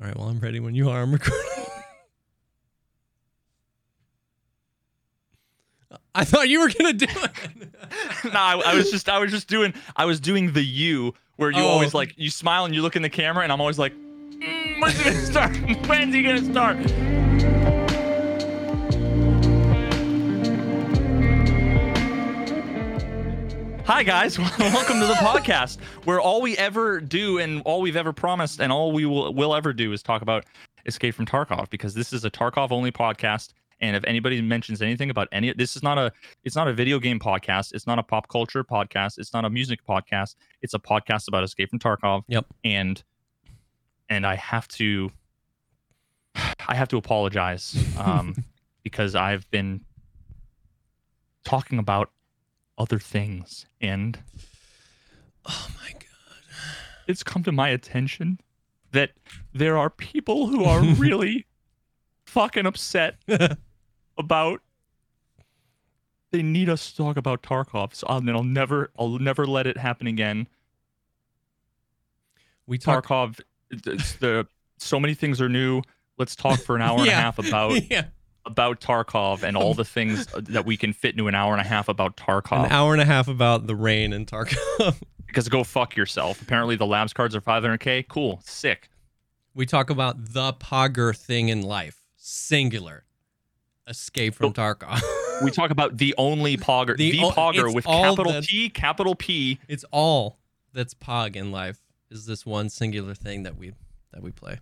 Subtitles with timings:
[0.00, 1.02] All right, well, I'm ready when you are.
[1.02, 1.46] I'm recording.
[6.14, 7.30] I thought you were gonna do it.
[8.24, 11.50] no, I, I was just I was just doing I was doing the you where
[11.50, 11.66] you Oh.
[11.68, 14.80] always like you smile and you look in the camera and I'm always like, "Mm,
[14.80, 15.56] when's he gonna start?
[15.86, 16.78] When's he gonna start?
[23.90, 28.12] Hi guys, welcome to the podcast where all we ever do and all we've ever
[28.12, 30.44] promised and all we will will ever do is talk about
[30.86, 33.52] Escape from Tarkov because this is a Tarkov only podcast.
[33.80, 36.12] And if anybody mentions anything about any, this is not a
[36.44, 37.72] it's not a video game podcast.
[37.74, 39.18] It's not a pop culture podcast.
[39.18, 40.36] It's not a music podcast.
[40.62, 42.22] It's a podcast about Escape from Tarkov.
[42.28, 42.46] Yep.
[42.62, 43.02] And
[44.08, 45.10] and I have to
[46.68, 48.36] I have to apologize um,
[48.84, 49.80] because I've been
[51.44, 52.12] talking about
[52.80, 54.18] other things and
[55.46, 56.42] Oh my god.
[57.06, 58.40] it's come to my attention
[58.92, 59.10] that
[59.52, 61.46] there are people who are really
[62.24, 63.16] fucking upset
[64.18, 64.62] about
[66.32, 67.94] they need us to talk about Tarkov.
[67.94, 70.46] So um, I'll, I'll never I'll never let it happen again.
[72.66, 73.06] We talk.
[73.06, 74.46] Tarkov it's the
[74.78, 75.82] so many things are new.
[76.18, 78.04] Let's talk for an hour and a half about yeah,
[78.46, 81.60] about Tarkov and all um, the things that we can fit into an hour and
[81.60, 82.64] a half about Tarkov.
[82.66, 84.96] an hour and a half about the rain and Tarkov.
[85.26, 86.42] Because go fuck yourself.
[86.42, 88.08] Apparently the labs cards are 500k.
[88.08, 88.88] Cool, sick.
[89.54, 93.04] we talk about the Pogger thing in life, singular.
[93.86, 95.00] Escape from Tarkov.
[95.44, 99.14] We talk about the only Pogger, The the, o- Pogger with capital the- T, capital
[99.14, 99.60] P.
[99.68, 100.40] it's all
[100.72, 101.78] that's Pog in life.
[102.10, 103.72] Is this one singular thing that we
[104.12, 104.58] that we play?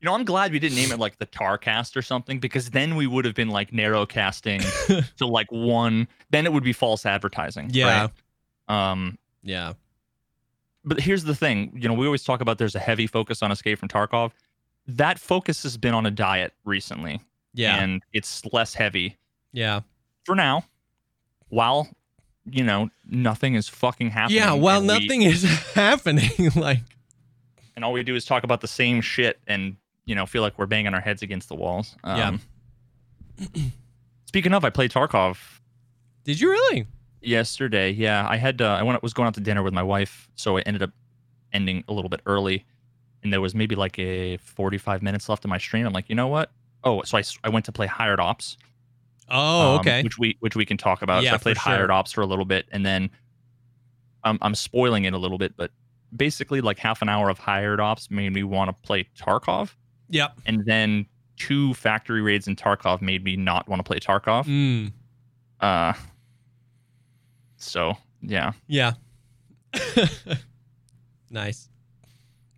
[0.00, 2.94] You know, I'm glad we didn't name it like the Tarcast or something because then
[2.94, 4.60] we would have been like narrow casting
[5.16, 6.06] to like one.
[6.30, 7.70] Then it would be false advertising.
[7.72, 8.08] Yeah.
[8.68, 8.90] right?
[8.92, 9.18] Um.
[9.42, 9.72] Yeah.
[10.84, 11.72] But here's the thing.
[11.74, 14.30] You know, we always talk about there's a heavy focus on Escape from Tarkov.
[14.86, 17.20] That focus has been on a diet recently,
[17.52, 17.76] Yeah.
[17.82, 19.16] and it's less heavy
[19.52, 19.80] yeah.
[20.24, 20.64] for now.
[21.48, 21.88] While
[22.50, 24.38] you know nothing is fucking happening.
[24.38, 24.52] Yeah.
[24.54, 25.42] Well, and we- nothing is
[25.74, 26.30] happening.
[26.56, 26.80] like,
[27.74, 29.76] and all we do is talk about the same shit and
[30.08, 31.94] you know feel like we're banging our heads against the walls.
[32.04, 32.28] Yeah.
[32.28, 32.40] Um,
[34.26, 35.58] speaking of, I played Tarkov
[36.28, 36.86] did you really?
[37.22, 37.90] yesterday.
[37.90, 40.58] Yeah, I had uh, I went was going out to dinner with my wife, so
[40.58, 40.90] it ended up
[41.54, 42.66] ending a little bit early,
[43.22, 45.86] and there was maybe like a 45 minutes left in my stream.
[45.86, 46.50] I'm like, you know what?
[46.84, 48.58] Oh, so I, I went to play Hired Ops.
[49.30, 50.02] Oh, um, okay.
[50.02, 51.22] which we which we can talk about.
[51.22, 51.72] Yeah, so I played sure.
[51.72, 53.08] Hired Ops for a little bit, and then
[54.22, 55.70] I'm I'm spoiling it a little bit, but
[56.14, 59.74] basically like half an hour of Hired Ops made me want to play Tarkov,
[60.10, 60.38] Yep.
[60.46, 64.44] and then two factory raids in Tarkov made me not want to play Tarkov.
[64.46, 64.92] Mm.
[65.60, 65.92] Uh,
[67.56, 68.94] so yeah, Yeah.
[71.30, 71.68] nice.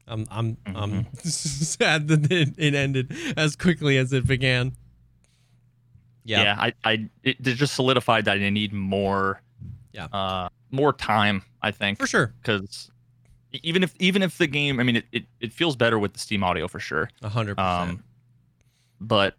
[0.07, 1.19] I'm I'm I'm Mm-hmm.
[1.29, 4.73] sad that it, it ended as quickly as it began.
[6.25, 6.43] Yeah.
[6.43, 9.41] yeah, I I it, it just solidified that I need more,
[9.93, 10.07] Yeah.
[10.13, 11.43] uh, more time.
[11.63, 12.35] I think For sure.
[12.43, 12.91] because
[13.53, 16.19] even if even if the game, I mean, it, it, it feels better with the
[16.19, 17.11] Steam audio for sure.
[17.23, 17.91] A hundred percent.
[17.91, 18.05] um
[19.01, 19.37] but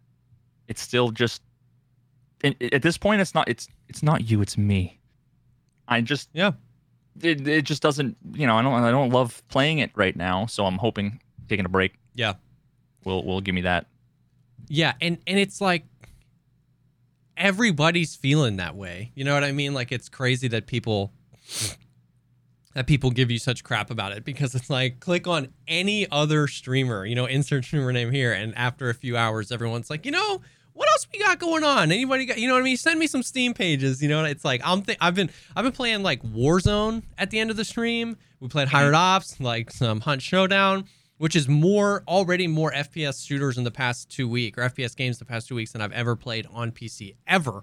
[0.68, 1.40] it's still just
[2.42, 4.98] and at this point it's not it's it's not you it's me
[5.86, 6.52] i just Yeah.
[7.20, 10.46] it, it just doesn't you know i don't i don't love playing it right now
[10.46, 12.34] so i'm hoping taking a break Yeah.
[13.04, 13.86] will will give me that
[14.68, 15.84] Yeah, and and it's like
[17.36, 19.12] everybody's feeling that way.
[19.14, 19.74] You know what I mean?
[19.74, 21.12] Like it's crazy that people
[22.74, 26.46] that people give you such crap about it because it's like click on any other
[26.46, 30.12] streamer, you know, insert streamer name here and after a few hours everyone's like, "You
[30.12, 30.40] know,
[30.72, 31.92] what else we got going on?
[31.92, 32.76] Anybody got, you know what I mean?
[32.76, 34.24] Send me some Steam pages, you know?
[34.24, 37.56] It's like I'm th- I've been I've been playing like Warzone at the end of
[37.56, 38.16] the stream.
[38.40, 38.76] We played mm-hmm.
[38.76, 40.86] Hired Ops, like some Hunt Showdown
[41.22, 45.20] which is more already more FPS shooters in the past two weeks or FPS games
[45.20, 47.62] the past two weeks than I've ever played on PC ever.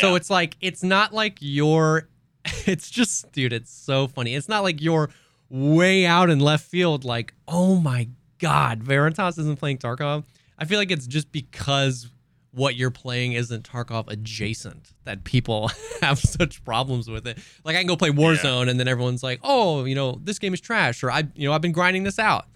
[0.00, 2.08] So it's like it's not like you're
[2.66, 4.34] it's just dude, it's so funny.
[4.34, 5.10] It's not like you're
[5.48, 8.08] way out in left field like, "Oh my
[8.38, 10.24] god, Veritas isn't playing Tarkov."
[10.58, 12.08] I feel like it's just because
[12.52, 15.70] what you're playing isn't Tarkov adjacent that people
[16.00, 17.38] have such problems with it.
[17.64, 20.54] Like I can go play Warzone and then everyone's like, "Oh, you know, this game
[20.54, 22.46] is trash," or I, you know, I've been grinding this out.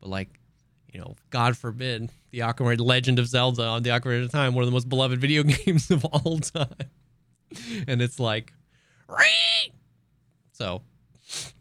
[0.00, 0.28] But like,
[0.92, 4.62] you know, God forbid, the Ocarina Legend of Zelda on the Ocarina of Time, one
[4.62, 6.68] of the most beloved video games of all time,
[7.86, 8.52] and it's like!
[10.52, 10.82] So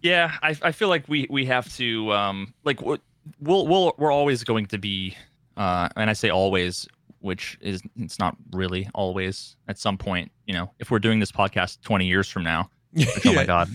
[0.02, 3.00] yeah i, I feel like we we have to um like we'll
[3.40, 5.16] we'll we're always going to be
[5.58, 6.88] uh and i say always
[7.20, 11.32] which is it's not really always at some point you know if we're doing this
[11.32, 13.70] podcast 20 years from now which, oh my god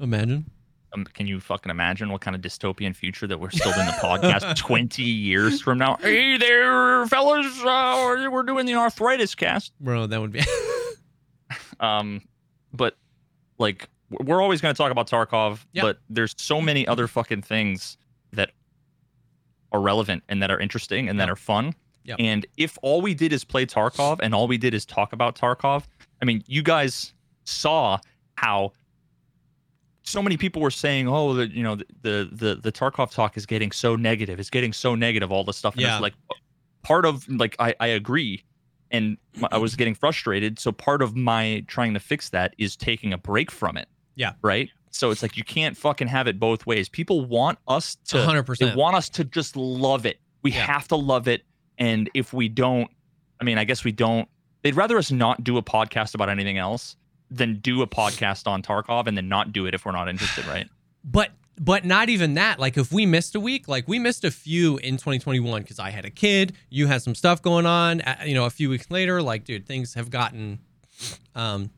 [0.00, 0.44] Imagine.
[0.94, 3.92] um, can you fucking imagine what kind of dystopian future that we're still doing the
[3.92, 5.96] podcast 20 years from now?
[6.00, 9.72] Hey there, fellas, uh, we're doing the arthritis cast.
[9.78, 10.42] Bro, that would be.
[11.80, 12.22] Um,
[12.72, 12.96] but
[13.60, 17.96] like we're always going to talk about Tarkov, but there's so many other fucking things
[18.32, 18.50] that
[19.70, 21.74] are relevant and that are interesting and that are fun.
[22.04, 22.16] Yep.
[22.18, 25.36] And if all we did is play Tarkov and all we did is talk about
[25.36, 25.84] Tarkov,
[26.20, 27.12] I mean, you guys
[27.44, 27.98] saw
[28.36, 28.72] how
[30.02, 33.36] so many people were saying, "Oh, the you know the the the, the Tarkov talk
[33.36, 34.40] is getting so negative.
[34.40, 35.30] It's getting so negative.
[35.30, 35.94] All this stuff." And Yeah.
[35.96, 36.34] it's like uh,
[36.82, 38.42] part of like I I agree,
[38.90, 39.16] and
[39.52, 40.58] I was getting frustrated.
[40.58, 43.88] So part of my trying to fix that is taking a break from it.
[44.16, 44.32] Yeah.
[44.42, 44.68] Right.
[44.90, 46.88] So it's like you can't fucking have it both ways.
[46.88, 48.58] People want us to 100%.
[48.58, 50.18] they want us to just love it.
[50.42, 50.66] We Yeah.
[50.66, 51.42] have to love it.
[51.78, 52.90] And if we don't,
[53.40, 54.28] I mean, I guess we don't.
[54.62, 56.96] They'd rather us not do a podcast about anything else
[57.30, 60.44] than do a podcast on Tarkov and then not do it if we're not interested,
[60.46, 60.68] right?
[61.04, 61.30] But
[61.62, 62.58] but not even that.
[62.58, 65.90] Like if we missed a week, like we missed a few in 2021 because I
[65.90, 68.00] had a kid, you had some stuff going on.
[68.00, 70.60] uh, You know, a few weeks later, like dude, things have gotten,
[71.34, 71.70] um,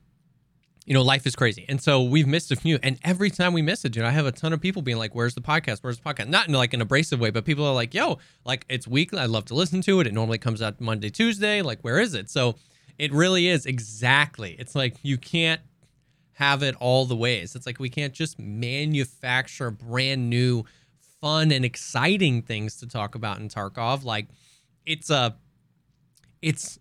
[0.86, 2.78] you know, life is crazy, and so we've missed a few.
[2.82, 5.14] And every time we miss it, dude, I have a ton of people being like,
[5.14, 5.78] "Where's the podcast?
[5.80, 8.64] Where's the podcast?" Not in like an abrasive way, but people are like, "Yo, like
[8.68, 9.18] it's weekly.
[9.20, 10.06] I love to listen to it.
[10.08, 11.62] It normally comes out Monday, Tuesday.
[11.62, 12.56] Like where is it?" So
[12.98, 14.56] it really is exactly.
[14.58, 15.60] It's like you can't
[16.34, 17.54] have it all the ways.
[17.54, 20.64] It's like we can't just manufacture brand new,
[21.20, 24.04] fun and exciting things to talk about in Tarkov.
[24.04, 24.28] Like
[24.86, 25.36] it's a,
[26.40, 26.78] it's,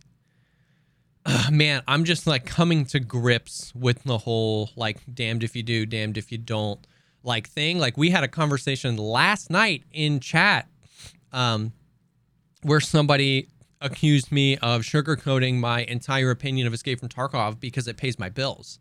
[1.25, 5.63] uh, man, I'm just like coming to grips with the whole like damned if you
[5.63, 6.85] do, damned if you don't
[7.23, 7.77] like thing.
[7.77, 10.67] Like we had a conversation last night in chat,
[11.31, 11.73] um,
[12.63, 13.47] where somebody
[13.81, 18.29] accused me of sugarcoating my entire opinion of Escape from Tarkov because it pays my
[18.29, 18.79] bills.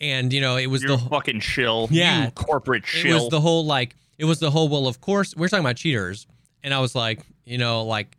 [0.00, 1.88] And you know, it was You're the fucking shill.
[1.90, 2.26] Yeah.
[2.26, 5.48] You corporate it was the whole like it was the whole well of course we're
[5.48, 6.26] talking about cheaters
[6.62, 8.16] and i was like you know like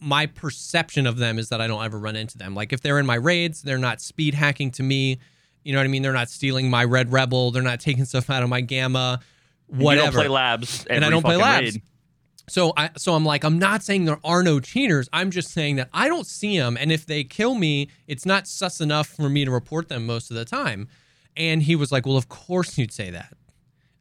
[0.00, 2.98] my perception of them is that i don't ever run into them like if they're
[2.98, 5.18] in my raids they're not speed hacking to me
[5.62, 8.28] you know what i mean they're not stealing my red rebel they're not taking stuff
[8.28, 9.20] out of my gamma
[9.68, 10.86] whatever You don't play labs.
[10.86, 11.74] And I don't play labs.
[11.74, 11.82] raid.
[12.48, 15.08] so I so I'm like I'm not saying there are no cheaters.
[15.12, 18.48] I'm just saying that I don't see them, and if they kill me, it's not
[18.48, 20.88] sus enough for me to report them most of the time.
[21.36, 23.34] And he was like, "Well, of course you'd say that."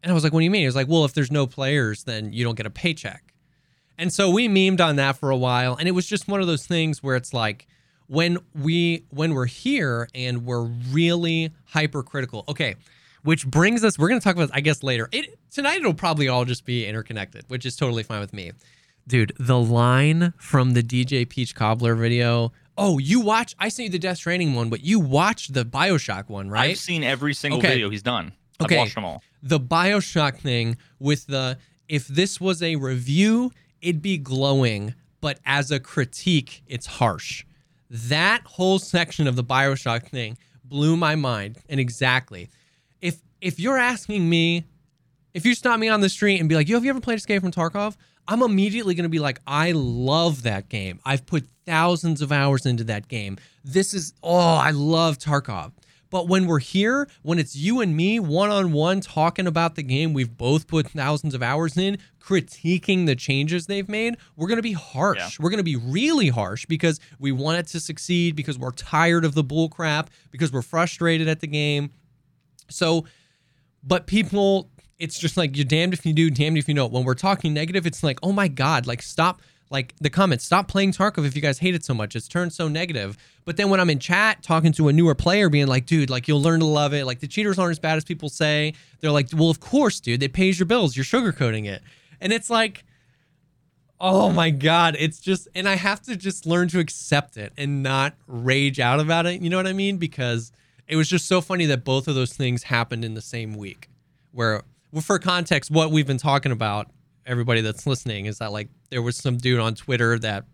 [0.01, 1.47] And I was like, "What do you mean?" He was like, "Well, if there's no
[1.47, 3.33] players, then you don't get a paycheck."
[3.97, 6.47] And so we memed on that for a while, and it was just one of
[6.47, 7.67] those things where it's like
[8.07, 12.45] when we when we're here and we're really hypercritical.
[12.47, 12.75] Okay,
[13.23, 15.09] which brings us we're going to talk about I guess later.
[15.11, 18.51] It tonight it'll probably all just be interconnected, which is totally fine with me.
[19.07, 22.51] Dude, the line from the DJ Peach Cobbler video.
[22.79, 26.29] Oh, you watch I sent you the Death Stranding one, but you watched the BioShock
[26.29, 26.71] one, right?
[26.71, 27.67] I've seen every single Okay.
[27.69, 28.31] video he's done.
[28.61, 28.75] Okay.
[28.75, 29.21] I've watched them all.
[29.43, 35.71] the Bioshock thing with the if this was a review, it'd be glowing, but as
[35.71, 37.45] a critique, it's harsh.
[37.89, 41.57] That whole section of the Bioshock thing blew my mind.
[41.69, 42.49] And exactly.
[43.01, 44.65] If if you're asking me,
[45.33, 47.17] if you stop me on the street and be like, Yo, have you ever played
[47.17, 47.95] Escape from Tarkov?
[48.29, 50.99] I'm immediately gonna be like, I love that game.
[51.03, 53.37] I've put thousands of hours into that game.
[53.63, 55.71] This is oh, I love Tarkov.
[56.11, 59.83] But when we're here, when it's you and me one on one talking about the
[59.83, 64.57] game we've both put thousands of hours in, critiquing the changes they've made, we're going
[64.57, 65.19] to be harsh.
[65.19, 65.29] Yeah.
[65.39, 69.23] We're going to be really harsh because we want it to succeed, because we're tired
[69.23, 71.91] of the bull crap, because we're frustrated at the game.
[72.69, 73.05] So,
[73.83, 76.91] but people, it's just like you're damned if you do, damned if you don't.
[76.91, 79.41] When we're talking negative, it's like, oh my God, like stop,
[79.71, 82.15] like the comments, stop playing Tarkov if you guys hate it so much.
[82.15, 83.17] It's turned so negative.
[83.45, 86.27] But then when I'm in chat talking to a newer player, being like, dude, like
[86.27, 87.05] you'll learn to love it.
[87.05, 88.73] Like the cheaters aren't as bad as people say.
[88.99, 90.97] They're like, well, of course, dude, it pays your bills.
[90.97, 91.81] You're sugarcoating it.
[92.19, 92.83] And it's like,
[94.01, 97.81] oh my God, it's just, and I have to just learn to accept it and
[97.83, 99.41] not rage out about it.
[99.41, 99.97] You know what I mean?
[99.97, 100.51] Because
[100.87, 103.89] it was just so funny that both of those things happened in the same week.
[104.31, 104.63] Where,
[105.01, 106.91] for context, what we've been talking about,
[107.25, 110.45] everybody that's listening, is that like there was some dude on Twitter that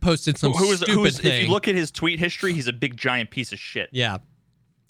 [0.00, 1.42] posted some who is stupid who is thing.
[1.42, 3.88] if you look at his tweet history, he's a big giant piece of shit.
[3.92, 4.18] Yeah.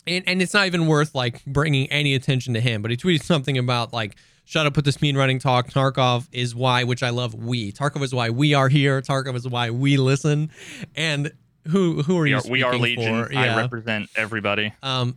[0.07, 3.23] And, and it's not even worth like bringing any attention to him, but he tweeted
[3.23, 5.71] something about like, shut up with this speed running talk.
[5.71, 7.73] Tarkov is why, which I love, we.
[7.73, 9.00] Tarkov is why we are here.
[9.00, 10.50] Tarkov is why we listen.
[10.95, 11.33] And
[11.69, 13.25] who who are We you are, we are Legion.
[13.25, 13.35] for?
[13.35, 14.73] I represent everybody.
[14.83, 15.17] Um,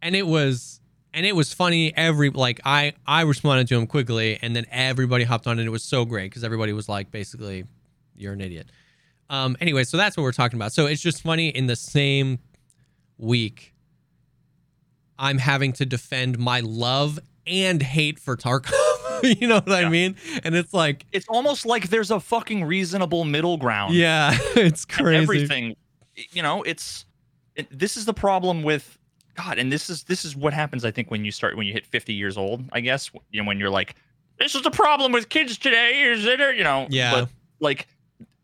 [0.00, 0.80] and it was
[1.14, 1.94] and it was funny.
[1.96, 5.70] Every like I I responded to him quickly, and then everybody hopped on, and it
[5.70, 7.64] was so great because everybody was like, basically,
[8.14, 8.68] you're an idiot.
[9.30, 10.72] Um, anyway, so that's what we're talking about.
[10.72, 12.38] So it's just funny in the same
[13.18, 13.72] week,
[15.18, 18.72] I'm having to defend my love and hate for Tarkov.
[19.40, 20.16] you know what I mean?
[20.44, 23.94] And it's like, It's almost like there's a fucking reasonable middle ground.
[23.94, 25.22] yeah, it's crazy.
[25.22, 25.76] everything
[26.32, 27.06] you know it's
[27.56, 28.98] it, this is the problem with
[29.34, 31.72] god and this is this is what happens i think when you start when you
[31.72, 33.94] hit 50 years old i guess you know when you're like
[34.38, 37.12] this is the problem with kids today is it you know Yeah.
[37.12, 37.28] but
[37.60, 37.86] like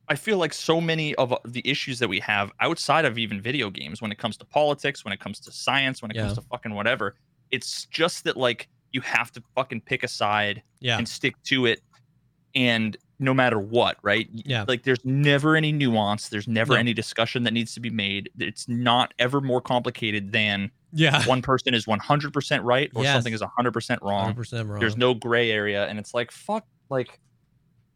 [0.08, 3.40] i feel like so many of uh, the issues that we have outside of even
[3.40, 6.22] video games when it comes to politics when it comes to science when it Yeah.
[6.24, 7.14] comes to fucking whatever
[7.50, 10.96] it's just that like you have to fucking pick a side Yeah.
[10.98, 11.80] and stick to it
[12.54, 14.64] and no matter what right Yeah.
[14.68, 16.78] like there's never any nuance there's never No.
[16.80, 21.24] any discussion that needs to be made it's not ever more complicated than Yeah.
[21.26, 23.14] one person is 100% right or Yes.
[23.14, 24.78] something is 100% wrong 100% wrong.
[24.80, 27.20] there's no gray area and it's like fuck like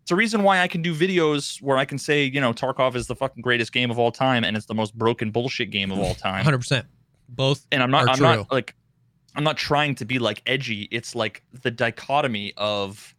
[0.03, 2.97] it's a reason why I can do videos where I can say, you know, Tarkov
[2.97, 5.93] is the fucking greatest game of all time and it's the most broken bullshit game
[5.93, 6.45] of all time.
[6.45, 6.85] 100%.
[7.29, 7.67] Both.
[7.71, 8.27] and I'm not I'm true.
[8.27, 8.75] not like
[9.37, 10.89] I'm not trying to be like edgy.
[10.91, 13.15] It's like the dichotomy of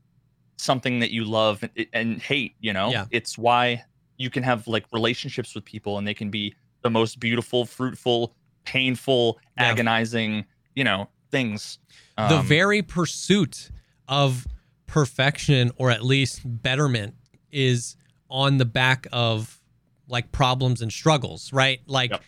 [0.58, 2.89] something that you love and, and hate, you know?
[2.92, 3.06] Yeah.
[3.12, 3.84] It's why
[4.18, 8.36] you can have like relationships with people and they can be the most beautiful, fruitful,
[8.65, 9.65] painful, Yeah.
[9.65, 11.79] agonizing, you know, things.
[12.17, 13.72] the Um, very pursuit
[14.08, 14.46] of
[14.86, 17.15] perfection or at least betterment
[17.51, 17.96] is
[18.29, 19.60] on the back of
[20.08, 21.82] like problems and struggles, right?
[21.88, 22.24] Like Yep.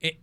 [0.00, 0.16] it,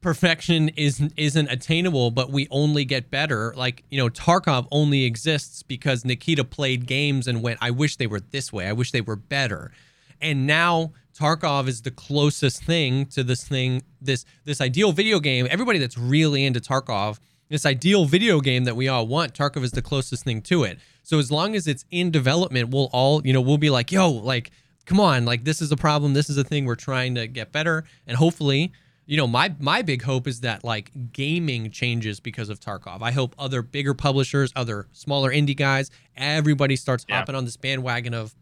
[0.00, 3.52] perfection isn't isn't attainable, but we only get better.
[3.56, 8.06] Like, you know, Tarkov only exists because Nikita played games and went, I wish they
[8.06, 8.66] were this way.
[8.66, 9.72] I wish they were better.
[10.20, 15.46] And now Tarkov is the closest thing to this thing, this this ideal video game.
[15.50, 17.18] Everybody that's really into Tarkov,
[17.48, 20.78] this ideal video game that we all want, Tarkov is the closest thing to it.
[21.02, 24.10] So as long as it's in development, we'll all, you know, we'll be like, yo,
[24.10, 24.50] like,
[24.84, 27.52] come on, like this is a problem, this is a thing we're trying to get
[27.52, 27.84] better.
[28.06, 28.72] And hopefully,
[29.06, 33.02] you know, my my big hope is that like gaming changes because of Tarkov.
[33.02, 37.18] I hope other bigger publishers, other smaller indie guys, everybody starts Yeah.
[37.20, 38.34] hopping on this bandwagon of,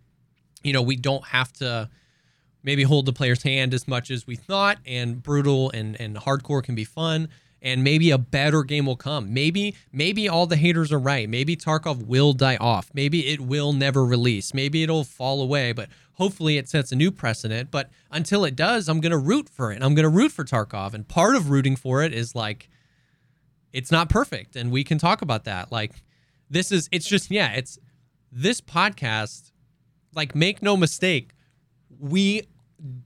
[0.64, 1.88] you know, we don't have to
[2.64, 6.64] maybe hold the player's hand as much as we thought and brutal and and hardcore
[6.64, 7.28] can be fun
[7.62, 9.32] and maybe a better game will come.
[9.32, 11.28] Maybe maybe all the haters are right.
[11.28, 12.90] Maybe tarkov will die off.
[12.92, 14.52] Maybe it will never release.
[14.52, 17.70] Maybe it'll fall away but hopefully it sets a new precedent.
[17.70, 19.82] But until it does i'm to root for it.
[19.82, 22.68] I'm to root for tarkov and part of rooting for it is like
[23.72, 25.70] it's not perfect and we can talk about that.
[25.70, 25.92] Like
[26.48, 27.78] this is it's just yeah it's
[28.32, 29.52] this podcast
[30.14, 31.32] like make no mistake
[31.98, 32.42] we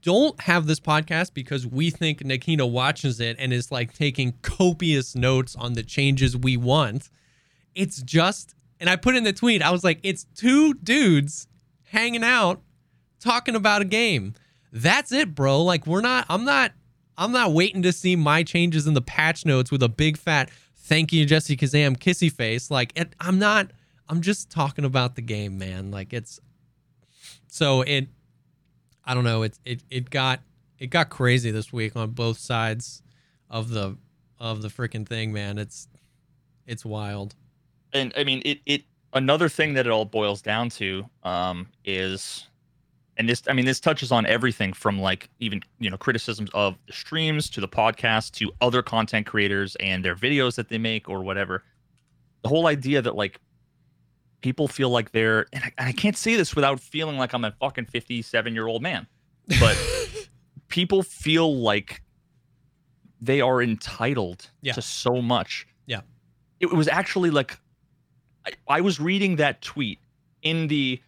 [0.01, 5.15] don't have this podcast because we think Nikita watches it and is like taking copious
[5.15, 7.09] notes on the changes we want.
[7.75, 11.47] It's just, and I put in the tweet, I was like, it's two dudes
[11.83, 12.61] hanging out
[13.19, 14.33] talking about a game.
[14.71, 15.63] That's it, bro.
[15.63, 16.73] Like, we're not, I'm not,
[17.17, 20.49] I'm not waiting to see my changes in the patch notes with a big fat
[20.75, 22.71] thank you, Jesse Kazam kissy face.
[22.71, 23.71] Like, it, I'm not,
[24.07, 25.91] I'm just talking about the game, man.
[25.91, 26.39] Like, it's,
[27.47, 28.07] so it,
[29.05, 29.43] I don't know.
[29.43, 30.41] It it it got
[30.77, 33.01] it got crazy this week on both sides
[33.49, 33.97] of the
[34.39, 35.57] of the freaking thing, man.
[35.57, 35.87] It's
[36.65, 37.35] it's wild.
[37.93, 38.83] and I mean it it
[39.13, 42.47] another thing that it all boils down to um is
[43.17, 46.77] and this I mean this touches on everything from like even you know criticisms of
[46.87, 51.09] the streams to the podcast to other content creators and their videos that they make
[51.09, 51.63] or whatever.
[52.43, 53.39] The whole idea that like
[54.41, 57.45] people feel like they're and I, and I can't say this without feeling like I'm
[57.45, 59.07] a fucking 57 year old man,
[59.59, 59.77] but
[60.69, 62.01] people feel like
[63.21, 64.73] they are entitled Yeah.
[64.73, 65.67] to so much.
[65.85, 66.01] Yeah.
[66.59, 67.59] It was actually like
[68.45, 69.99] I, I was reading that tweet
[70.41, 71.01] in the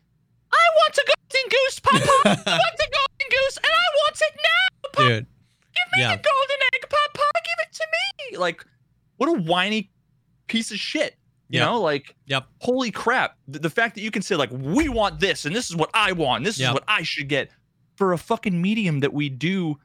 [0.51, 2.05] I want a golden goose, Papa.
[2.49, 4.89] I want a golden goose, and I want it now.
[4.91, 5.07] Papa.
[5.07, 5.25] Dude.
[5.73, 6.15] Give me yeah.
[6.17, 7.41] the golden egg, Papa.
[7.45, 7.85] Give it to
[8.31, 8.37] me.
[8.37, 8.65] Like,
[9.15, 9.89] what a whiny
[10.47, 11.15] piece of shit.
[11.51, 11.65] You Yeah.
[11.65, 12.47] know, like, Yep.
[12.59, 13.37] holy crap.
[13.47, 15.89] The, the fact that you can say, like, we want this, and this is what
[15.93, 16.69] I want, this Yep.
[16.69, 17.49] is what I should get
[17.97, 19.77] for a fucking medium that we do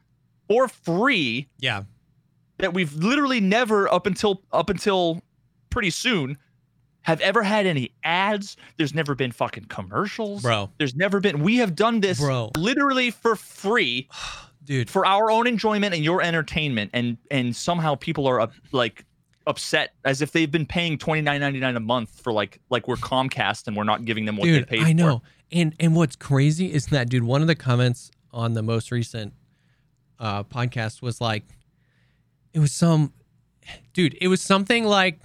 [0.47, 1.83] for free Yeah.
[2.59, 5.21] that we've literally never up until up until
[5.69, 6.37] pretty soon
[7.01, 8.55] have ever had any ads.
[8.77, 10.41] There's never been fucking commercials.
[10.41, 10.71] Bro.
[10.77, 11.41] There's never been.
[11.41, 12.51] We have done this Bro.
[12.57, 14.07] literally for free
[14.63, 14.89] Dude.
[14.89, 19.05] for our own enjoyment and your entertainment, and and somehow people are up, like
[19.47, 22.87] upset as if they've been paying twenty nine ninety nine a month for like like
[22.87, 25.19] we're Comcast and we're not giving them what dude, they paid I know.
[25.19, 25.21] for.
[25.51, 29.33] And and what's crazy is that dude, one of the comments on the most recent
[30.19, 31.43] uh podcast was like
[32.53, 33.13] it was some
[33.93, 35.19] dude, it was something like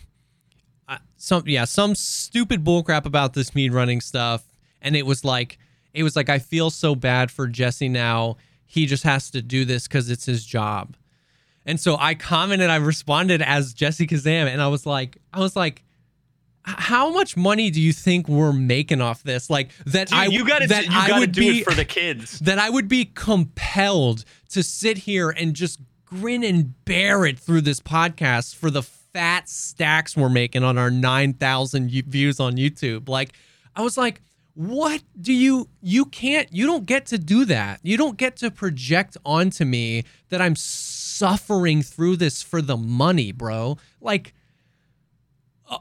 [0.88, 4.45] uh, some yeah, some stupid bullcrap about this speed running stuff
[4.81, 5.59] and it was like
[5.93, 8.37] it was like I feel so bad for Jesse now.
[8.64, 10.97] He just has to do this cuz it's his job.
[11.64, 15.54] And so I commented, I responded as Jesse Kazam, and I was like, I was
[15.54, 15.85] like,
[16.64, 19.50] how much money do you think we're making off this?
[19.50, 21.75] Like that Dude, I you gotta that you I gotta would do be it for
[21.75, 22.38] the kids.
[22.40, 27.62] that I would be compelled to sit here and just grin and bear it through
[27.62, 33.09] this podcast for the fat stacks we're making on our 9,000 views on YouTube.
[33.09, 33.33] Like,
[33.75, 34.21] I was like,
[34.54, 37.81] what do you, you can't, you don't get to do that.
[37.83, 40.54] You don't get to project onto me that I'm
[41.23, 43.79] suffering through this for the money, bro.
[44.00, 44.35] Like,
[45.71, 45.79] uh,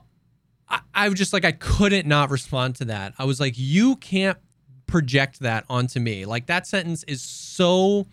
[0.69, 3.15] I, I was just like, I couldn't not respond to that.
[3.17, 4.37] I was like, you can't
[4.85, 6.25] project that onto me.
[6.25, 8.05] Like that sentence is so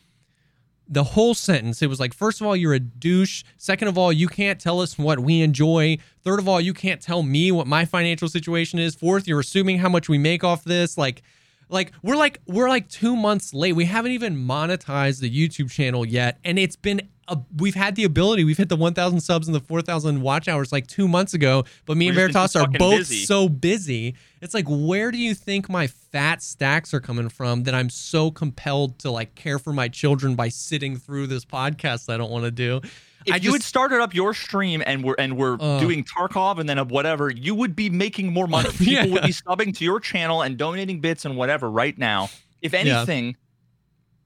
[0.88, 4.10] the whole sentence it was like first of all you're a douche second of all
[4.10, 7.66] you can't tell us what we enjoy third of all you can't tell me what
[7.66, 11.20] my financial situation is fourth you're assuming how much we make off this like
[11.68, 16.04] like we're like we're like 2 months late we haven't even monetized the YouTube channel
[16.04, 19.54] yet and it's been a, we've had the ability we've hit the 1000 subs and
[19.54, 23.00] the 4000 watch hours like 2 months ago but me We've and Veritas are both
[23.00, 23.24] busy.
[23.24, 27.74] so busy it's like where do you think my fat stacks are coming from that
[27.74, 32.16] I'm so compelled to like care for my children by sitting through this podcast I
[32.16, 32.80] don't want to do.
[33.28, 35.80] If I you had started up your stream and we're and we're Ugh.
[35.80, 38.68] doing Tarkov and then a whatever, you would be making more money.
[38.72, 39.06] People Yeah.
[39.06, 42.30] would be subbing to your channel and donating bits and whatever right now.
[42.60, 43.36] If anything,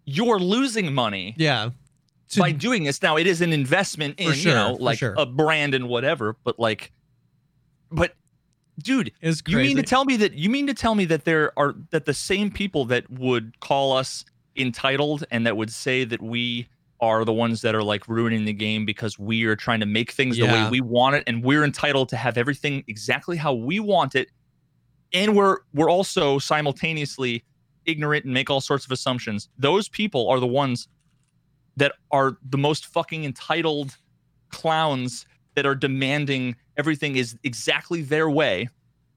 [0.04, 1.70] you're losing money yeah.
[2.30, 3.02] To- by doing this.
[3.02, 5.14] Now it is an investment in sure, you know like sure.
[5.18, 6.92] a brand and whatever, but like,
[7.90, 8.14] but
[8.82, 11.74] dude, you mean to tell me that you mean to tell me that there are
[11.90, 14.24] that the same people that would call us
[14.56, 16.68] entitled and that would say that we
[17.02, 20.12] are the ones that are like ruining the game because we are trying to make
[20.12, 23.80] things the way we want it and we're entitled to have everything exactly how we
[23.80, 24.28] want it
[25.12, 27.44] and we're we're also simultaneously
[27.86, 30.86] ignorant and make all sorts of assumptions those people are the ones
[31.76, 33.96] that are the most fucking entitled
[34.50, 38.68] clowns that are demanding everything is exactly their way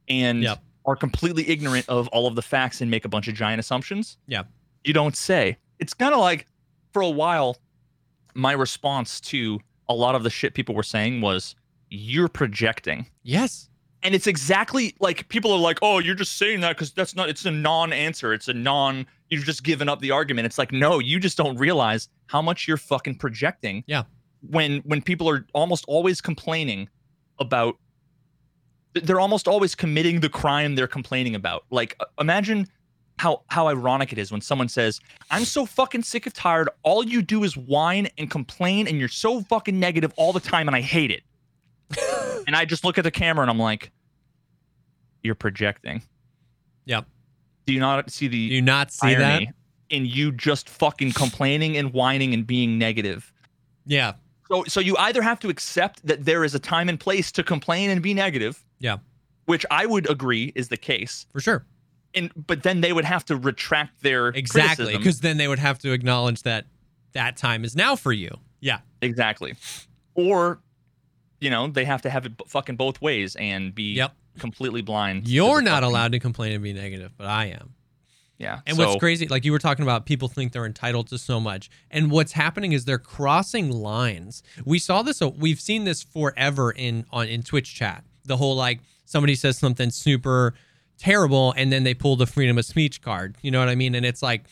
[0.09, 0.61] and Yep.
[0.85, 4.17] are completely ignorant of all of the facts and make a bunch of giant assumptions.
[4.27, 4.43] yeah
[4.83, 5.57] You don't say.
[5.79, 6.47] It's kind of like
[6.93, 7.57] for a while,
[8.35, 11.55] my response to a lot of the shit people were saying was,
[11.89, 13.07] you're projecting.
[13.23, 13.69] yes.
[14.03, 17.27] And it's exactly like people are like, oh, you're just saying that because that's not,
[17.27, 18.33] it's a non answer.
[18.33, 20.45] It's a non, you've just given up the argument.
[20.45, 23.83] It's like, no, you just don't realize how much you're fucking projecting.
[23.87, 24.03] Yeah.
[24.47, 26.87] When, when people are almost always complaining
[27.39, 27.77] about,
[28.93, 31.65] they're almost always committing the crime they're complaining about.
[31.71, 32.67] Like, uh, imagine
[33.17, 34.99] how, how ironic it is when someone says,
[35.31, 36.69] I'm so fucking sick of tired.
[36.83, 40.67] All you do is whine and complain, and you're so fucking negative all the time,
[40.67, 41.23] and I hate it.
[42.47, 43.91] and I just look at the camera and I'm like,
[45.23, 46.01] you're projecting.
[46.85, 47.05] Yep.
[47.65, 49.43] Do you not see the Do you not see that?
[49.89, 53.31] in you just fucking complaining and whining and being negative?
[53.85, 54.13] Yeah.
[54.47, 57.43] So, so you either have to accept that there is a time and place to
[57.43, 58.63] complain and be negative.
[58.79, 58.97] Yeah.
[59.45, 61.25] Which I would agree is the case.
[61.31, 61.65] For sure.
[62.15, 64.95] And but then they would have to retract their Exactly.
[64.97, 66.65] Because then they would have to acknowledge that
[67.13, 68.29] that time is now for you.
[68.61, 68.79] Yeah.
[69.01, 69.55] Exactly.
[70.15, 70.59] Or,
[71.39, 74.13] you know, they have to have it b- fucking both ways and be Yep.
[74.39, 75.27] completely blind.
[75.27, 77.73] You're not fucking- allowed to complain and be negative, but I am.
[78.37, 78.59] Yeah.
[78.67, 81.39] And so, what's crazy, like you were talking about, people think they're entitled to so
[81.39, 81.69] much.
[81.89, 84.43] And what's happening is they're crossing lines.
[84.65, 88.03] We saw this, uh, we've seen this forever in on in Twitch chat.
[88.25, 90.53] The whole like somebody says something super
[90.97, 93.35] terrible, and then they pull the freedom of speech card.
[93.41, 93.95] You know what I mean?
[93.95, 94.43] And it's like,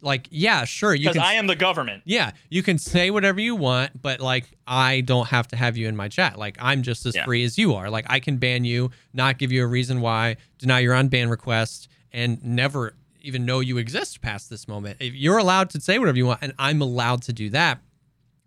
[0.00, 1.22] like yeah, sure, you Because can.
[1.24, 2.02] I am the government.
[2.06, 5.88] yeah, you can say whatever you want, but like I don't have to have you
[5.88, 6.38] in my chat.
[6.38, 7.24] Like I'm just as Yeah.
[7.24, 7.90] free as you are.
[7.90, 11.88] Like I can ban you, not give you a reason why, deny your unban request,
[12.12, 14.98] and never even know you exist past this moment.
[15.00, 17.80] If you're allowed to say whatever you want, and I'm allowed to do that,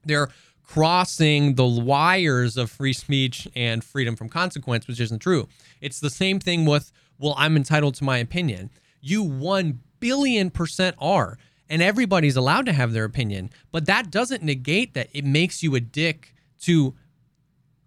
[0.06, 0.30] they're
[0.64, 5.50] crossing the wires of free speech and freedom from consequence, which isn't true.
[5.82, 8.72] It's the same thing with, well, I'm entitled to my opinion.
[9.00, 11.38] You 1 billion percent are.
[11.70, 13.50] And everybody's allowed to have their opinion.
[13.72, 16.96] But that doesn't negate that it makes you a dick to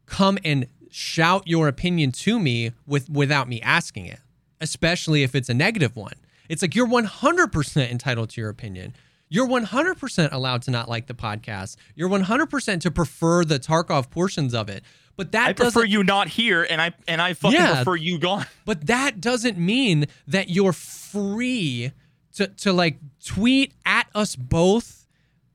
[0.07, 4.20] come and shout your opinion to me with without me asking it,
[4.61, 6.14] especially if it's a negative one.
[6.49, 8.94] It's like you're 100% entitled to your opinion.
[9.29, 11.77] You're 100% allowed to not like the podcast.
[11.95, 14.85] You're 100% to prefer the Tarkov portions of it.
[15.17, 17.77] But that I doesn't prefer you not here, and I and I fucking Yeah.
[17.77, 18.47] prefer you gone.
[18.65, 21.93] but that doesn't mean that you're free
[22.35, 25.07] to to like tweet at us both.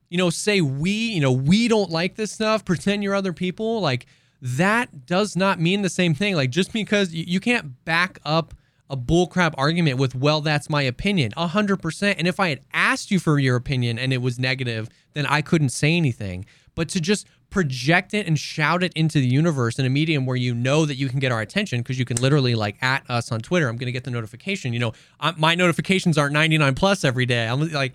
[0.08, 3.80] You know, say we, you know, we don't like this stuff, pretend you're other people.
[3.80, 4.06] Like
[4.42, 6.34] that does not mean the same thing.
[6.34, 8.54] Like just because you, you can't back up
[8.90, 12.18] a bullcrap argument with, well, that's my opinion, a hundred percent.
[12.18, 15.40] And if I had asked you for your opinion and it was negative, then I
[15.40, 16.44] couldn't say anything.
[16.74, 20.36] But to just project it and shout it into the universe in a medium where
[20.36, 23.32] you know that you can get our attention because you can literally like at us
[23.32, 23.68] on Twitter.
[23.68, 24.72] I'm going to get the notification.
[24.72, 27.46] You know, I, my notifications aren't 99 plus every day.
[27.46, 27.94] I'm like,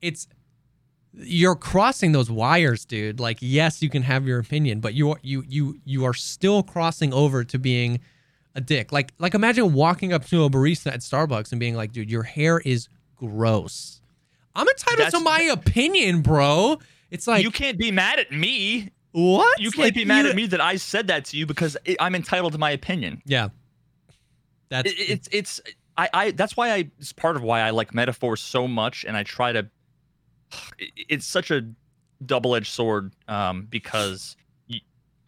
[0.00, 0.26] it's
[1.12, 3.20] you're crossing those wires, dude.
[3.20, 6.62] Like, yes, you can have your opinion, but you are you you you are still
[6.62, 8.00] crossing over to being
[8.54, 8.92] a dick.
[8.92, 12.22] Like like imagine walking up to a barista at Starbucks and being like, dude, your
[12.24, 14.00] hair is gross.
[14.54, 16.78] I'm entitled That's- to my opinion, bro.
[17.10, 18.90] It's like you can't be mad at me.
[19.12, 19.60] what?
[19.60, 21.76] You can't Like, be mad you- at me that I said that to you because
[21.84, 23.22] it, I'm entitled to my opinion.
[23.26, 23.48] Yeah.
[24.68, 25.60] That's It, it's it's
[25.96, 29.16] I, I that's why I it's part of why I like metaphors so much and
[29.16, 29.68] I try to
[30.78, 31.68] it- it's such a
[32.24, 34.36] double-edged sword um because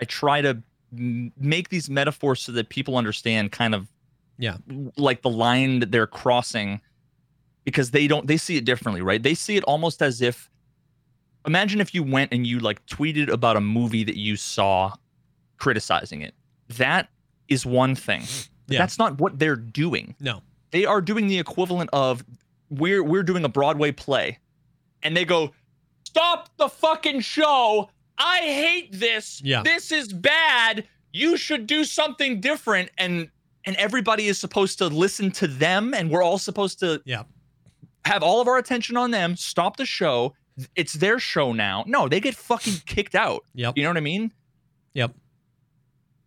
[0.01, 3.89] I try to make these metaphors so that people understand kind of
[4.39, 4.57] Yeah.
[4.97, 6.81] like the line that they're crossing
[7.65, 10.51] because they don't they see it differently right they see it almost as if
[11.47, 14.93] imagine if you went and you like tweeted about a movie that you saw
[15.59, 16.35] criticizing it
[16.69, 17.09] that
[17.49, 18.23] is one thing
[18.69, 18.79] Yeah.
[18.79, 20.43] that's not what they're doing no.
[20.73, 22.25] they are doing the equivalent of
[22.71, 24.39] we're we're doing a broadway play
[25.03, 25.53] and they go
[26.05, 27.89] stop the fucking show
[28.23, 29.63] i hate this Yeah.
[29.63, 33.29] this is bad you should do something different and
[33.65, 37.25] and everybody is supposed to listen to them and we're all supposed to Yeah.
[38.05, 40.35] have all of our attention on them stop the show
[40.77, 43.77] it's their show now no they get fucking kicked out Yep.
[43.77, 44.33] you know what i mean
[44.95, 45.13] Yep.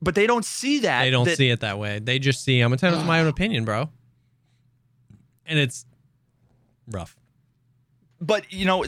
[0.01, 1.99] but they don't see that They don't that- see it that way.
[1.99, 3.89] They just see I'm entitled to my own opinion, bro.
[5.45, 5.85] And it's
[6.89, 7.15] rough.
[8.19, 8.83] but you know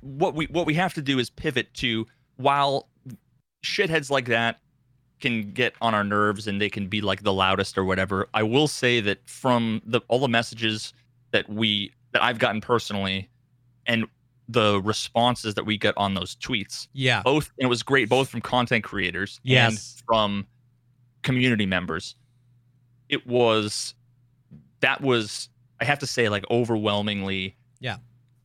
[0.00, 2.06] what we what we have to do is pivot to
[2.40, 2.88] while
[3.64, 4.58] shitheads like that
[5.20, 8.42] can get on our nerves and they can be like the loudest or whatever i
[8.42, 10.94] will say that from the all the messages
[11.32, 13.28] that we that i've gotten personally
[13.86, 14.06] and
[14.48, 17.22] the responses that we get on those tweets Yeah.
[17.22, 20.02] both and it was great both from content creators and Yes.
[20.06, 20.46] from
[21.22, 22.14] community members
[23.10, 23.94] it was
[24.80, 25.50] that was
[25.80, 27.98] i have to say like overwhelmingly Yeah.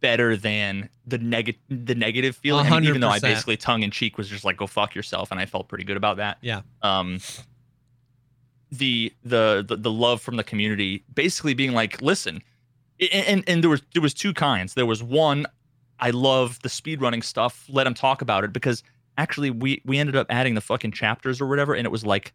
[0.05, 3.89] Better than the negative the negative feeling I mean, even though i basically tongue in
[3.91, 6.61] cheek was just like go fuck yourself and i felt pretty good about that Yeah.
[6.83, 7.19] um
[8.71, 12.41] the the the, the love from the community basically being like listen
[13.11, 15.45] and and there was there was two kinds there was one
[15.99, 18.83] i love the speedrunning stuff let them talk about it because
[19.17, 22.33] actually we we ended up adding the fucking chapters or whatever and it was like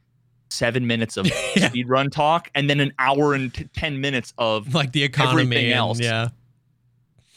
[0.50, 1.68] seven minutes of Yeah.
[1.68, 5.64] speedrun talk and then an hour and t- 10 minutes of Like the economy Everything
[5.66, 6.00] and- else.
[6.00, 6.28] Yeah.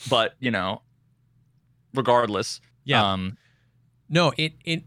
[0.10, 0.82] But you know
[1.94, 3.14] regardless Yeah.
[3.14, 3.38] um
[4.10, 4.84] No, it it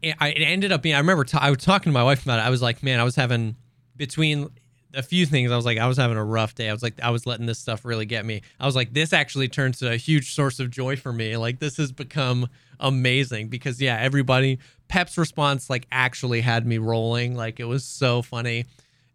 [0.00, 0.94] it, ended up being.
[0.94, 2.42] I remember ta- I was talking to my wife about it.
[2.42, 3.56] I was like, man, I was having
[3.96, 4.48] between
[4.94, 5.50] a few things.
[5.50, 6.68] I was like, I was having a rough day.
[6.68, 8.42] I was like, I was letting this stuff really get me.
[8.60, 11.36] I was like, this actually turns to a huge source of joy for me.
[11.36, 17.34] Like this has become amazing because yeah, everybody Pep's response like actually had me rolling.
[17.34, 18.66] Like it was so funny.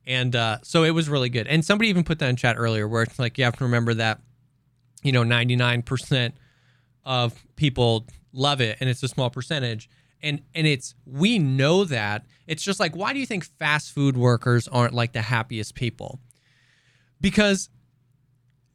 [0.05, 1.47] And uh, so it was really good.
[1.47, 3.93] And somebody even put that in chat earlier where it's like you have to remember
[3.95, 4.19] that,
[5.03, 6.33] you know, 99%
[7.05, 9.89] of people love it and it's a small percentage.
[10.21, 12.25] And and it's we know that.
[12.47, 16.19] It's just like why do you think fast food workers aren't like the happiest people?
[17.21, 17.69] Because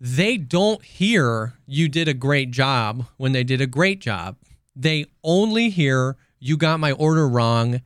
[0.00, 4.36] they don't hear you did a great job when they did a great job.
[4.74, 7.82] They only hear you got my order wrong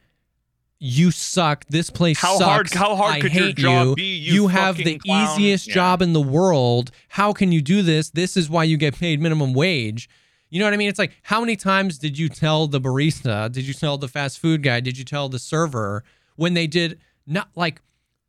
[0.78, 3.94] you suck this place How sucks hard- how hard I could your hate job you.
[3.94, 5.74] be, you have the clown." easiest Yeah.
[5.74, 9.20] job in the world how can you do this this is why you get paid
[9.20, 10.08] minimum wage
[10.48, 10.88] you know what I mean?
[10.88, 13.50] It's like, how many times did you tell the barista?
[13.50, 14.78] Did you tell the fast food guy?
[14.78, 16.04] Did you tell the server
[16.36, 17.82] when they did not like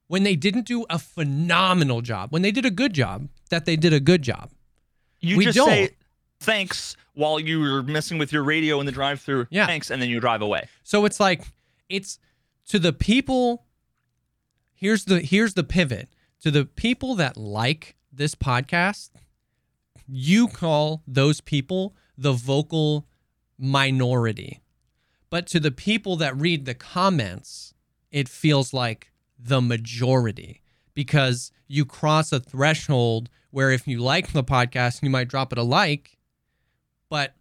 [0.08, 3.76] when they didn't do a phenomenal job, when they did a good job, that they
[3.76, 4.50] did a good job?
[5.22, 5.70] you We just don't.
[5.70, 5.90] say
[6.40, 9.68] thanks while you were messing with your radio in the drive through Yeah.
[9.68, 11.44] thanks and then you drive away So it's like
[11.88, 12.18] it's
[12.68, 13.66] to the people
[14.78, 16.10] here's the here's the pivot.
[16.42, 19.10] To the people that like this podcast,
[20.08, 23.08] you call those people the vocal
[23.58, 24.62] minority.
[25.30, 27.74] But to the people that read the comments,
[28.12, 30.62] it feels like the majority
[30.94, 35.58] because you cross a threshold where if you like the podcast, you might drop it
[35.58, 36.18] a like.
[37.10, 37.36] But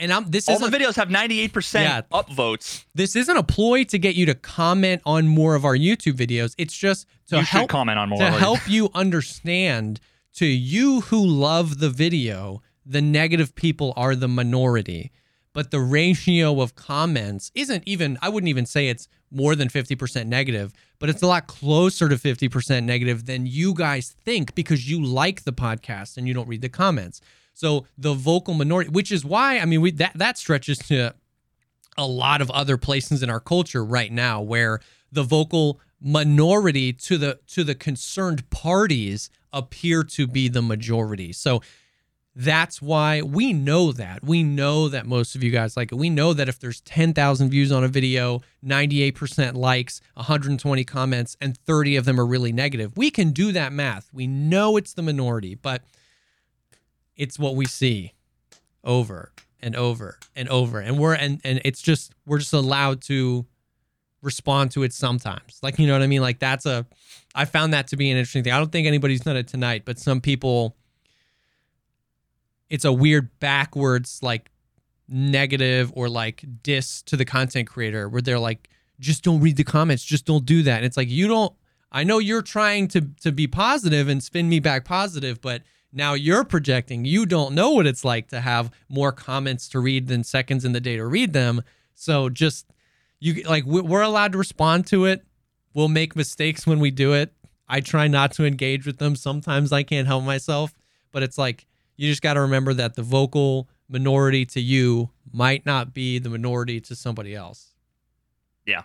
[0.00, 2.00] and I'm this all is the videos have 98% Yeah.
[2.12, 6.14] upvotes this isn't a ploy to get you to comment on more of our YouTube
[6.14, 6.54] videos.
[6.58, 10.00] It's just to you help comment on more to help you understand
[10.34, 15.12] to you who love the video, the negative people are the minority.
[15.52, 20.26] But the ratio of comments isn't even I wouldn't even say it's more than 50%
[20.26, 25.02] negative, but it's a lot closer to 50% negative than you guys think because you
[25.04, 27.20] like the podcast and you don't read the comments.
[27.60, 31.14] So the vocal minority, which is why I mean we that that stretches to
[31.98, 34.80] a lot of other places in our culture right now where
[35.12, 41.34] the vocal minority to the to the concerned parties appear to be the majority.
[41.34, 41.60] So
[42.34, 44.24] that's why we know that.
[44.24, 45.96] We know that most of you guys like it.
[45.96, 51.58] We know that if there's 10,000 views on a video, 98% likes, 120 comments, and
[51.58, 54.08] 30 of them are really negative, we can do that math.
[54.12, 55.82] We know it's the minority, but
[57.20, 58.14] it's what we see
[58.82, 59.30] over
[59.60, 60.80] and over and over.
[60.80, 63.44] And we're, and, and it's just, we're just allowed to
[64.22, 65.58] respond to it sometimes.
[65.62, 66.22] Like, you know what I mean?
[66.22, 66.86] Like, that's a,
[67.34, 68.54] I found that to be an interesting thing.
[68.54, 70.76] I don't think anybody's done it tonight, but some people,
[72.70, 74.50] it's a weird backwards like
[75.06, 79.64] negative or like diss to the content creator where they're like just don't read the
[79.64, 81.52] comments just don't do that and it's like you don't
[81.90, 86.14] i know you're trying to to be positive and spin me back positive but now
[86.14, 90.24] you're projecting you don't know what it's like to have more comments to read than
[90.24, 91.62] seconds in the day to read them
[91.94, 92.66] so just
[93.18, 95.24] you like we're allowed to respond to it
[95.74, 97.32] we'll make mistakes when we do it
[97.68, 100.74] i try not to engage with them sometimes i can't help myself
[101.12, 105.66] but it's like you just got to remember that the vocal minority to you might
[105.66, 107.74] not be the minority to somebody else.
[108.64, 108.82] Yeah.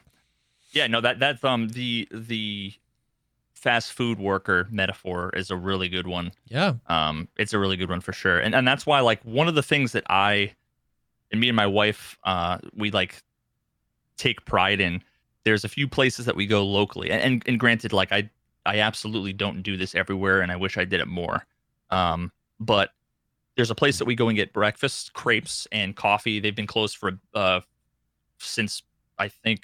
[0.72, 2.74] Yeah, no that that's um the the
[3.66, 6.32] fast food worker metaphor is a really good one.
[6.48, 6.76] Yeah.
[6.86, 8.38] Um it's a really good one for sure.
[8.38, 10.54] And and that's why like one of the things that I
[11.32, 13.24] and me and my wife uh we like
[14.18, 15.02] take pride in
[15.46, 17.10] there's a few places that we go locally.
[17.10, 18.30] And and, and granted like I
[18.68, 21.44] I absolutely don't do this everywhere and I wish I did it more.
[21.90, 22.92] Um but
[23.56, 26.40] there's a place that we go and get breakfast, crepes, and coffee.
[26.40, 27.62] They've been closed for uh,
[28.38, 28.84] since
[29.18, 29.64] I think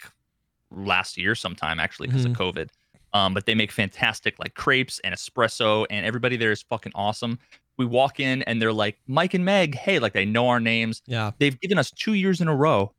[0.72, 2.42] last year sometime actually because mm-hmm.
[2.42, 2.70] of COVID.
[3.14, 7.40] Um, but they make fantastic like crepes and espresso, and everybody there is fucking awesome.
[7.78, 11.02] We walk in and they're like Mike and Meg, hey, like they know our names.
[11.06, 12.94] Yeah, they've given us two years in a row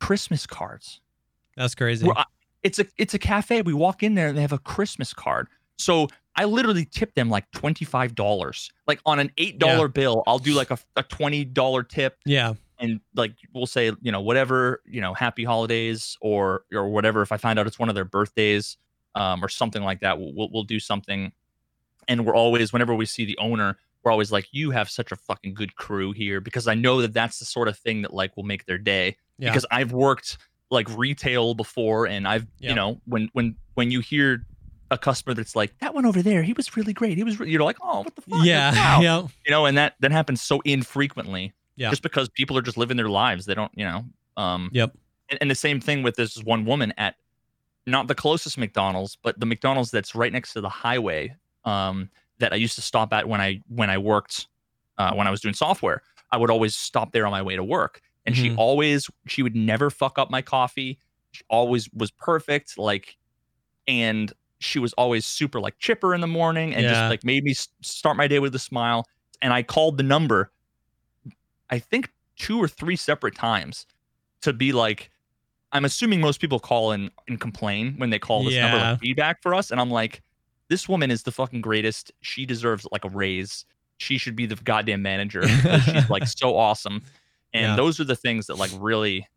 [0.00, 1.00] Christmas cards.
[1.56, 2.06] That's crazy.
[2.06, 2.14] We're,
[2.62, 3.62] it's a it's a cafe.
[3.62, 5.48] We walk in there and they have a Christmas card.
[5.78, 8.70] So I literally tip them like $25.
[8.86, 9.86] Like on an $8 yeah.
[9.86, 12.18] bill, I'll do like a, a $20 tip.
[12.24, 12.54] Yeah.
[12.78, 17.22] And like we'll say, you know, whatever, you know, happy holidays or or whatever.
[17.22, 18.76] If I find out it's one of their birthdays
[19.16, 21.32] um, or something like that, we'll, we'll do something.
[22.06, 25.16] And we're always, whenever we see the owner, we're always like, you have such a
[25.16, 28.36] fucking good crew here because I know that that's the sort of thing that like
[28.36, 29.16] will make their day.
[29.38, 29.50] Yeah.
[29.50, 30.38] Because I've worked
[30.70, 32.70] like retail before and I've, yeah.
[32.70, 34.46] you know, when when when you hear
[34.90, 37.50] a customer that's like that one over there he was really great he was re-,
[37.50, 39.00] you're like oh what the fuck yeah wow.
[39.00, 42.76] yeah you know and that that happens so infrequently yeah just because people are just
[42.76, 44.04] living their lives they don't you know
[44.36, 44.92] um yep
[45.28, 47.16] and, and the same thing with this one woman at
[47.86, 52.52] not the closest mcdonald's but the mcdonald's that's right next to the highway um that
[52.52, 54.46] i used to stop at when i when i worked
[54.98, 57.64] uh, when i was doing software i would always stop there on my way to
[57.64, 58.44] work and mm-hmm.
[58.44, 60.98] she always she would never fuck up my coffee
[61.32, 63.16] she always was perfect like
[63.86, 66.90] and she was always super like chipper in the morning and yeah.
[66.90, 69.06] just like made me start my day with a smile.
[69.42, 70.50] And I called the number,
[71.68, 73.86] I think two or three separate times
[74.42, 75.10] to be like,
[75.72, 78.70] I'm assuming most people call and, and complain when they call this yeah.
[78.70, 79.70] number like feedback for us.
[79.70, 80.22] And I'm like,
[80.68, 82.12] this woman is the fucking greatest.
[82.20, 83.64] She deserves like a raise.
[83.98, 85.46] She should be the goddamn manager.
[85.46, 87.02] she's like so awesome.
[87.52, 87.76] And yeah.
[87.76, 89.28] those are the things that like really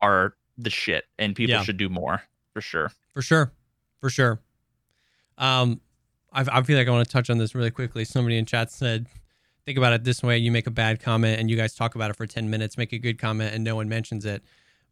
[0.00, 1.62] are the shit and people yeah.
[1.62, 2.92] should do more for sure.
[3.12, 3.52] For sure
[4.00, 4.40] for sure.
[5.38, 5.80] Um,
[6.32, 8.04] I, I feel like I want to touch on this really quickly.
[8.04, 9.06] Somebody in chat said,
[9.64, 12.10] think about it this way: you make a bad comment and you guys talk about
[12.10, 14.42] it for ten minutes, make a good comment, and no one mentions it.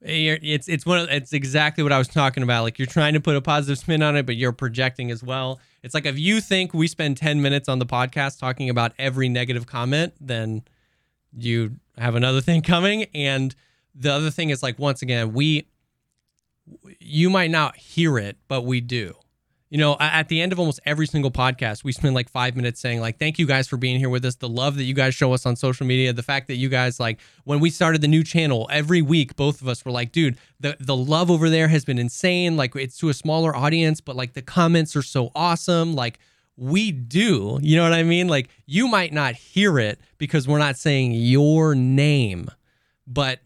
[0.07, 2.63] It's it's one of, it's exactly what I was talking about.
[2.63, 5.61] Like you're trying to put a positive spin on it, but you're projecting as well.
[5.83, 9.29] It's like if you think we spend ten minutes on the podcast talking about every
[9.31, 10.63] negative comment, then
[11.37, 13.07] you have another thing coming.
[13.15, 13.55] And
[13.95, 15.67] the other thing is like once again, we
[17.01, 19.15] you might not hear it, but we do.
[19.75, 22.81] You know, at the end of almost every single podcast, we spend like five minutes
[22.81, 24.37] saying, like, thank you guys for being here with us.
[24.37, 27.01] The love that you guys show us on social media, the fact that you guys,
[27.01, 30.39] like, when we started the new channel, every week, both of us were like, dude,
[30.61, 32.57] the, the love over there has been insane.
[32.57, 35.95] Like, it's to a smaller audience, but like the comments are so awesome.
[35.95, 36.21] Like,
[36.57, 37.59] we do.
[37.61, 38.29] You know what I mean?
[38.29, 42.49] Like, you might not hear it because we're not saying your name,
[43.09, 43.41] but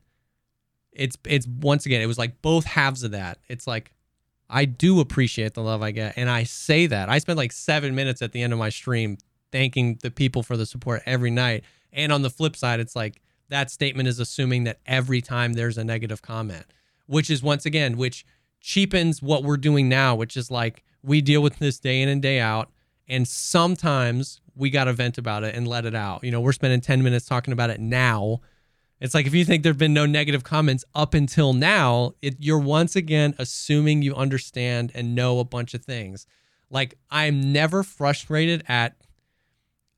[0.93, 3.93] it's it's once again it was like both halves of that it's like
[4.49, 7.09] i do appreciate the love i get and i say that.
[7.09, 9.19] I spend like seven minutes at the end of my stream
[9.53, 13.23] thanking the people for the support every night and on the flip side it's like
[13.49, 16.65] that statement is assuming that every time there's a negative comment
[17.07, 18.27] which is once again which
[18.61, 22.23] cheapens what we're doing now which is like we deal with this day in and
[22.23, 22.71] day out
[23.09, 26.23] and sometimes we got to vent about it and let it out.
[26.23, 28.41] You know we're spending 10 minutes talking about it now
[29.01, 32.59] It's like if you think there've been no negative comments up until now, it, you're
[32.59, 36.27] once again assuming you understand and know a bunch of things.
[36.71, 38.97] Like I'm never frustrated at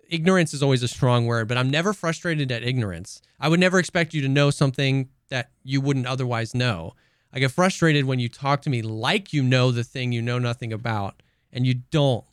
[0.08, 3.22] ignorance is always a strong word, but I'm never frustrated at ignorance.
[3.38, 6.94] I would never expect you to know something that you wouldn't otherwise know.
[7.32, 10.38] I get frustrated when you talk to me like you know the thing you know
[10.38, 12.24] nothing about and you don't.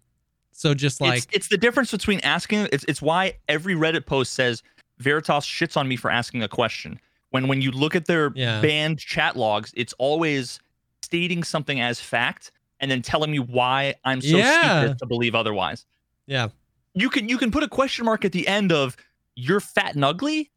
[0.52, 4.34] So just like it's, it's the difference between asking it's it's why every Reddit post
[4.34, 4.64] says
[5.00, 7.00] Veritas shits on me for asking a question.
[7.32, 8.62] When when you look at their Yeah.
[8.62, 10.60] banned chat logs, it's always
[11.04, 14.80] stating something as fact and then telling me why I'm so Yeah.
[14.82, 15.86] stupid to believe otherwise.
[16.26, 16.50] yeah,
[16.94, 18.98] You can you can put a question mark at the end of
[19.36, 20.52] you're fat and ugly,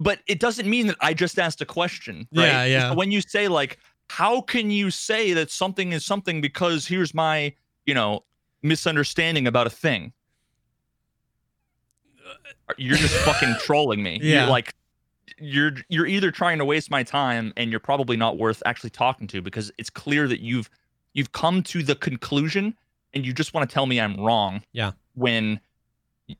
[0.00, 2.28] but it doesn't mean that I just asked a question.
[2.32, 2.48] Right?
[2.50, 2.88] Yeah, yeah.
[2.90, 3.78] So when you say like,
[4.10, 7.54] how can you say that something is something because here's my,
[7.86, 8.24] you know,
[8.62, 10.12] misunderstanding about a thing?
[12.76, 14.18] You're just fucking trolling me.
[14.22, 14.42] Yeah.
[14.42, 14.74] You're like
[15.38, 19.26] you're you're either trying to waste my time and you're probably not worth actually talking
[19.28, 20.70] to because it's clear that you've
[21.12, 22.76] you've come to the conclusion
[23.12, 24.62] and you just want to tell me I'm wrong.
[24.72, 24.92] Yeah.
[25.14, 25.60] When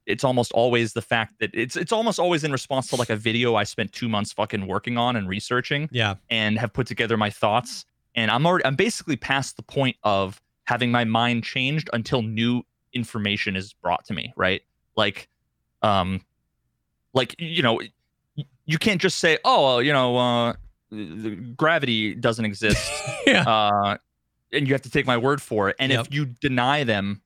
[0.06, 3.16] it's almost always the fact that it's it's almost always in response to like a
[3.16, 7.18] video I spent 2 months fucking working on and researching yeah, and have put together
[7.18, 11.90] my thoughts and I'm already I'm basically past the point of having my mind changed
[11.92, 12.62] until new
[12.94, 14.62] information is brought to me, right?
[14.96, 15.28] Like
[15.84, 16.20] um
[17.12, 17.80] like you know
[18.66, 20.54] you can't just say, "Oh, well, you know, uh
[21.56, 22.90] gravity doesn't exist."
[23.26, 23.96] yeah, uh
[24.52, 25.76] and you have to take my word for it.
[25.78, 26.06] And Yep.
[26.06, 27.20] if you deny them,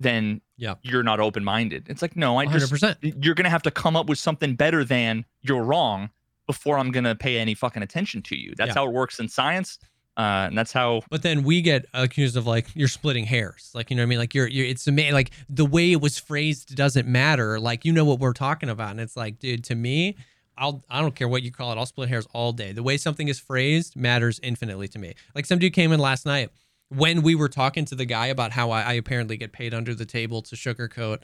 [0.00, 0.80] then Yep.
[0.82, 1.86] you're not open-minded.
[1.88, 4.54] It's like, "No, I hundred just you're going to have to come up with something
[4.54, 6.10] better than you're wrong
[6.46, 8.54] before I'm going to pay any fucking attention to you.
[8.56, 8.74] That's Yeah.
[8.82, 9.78] how it works in science.
[10.16, 13.90] Uh, and that's how But then we get accused of like you're splitting hairs, like
[13.90, 14.18] you know what I mean.
[14.18, 17.58] Like you're, you're it's like the way it was phrased doesn't matter.
[17.58, 20.16] Like you know what we're talking about, and it's like, dude, to me,
[20.56, 21.78] I'll I don't care what you call it.
[21.78, 22.70] I'll split hairs all day.
[22.70, 25.14] The way something is phrased matters infinitely to me.
[25.34, 26.50] Like some dude came in last night
[26.88, 29.94] when we were talking to the guy about how I, I apparently get paid under
[29.94, 31.22] the table to sugarcoat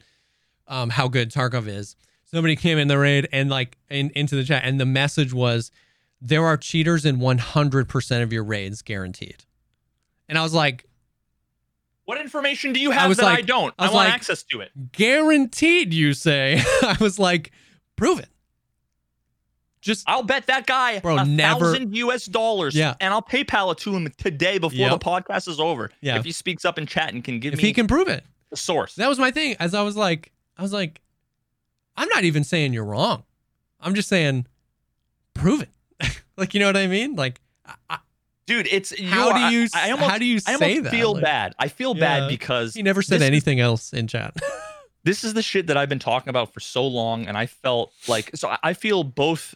[0.67, 1.95] um, how good Tarkov is.
[2.25, 5.71] Somebody came in the raid and like in, into the chat, and the message was,
[6.21, 9.45] "There are cheaters in 100% of your raids, guaranteed."
[10.29, 10.85] And I was like,
[12.05, 13.73] what information do you have was that I don't?
[13.79, 14.71] I I, want like- access to it.
[14.91, 16.61] "Guaranteed," you say?
[16.81, 17.51] I was like,
[17.95, 18.27] "Prove it."
[19.81, 22.75] Just I'll bet that guy Bro, a never- thousand US dollars.
[22.75, 22.93] Yeah.
[23.01, 24.91] And I'll PayPal it to him today before Yep.
[24.91, 25.89] the podcast is over.
[26.01, 26.17] Yeah.
[26.17, 28.07] If he speaks up in chat and can give me if me he can prove
[28.07, 28.23] it.
[28.51, 28.93] the source.
[28.95, 29.55] That was my thing.
[29.59, 31.01] As I was like, I was like,
[31.97, 33.23] I'm not even saying you're wrong.
[33.79, 34.45] I'm just saying,
[35.33, 35.69] prove it.
[36.37, 37.15] Like, you know what I mean?
[37.15, 37.39] Like,
[37.89, 37.99] I,
[38.47, 40.91] Dude, it's you how do you I, I almost, how do you I say that?
[40.91, 41.53] feel Like, bad.
[41.59, 42.19] I feel Yeah.
[42.19, 44.35] bad because He never said this anything else in chat.
[45.03, 47.93] this is the shit that I've been talking about for so long, and I felt
[48.07, 49.55] like so I- feel both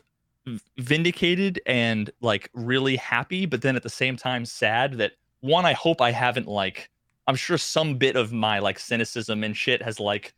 [0.78, 5.74] vindicated and like really happy, but then at the same time sad that one, I
[5.74, 6.90] hope I haven't like
[7.28, 10.34] I'm sure some bit of my like cynicism and shit has like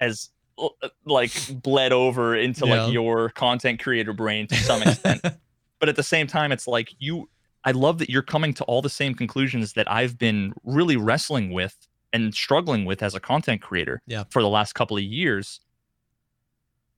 [0.00, 0.68] has uh,
[1.04, 2.84] like bled over into Yeah.
[2.84, 5.22] like your content creator brain to some extent.
[5.82, 7.28] but at the same time, it's like you
[7.64, 11.52] I love that you're coming to all the same conclusions that I've been really wrestling
[11.52, 11.76] with
[12.12, 14.22] and struggling with as a content creator Yeah.
[14.30, 15.58] for the last couple of years.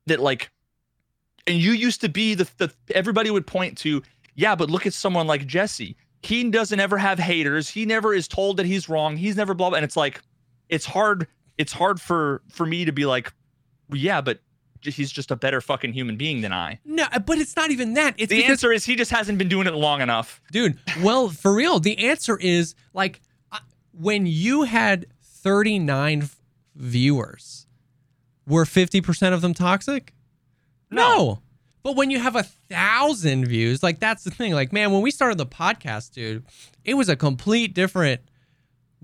[0.06, 0.50] That like
[1.46, 4.02] and you used to be the, the everybody would point to,
[4.34, 5.96] yeah, but look at someone like Jesse.
[6.22, 7.70] He doesn't ever have haters.
[7.70, 9.16] He never is told that he's wrong.
[9.16, 9.76] He's never blah blah.
[9.78, 10.20] And it's like,
[10.68, 11.26] it's hard.
[11.56, 13.32] It's hard for for me to be like,
[13.90, 14.40] yeah, but
[14.86, 16.80] he's just a better fucking human being than I.
[16.84, 18.14] no, uh, but it's not even that.
[18.18, 20.40] It's the because, answer is he just hasn't been doing it long enough.
[20.50, 23.20] dude, well, for real, the answer is like
[23.52, 23.58] uh,
[23.92, 26.28] when you had 39
[26.74, 27.66] viewers,
[28.46, 30.14] were 50% of them toxic?
[30.90, 31.40] No.
[31.82, 34.54] But when you have a thousand views, like that's the thing.
[34.54, 36.44] Like, man, when we started the podcast, dude,
[36.82, 38.22] it was a complete different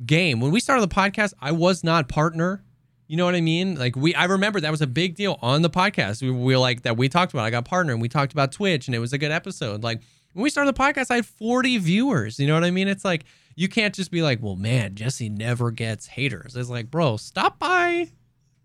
[0.07, 0.41] game.
[0.41, 2.65] When we started the podcast, I was not partner.
[3.11, 3.75] You know what I mean?
[3.75, 6.23] Like we, I remember that was a big deal on the podcast.
[6.23, 6.97] We, we were like that.
[6.97, 7.45] We talked about.
[7.45, 9.83] I got partner, and we talked about Twitch, and it was a good episode.
[9.83, 10.01] Like
[10.33, 12.39] when we started the podcast, I had 40 viewers.
[12.39, 12.87] You know what I mean?
[12.87, 13.25] It's like
[13.57, 16.55] you can't just be like, well, man, Jesse never gets haters.
[16.55, 18.13] It's like, bro, stop by,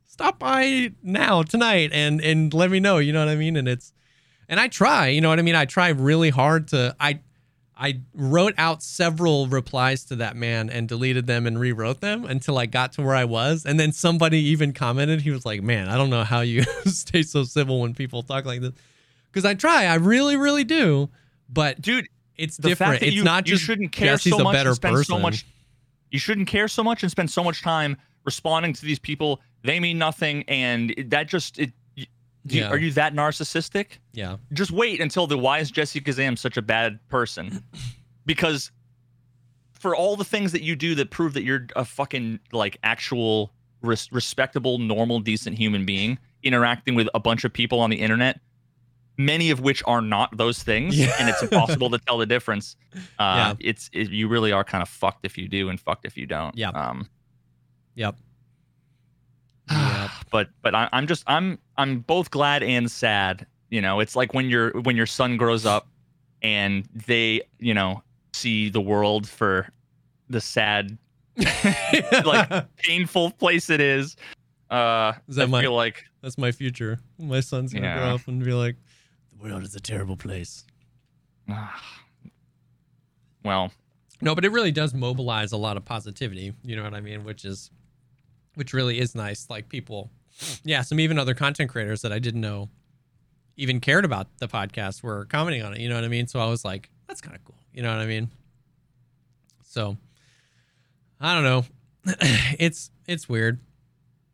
[0.06, 3.00] stop by now tonight, and and let me know.
[3.00, 3.56] You know what I mean?
[3.56, 3.94] And it's
[4.48, 5.56] and I try, you know what I mean?
[5.56, 7.22] I try really hard to I
[7.78, 12.58] I wrote out several replies to that man and deleted them and rewrote them until
[12.58, 13.66] I got to where I was.
[13.66, 17.24] And then somebody even commented, he was like, Man, I don't know how you stay
[17.24, 18.72] so civil when people talk like this.
[19.32, 21.10] Because I try, I really, really do.
[21.50, 22.08] But Dude,
[22.38, 22.94] it's the different.
[22.94, 24.76] fact that it's you, not you just shouldn't care Jesse's so a much better and
[24.76, 25.16] spend person.
[25.16, 25.46] so much
[26.12, 29.80] you shouldn't care so much and spend so much time responding to these people they
[29.80, 31.72] mean nothing and that just it
[32.48, 33.98] Do you, Are you that narcissistic?
[34.14, 34.38] Yeah.
[34.54, 37.64] Just wait until the why is Jesse Kazam such a bad person?
[38.26, 38.72] Because
[39.74, 43.52] for all the things that you do that prove that you're a fucking like actual
[43.82, 48.40] res- respectable, normal, decent human being interacting with a bunch of people on the internet,
[49.18, 51.14] many of which are not those things, Yeah.
[51.20, 52.76] and it's impossible to tell the difference.
[52.94, 53.54] Uh, Yeah.
[53.60, 56.28] It's it, you really are kind of fucked if you do and fucked if you
[56.28, 56.56] don't.
[56.58, 56.70] Yeah.
[56.70, 57.10] Um,
[57.96, 58.18] Yep.
[59.72, 60.10] Yep.
[60.32, 63.46] but but I, I'm just I'm I'm both glad and sad.
[63.70, 65.88] You know, it's like when your when your son grows up
[66.42, 68.04] and they you know
[68.34, 69.68] see the world for
[70.30, 70.98] the sad,
[72.26, 74.16] like painful place it is.
[74.70, 77.00] Uh, Is that I my- feel like That's my future.
[77.20, 78.76] My son's gonna grow up and be like,
[79.32, 80.64] "The world is a terrible place."
[83.44, 83.72] well,
[84.22, 86.54] No, but it really does mobilize a lot of positivity.
[86.64, 87.24] You know what I mean?
[87.24, 87.70] Which is,
[88.56, 89.50] which really is nice.
[89.50, 90.10] Like people,
[90.64, 92.70] yeah, some even other content creators that I didn't know
[93.58, 95.80] even cared about the podcast were commenting on it.
[95.80, 96.28] You know what I mean?
[96.28, 97.56] So I was like, that's kind of cool.
[97.74, 98.30] You know what I mean?
[99.64, 99.98] So
[101.20, 101.66] I don't know.
[102.60, 103.60] it's it's weird,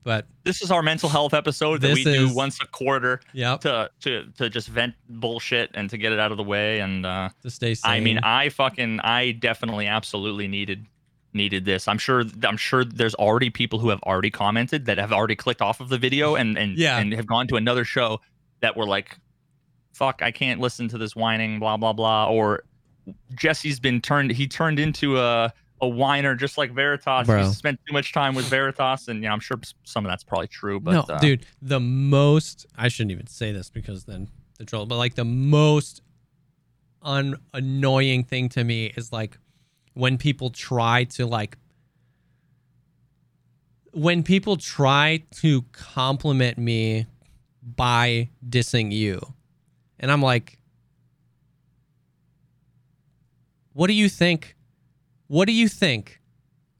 [0.04, 3.58] but this is our mental health episode that we do is- once a quarter yeah,
[3.58, 7.06] to to to just vent bullshit and to get it out of the way and.
[7.06, 7.92] uh to stay sane.
[7.92, 10.86] I mean, I fucking, I definitely, absolutely needed
[11.34, 11.88] needed this.
[11.88, 15.62] I'm sure, I'm sure there's already people who have already commented that have already clicked
[15.62, 16.98] off of the video and and Yeah.
[17.00, 18.20] and have gone to another show
[18.62, 19.18] that were like,
[19.94, 22.28] "Fuck, I can't listen to this whining," blah blah blah.
[22.30, 22.64] Or
[23.36, 25.54] Jesse's been turned, he turned into a
[25.84, 27.26] a whiner just like Veritas.
[27.26, 27.44] Bro.
[27.44, 30.48] He spent too much time with Veritas, and yeah, I'm sure some of that's probably
[30.48, 30.80] true.
[30.80, 34.30] But no, uh, dude, the most I shouldn't even say this because then
[34.60, 36.02] the troll, but like the most
[37.02, 39.40] un annoying thing to me is like
[39.94, 41.58] when people try to like
[43.94, 47.06] when people try to compliment me
[47.76, 49.20] by dissing you.
[50.00, 50.58] And I'm like
[53.74, 54.56] what do you think?
[55.28, 56.22] What do you think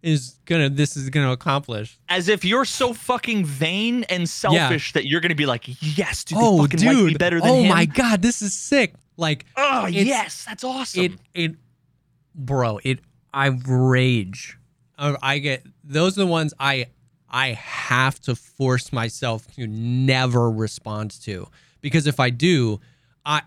[0.02, 2.00] is gonna this is gonna accomplish?
[2.10, 5.64] as if you're so fucking vain and selfish that you're gonna be like,
[5.98, 7.12] "Yes, dude, oh, fucking dude!
[7.12, 8.96] like better than oh him." my god, this is sick!
[9.18, 11.04] Like Oh yes, that's awesome.
[11.04, 11.56] it, it,
[12.36, 12.80] bro.
[12.84, 13.00] It,
[13.34, 14.58] I rage.
[14.98, 16.88] I, I get those are the ones I,
[17.30, 21.48] I have to force myself to never respond to
[21.82, 22.80] because if I do,
[23.26, 23.42] I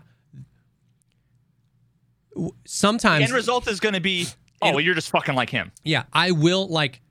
[2.33, 4.27] w- the sometimes end result is gonna be,
[4.61, 5.71] oh, well, you're just fucking like him.
[5.83, 7.01] yeah, I will like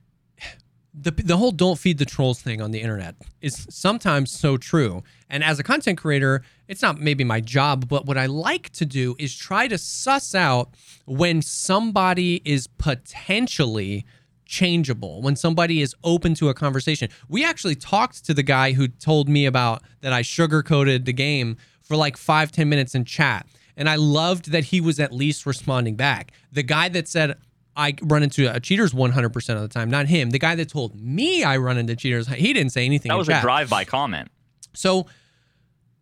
[0.97, 5.03] the the whole don't feed the trolls thing on the internet is sometimes so true.
[5.29, 8.85] And as a content creator, it's not maybe my job, but what I like to
[8.85, 10.69] do is try to suss out
[11.05, 14.05] when somebody is potentially
[14.45, 17.09] changeable, when somebody is open to a conversation.
[17.27, 21.57] We actually talked to the guy who told me about that I sugarcoated the game
[21.81, 23.47] for like five ten minutes in chat.
[23.77, 26.31] And I loved that he was at least responding back.
[26.51, 27.35] The guy that said,
[27.75, 30.29] I run into a cheaters 100% of the time, not him.
[30.29, 33.09] The guy that told me I run into cheaters, he didn't say anything.
[33.09, 34.29] That was a drive-by comment.
[34.73, 35.07] So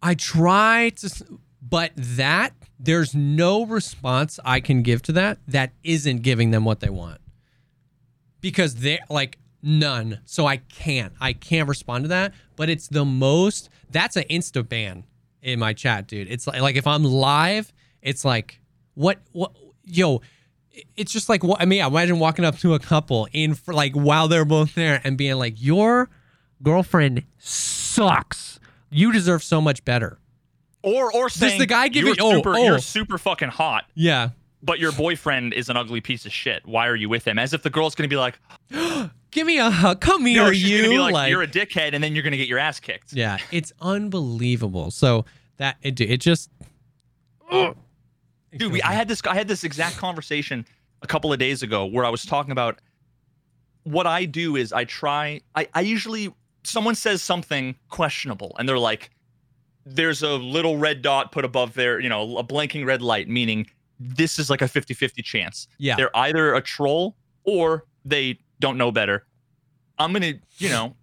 [0.01, 6.21] I try to, but that there's no response I can give to that that isn't
[6.21, 7.21] giving them what they want
[8.41, 10.19] because they're like none.
[10.25, 12.33] So I can't, I can't respond to that.
[12.55, 13.69] But it's the most.
[13.89, 15.05] That's an insta ban
[15.41, 16.27] in my chat, dude.
[16.29, 18.59] It's like, like if I'm live, it's like
[18.93, 20.21] what what yo.
[20.97, 21.83] It's just like what I mean.
[21.83, 25.35] Imagine walking up to a couple in for like while they're both there and being
[25.35, 26.09] like, "Your
[26.63, 28.59] girlfriend sucks.
[28.89, 30.17] You deserve so much better."
[30.81, 32.63] Or or saying the guy give you're you- oh, super, oh.
[32.63, 34.29] you're super fucking hot, Yeah,
[34.61, 36.65] but your boyfriend is an ugly piece of shit.
[36.65, 37.39] Why are you with him?
[37.39, 38.37] As if the girl's gonna be like,
[39.31, 40.01] give me a hug.
[40.01, 42.59] Come here, no, you." Like, like you're a dickhead, and then you're gonna get your
[42.59, 43.13] ass kicked.
[43.13, 44.91] yeah, it's unbelievable.
[44.91, 45.25] So
[45.57, 46.49] that it it just.
[48.55, 50.65] Dude, we, I had this I had this exact conversation
[51.01, 52.79] a couple of days ago where I was talking about
[53.83, 56.33] what I do is I try I, I usually
[56.63, 59.11] someone says something questionable and they're like
[59.85, 63.67] there's a little red dot put above there, you know, a blinking red light meaning
[63.99, 65.67] this is like a 50-50 chance.
[65.77, 69.25] yeah, They're either a troll or they don't know better.
[69.97, 70.95] I'm going to, you know,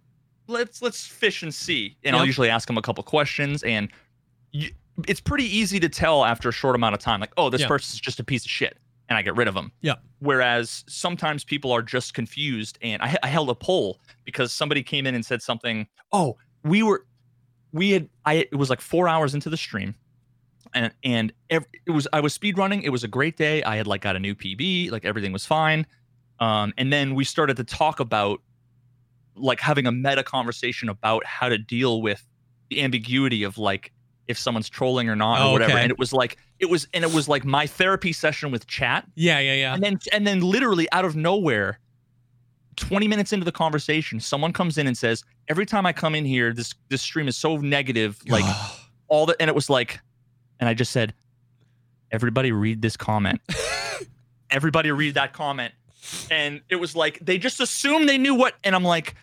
[0.47, 1.95] let's let's fish and see.
[2.03, 3.89] And I'll usually ask them a couple questions and
[4.51, 4.71] you,
[5.07, 7.67] it's pretty easy to tell after a short amount of time like, "Oh, this Yeah.
[7.67, 8.77] person's just a piece of shit."
[9.09, 9.71] And I get rid of them.
[9.81, 9.95] Yeah.
[10.19, 15.05] Whereas sometimes people are just confused and I, I held a poll because somebody came
[15.05, 17.05] in and said something, "Oh, we were
[17.73, 19.95] we had I it was like 4 hours into the stream
[20.73, 22.83] and and ev- it was I was speed running.
[22.83, 23.63] It was a great day.
[23.63, 25.85] I had like got a new PB, like everything was fine.
[26.39, 28.41] Um, and then we started to talk about
[29.35, 32.25] like having a meta conversation about how to deal with
[32.69, 33.91] the ambiguity of like
[34.31, 35.73] if someone's trolling or not or Oh, whatever.
[35.73, 35.81] okay.
[35.83, 39.05] And it was like it was and it was like my therapy session with chat.
[39.15, 39.73] Yeah, yeah, yeah.
[39.75, 41.79] And then and then literally out of nowhere,
[42.77, 46.25] 20 minutes into the conversation, someone comes in and says, Every time I come in
[46.25, 48.19] here, this this stream is so negative.
[48.27, 48.45] Like
[49.07, 49.99] all the and it was like,
[50.59, 51.13] and I just said,
[52.11, 53.41] Everybody read this comment.
[54.49, 55.73] Everybody read that comment.
[56.29, 59.15] And it was like they just assumed they knew what and I'm like,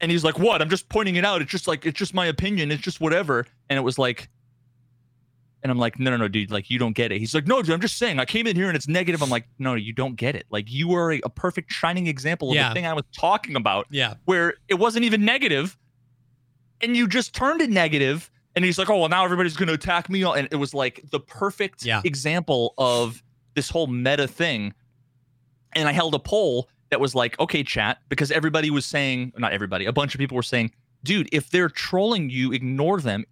[0.00, 0.60] and he's like, What?
[0.62, 1.40] I'm just pointing it out.
[1.42, 2.70] It's just like it's just my opinion.
[2.70, 3.46] It's just whatever.
[3.70, 4.28] And it was like,
[5.62, 7.18] and I'm like, no, no, no, dude, like you don't get it.
[7.18, 9.22] He's like, no, dude, I'm just saying, I came in here and it's negative.
[9.22, 10.46] I'm like, no, you don't get it.
[10.50, 12.68] Like you are a, a perfect shining example of Yeah.
[12.68, 14.14] the thing I was talking about, yeah.
[14.24, 15.76] where it wasn't even negative,
[16.80, 18.30] and you just turned it negative.
[18.56, 20.22] And he's like, oh, well, now everybody's going to attack me.
[20.24, 22.00] And it was like the perfect Yeah.
[22.04, 23.22] example of
[23.54, 24.74] this whole meta thing.
[25.74, 29.52] And I held a poll that was like, okay, chat, because everybody was saying, not
[29.52, 30.72] everybody, a bunch of people were saying,
[31.04, 33.24] dude, if they're trolling you, ignore them.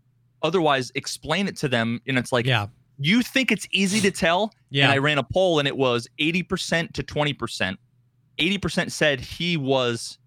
[0.46, 2.00] Otherwise, explain it to them.
[2.06, 2.68] And it's like, yeah.
[2.98, 4.52] you think it's easy to tell?
[4.70, 4.84] Yeah.
[4.84, 7.76] And I ran a poll and it was 80% to 20%.
[8.38, 10.18] 80% said he was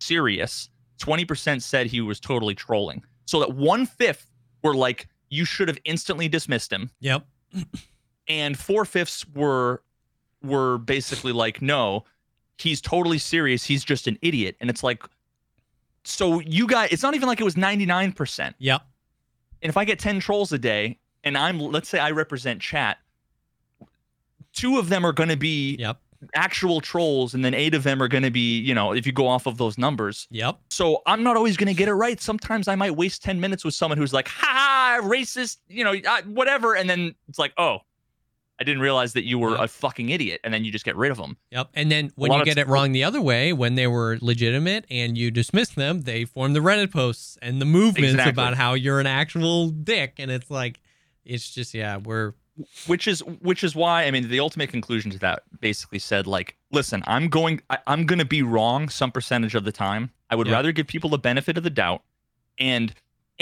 [0.00, 0.68] serious.
[0.98, 3.02] 20% said he was totally trolling.
[3.26, 4.30] So that one fifth
[4.62, 6.90] were like, you should have instantly dismissed him.
[7.00, 7.26] Yep.
[8.28, 9.82] And four fifths were
[10.42, 12.04] were basically like, no,
[12.58, 13.64] he's totally serious.
[13.64, 14.56] He's just an idiot.
[14.60, 15.04] And it's like,
[16.04, 18.54] so you guys, it's not even like it was 99%.
[18.58, 18.82] Yep.
[19.62, 22.98] And if I get 10 trolls a day and I'm, let's say I represent chat,
[24.52, 25.98] two of them are going to be Yep.
[26.34, 29.12] actual trolls and then eight of them are going to be, you know, if you
[29.12, 30.26] go off of those numbers.
[30.30, 30.58] Yep.
[30.70, 32.20] So I'm not always going to get it right.
[32.20, 35.94] Sometimes I might waste 10 minutes with someone who's like, ha, ha racist, you know,
[36.26, 36.74] whatever.
[36.74, 37.78] And then it's like, oh,
[38.62, 39.64] I didn't realize that you were Yeah.
[39.64, 40.40] a fucking idiot.
[40.44, 41.36] And then you just get rid of them.
[41.50, 41.70] Yep.
[41.74, 45.18] And then when you get it wrong the other way, when they were legitimate and
[45.18, 48.30] you dismiss them, they form the Reddit posts and the movements Exactly.
[48.30, 50.14] about how you're an actual dick.
[50.18, 50.80] And it's like,
[51.24, 52.34] it's just, yeah, we're,
[52.86, 56.54] which is which is why I mean the ultimate conclusion to that basically said like
[56.70, 60.36] listen I'm going I, I'm going to be wrong some percentage of the time I
[60.36, 60.52] would Yeah.
[60.52, 62.02] rather give people the benefit of the doubt
[62.58, 62.92] and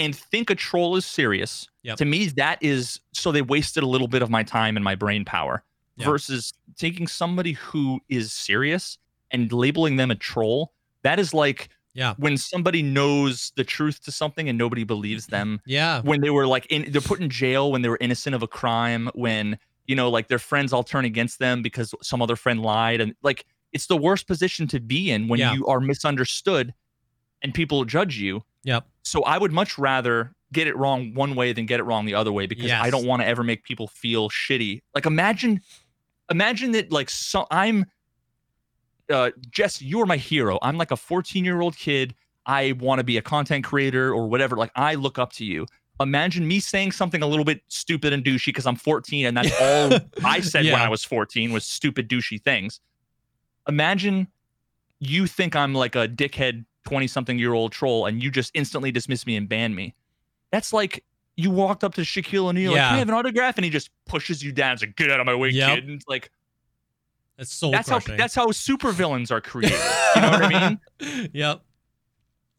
[0.01, 1.97] and think a troll is serious Yep.
[1.97, 4.95] to me that is so they wasted a little bit of my time and my
[4.95, 5.63] brain power
[5.97, 6.05] Yeah.
[6.07, 8.97] versus taking somebody who is serious
[9.31, 10.73] and labeling them a troll
[11.03, 12.13] that is like yeah.
[12.17, 16.01] when somebody knows the truth to something and nobody believes them Yeah.
[16.01, 18.47] when they were like in they're put in jail when they were innocent of a
[18.47, 22.61] crime when you know like their friends all turn against them because some other friend
[22.61, 25.53] lied and like it's the worst position to be in when Yeah.
[25.53, 26.73] you are misunderstood
[27.41, 28.85] and people judge you Yep.
[29.03, 32.13] so i would much rather get it wrong one way than get it wrong the
[32.13, 34.81] other way because i don't want to ever make people feel shitty.
[34.93, 35.61] Like imagine
[36.29, 37.85] imagine that like so i'm
[39.11, 40.57] uh jess you're my hero.
[40.61, 42.15] I'm like a 14 year old kid.
[42.45, 44.55] I want to be a content creator or whatever.
[44.55, 45.65] Like i look up to you.
[45.99, 49.51] Imagine me saying something a little bit stupid and douchey because i'm 14 and that's
[49.61, 52.81] all i said when i was 14 was stupid douchey things.
[53.67, 54.27] Imagine
[54.99, 58.91] you think i'm like a dickhead 20 something year old troll and you just instantly
[58.91, 59.93] dismiss me and ban me
[60.51, 61.03] that's like
[61.37, 62.87] you walked up to Shaquille O'Neal, like, Yeah.
[62.89, 63.57] can I have an autograph?
[63.57, 64.73] And he just pushes you down.
[64.73, 65.75] It's like, get out of my way, Yep.
[65.75, 65.83] kid.
[65.85, 66.29] And it's like,
[67.37, 69.79] That's so that's how that's how supervillains are created.
[70.15, 70.69] You know what I
[70.99, 71.29] mean?
[71.33, 71.61] yep.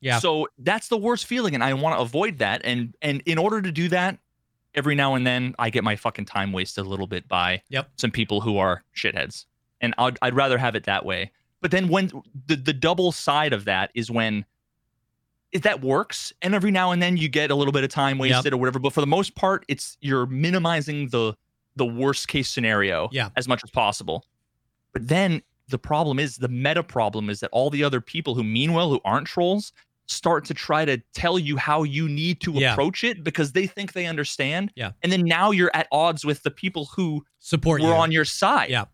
[0.01, 0.18] Yeah.
[0.18, 2.62] So that's the worst feeling, and I want to avoid that.
[2.64, 4.18] And and in order to do that,
[4.75, 7.91] every now and then I get my fucking time wasted a little bit by Yep.
[7.99, 9.45] some people who are shitheads,
[9.81, 11.31] and I'd I'd rather have it that way.
[11.63, 12.11] But then when
[12.47, 14.45] the the double side of that is when
[15.53, 18.19] if that works, and every now and then you get a little bit of time
[18.19, 18.79] wasted or whatever.
[18.79, 21.35] But for the most part, it's you're minimizing the
[21.77, 23.31] the worst case scenario Yeah.
[23.37, 24.27] as much as possible.
[24.93, 28.45] But then the problem is the meta problem is that all the other people who
[28.45, 29.73] mean well, who aren't trolls,
[30.07, 32.73] start to try to tell you how you need to Yeah.
[32.73, 34.71] approach it because they think they understand.
[34.75, 34.93] Yeah.
[35.03, 37.95] And then now you're at odds with the people who Support were you.
[37.95, 38.69] on your side.
[38.71, 38.85] Yeah.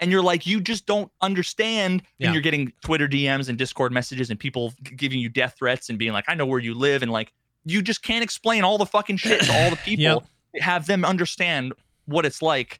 [0.00, 2.02] And you're like, you just don't understand.
[2.18, 2.26] Yeah.
[2.26, 5.98] And you're getting Twitter DMs and Discord messages and people giving you death threats and
[5.98, 7.02] being like, I know where you live.
[7.02, 7.32] And like,
[7.64, 10.24] you just can't explain all the fucking shit to all the people,
[10.60, 11.72] have them understand
[12.04, 12.78] what it's like.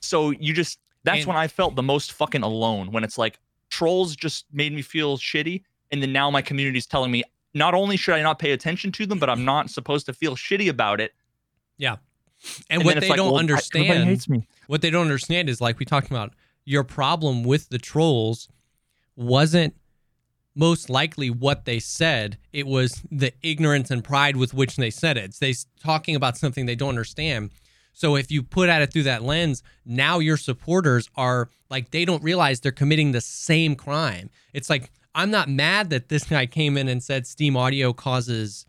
[0.00, 3.38] So you just, that's And- when I felt the most fucking alone when it's like
[3.70, 5.62] trolls just made me feel shitty.
[5.92, 7.22] And then now my community's telling me,
[7.54, 10.36] not only should I not pay attention to them, but I'm not supposed to feel
[10.36, 11.14] shitty about it.
[11.80, 11.98] and,
[12.70, 14.46] And what they like, don't well, I- understand, hates me.
[14.66, 16.32] what they don't understand is like we talked about,
[16.68, 18.46] your problem with the trolls
[19.16, 19.74] wasn't
[20.54, 22.36] most likely what they said.
[22.52, 25.24] It was the ignorance and pride with which they said it.
[25.24, 27.52] It's they talking about something they don't understand.
[27.94, 32.04] So if you put at it through that lens, now your supporters are like they
[32.04, 34.28] don't realize they're committing the same crime.
[34.52, 38.66] It's like I'm not mad that this guy came in and said Steam Audio causes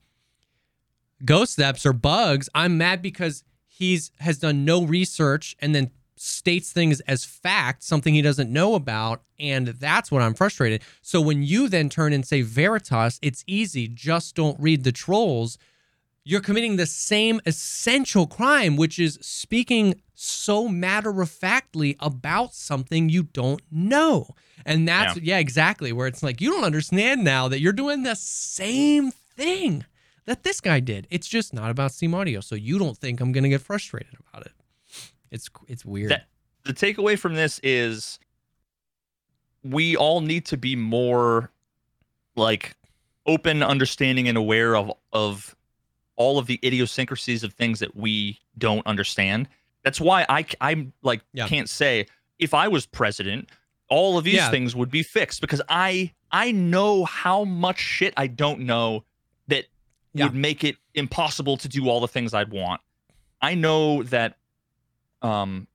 [1.26, 2.48] ghost steps or bugs.
[2.56, 5.92] I'm mad because he's has done no research and then
[6.22, 10.82] states things as fact, something he doesn't know about, and that's what I'm frustrated.
[11.02, 15.58] So when you then turn and say Veritas, it's easy, just don't read the trolls.
[16.26, 23.08] You're committing the same essential crime, which is speaking so matter of factly about something
[23.08, 24.36] you don't know.
[24.66, 25.36] And that's, yeah.
[25.36, 29.86] yeah, exactly, where it's like, you don't understand now that you're doing the same thing
[30.26, 31.08] that this guy did.
[31.10, 32.42] It's just not about Steam Audio.
[32.42, 34.52] So you don't think I'm going to get frustrated about it.
[35.32, 36.12] It's it's weird.
[36.12, 36.26] That,
[36.66, 38.20] the takeaway from this is
[39.64, 41.52] we all need to be more
[42.36, 42.76] like
[43.26, 45.56] open, understanding, and aware of of
[46.16, 49.48] all of the idiosyncrasies of things that we don't understand.
[49.84, 51.48] That's why I I'm like yeah.
[51.48, 52.08] can't say
[52.40, 53.50] if I was president,
[53.90, 54.50] all of these yeah.
[54.50, 59.04] things would be fixed because I I know how much shit I don't know
[59.48, 59.66] that
[60.14, 60.26] yeah.
[60.26, 62.82] would make it impossible to do all the things I'd want.
[63.42, 64.38] I know that
[65.22, 65.68] um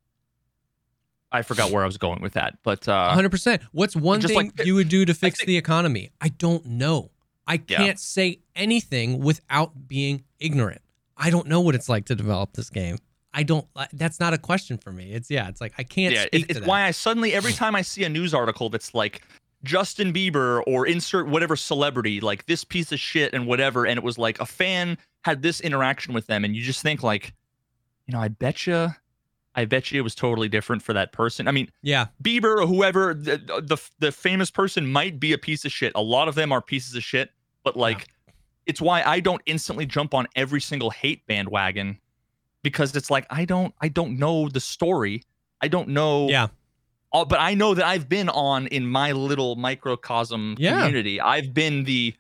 [1.33, 3.61] I forgot where I was going with that, but uh 100%.
[3.73, 6.11] What's one thing like, you would do to fix think, the economy?
[6.21, 7.11] I don't know.
[7.47, 7.95] I can't yeah.
[7.97, 10.81] say anything without being ignorant.
[11.17, 12.97] I don't know what it's like to develop this game.
[13.33, 13.67] I don't.
[13.93, 15.13] That's not a question for me.
[15.13, 15.49] It's yeah.
[15.49, 16.15] It's like I can't.
[16.15, 16.67] Yeah, it's that.
[16.67, 19.23] why I suddenly every time I see a news article that's like
[19.65, 24.05] Justin Bieber or insert whatever celebrity like this piece of shit and whatever, and it
[24.05, 27.33] was like a fan had this interaction with them, and you just think like,
[28.07, 28.91] you know, I bet you
[29.57, 31.47] I bet you it was totally different for that person.
[31.47, 35.65] I mean, yeah, Bieber or whoever the, the the famous person might be a piece
[35.65, 35.93] of shit.
[35.95, 37.31] A lot of them are pieces of shit,
[37.63, 38.35] but like yeah.
[38.67, 41.99] it's why I don't instantly jump on every single hate bandwagon
[42.63, 45.23] because it's like I don't I don't know the story.
[45.61, 46.49] I don't know Yeah.
[47.13, 50.79] All, but I know that I've been on in my little microcosm yeah.
[50.79, 51.21] community.
[51.21, 52.13] I've been the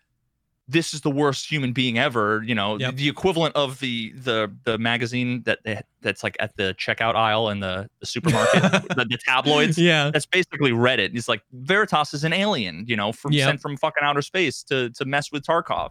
[0.66, 2.94] this is the worst human being ever you know yep.
[2.94, 5.58] the, equivalent of the the the magazine that
[6.00, 10.26] that's like at the checkout aisle in the, the supermarket the, the, tabloids yeah that's
[10.26, 13.46] basically reddit it's like veritas is an alien you know from yep.
[13.48, 15.90] sent from fucking outer space to to mess with tarkov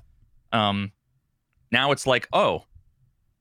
[0.52, 0.92] um
[1.72, 2.64] now it's like oh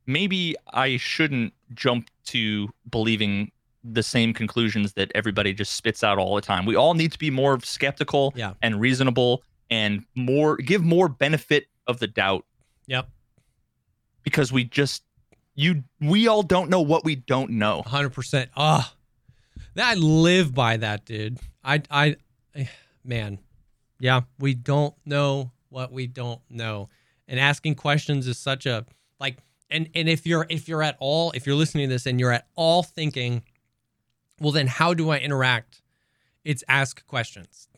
[0.07, 3.51] maybe i shouldn't jump to believing
[3.85, 7.19] the same conclusions that everybody just spits out all the time we all need to
[7.19, 8.53] be more skeptical yeah.
[8.63, 12.45] and reasonable and more give more benefit of the doubt.
[12.89, 13.09] Yep.
[14.23, 15.03] Because we just
[15.55, 17.83] you we all don't know what we don't know.
[17.87, 18.49] 100%.
[18.55, 18.95] Ah.
[18.95, 21.39] Oh, I live by that, dude.
[21.65, 22.17] I I
[23.03, 23.39] man.
[23.99, 26.91] Yeah, we don't know what we don't know.
[27.27, 28.85] And asking questions is such a
[29.19, 29.39] like
[29.71, 32.33] and and if you're if you're at all if you're listening to this and you're
[32.33, 33.43] at all thinking
[34.39, 35.81] well then how do I interact?
[36.45, 37.69] It's ask questions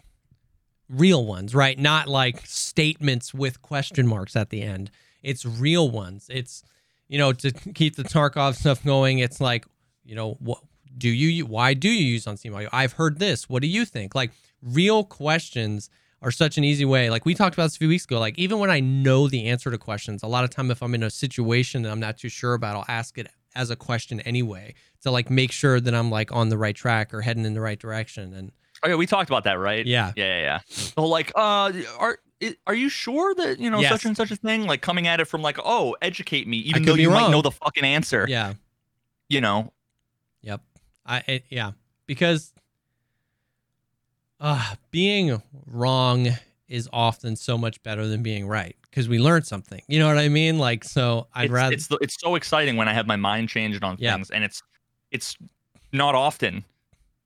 [0.89, 1.79] real ones, right?
[1.79, 4.91] Not like statements with question marks at the end.
[5.23, 6.27] It's real ones.
[6.31, 6.63] It's
[7.09, 9.19] you know to keep the Tarkov stuff going.
[9.19, 9.67] It's like
[10.05, 10.61] you know what
[10.97, 13.49] do you why do you use on Steam I've heard this.
[13.49, 14.15] What do you think?
[14.15, 14.33] Like
[14.63, 15.91] real questions
[16.23, 17.11] are such an easy way.
[17.11, 18.19] Like we talked about this a few weeks ago.
[18.19, 20.95] Like even when I know the answer to questions, a lot of time if I'm
[20.95, 24.21] in a situation that I'm not too sure about, I'll ask it as a question
[24.21, 27.55] anyway to like make sure that I'm like on the right track or heading in
[27.55, 28.33] the right direction.
[28.33, 28.53] And
[28.87, 29.87] Yeah, we talked about that, right?
[29.87, 30.43] Yeah, yeah, yeah.
[30.43, 30.59] yeah.
[30.69, 32.19] So like, uh, are
[32.67, 33.91] are you sure that you know yes.
[33.91, 34.65] such and such a thing?
[34.67, 37.23] Like coming at it from like, oh, educate me, even though you wrong.
[37.23, 38.27] might know the fucking answer.
[38.29, 38.55] Yeah,
[39.29, 39.73] you know.
[40.43, 40.61] Yep.
[41.07, 41.73] I it, yeah
[42.07, 42.53] because
[44.41, 46.29] uh being wrong
[46.69, 49.83] is often so much better than being right because we learned something.
[49.87, 50.59] You know what I mean?
[50.59, 51.75] Like so, I'd it's, rather.
[51.75, 54.63] It's it's so exciting when I have my mind changed on things, and it's
[55.11, 55.37] it's
[55.93, 56.65] not often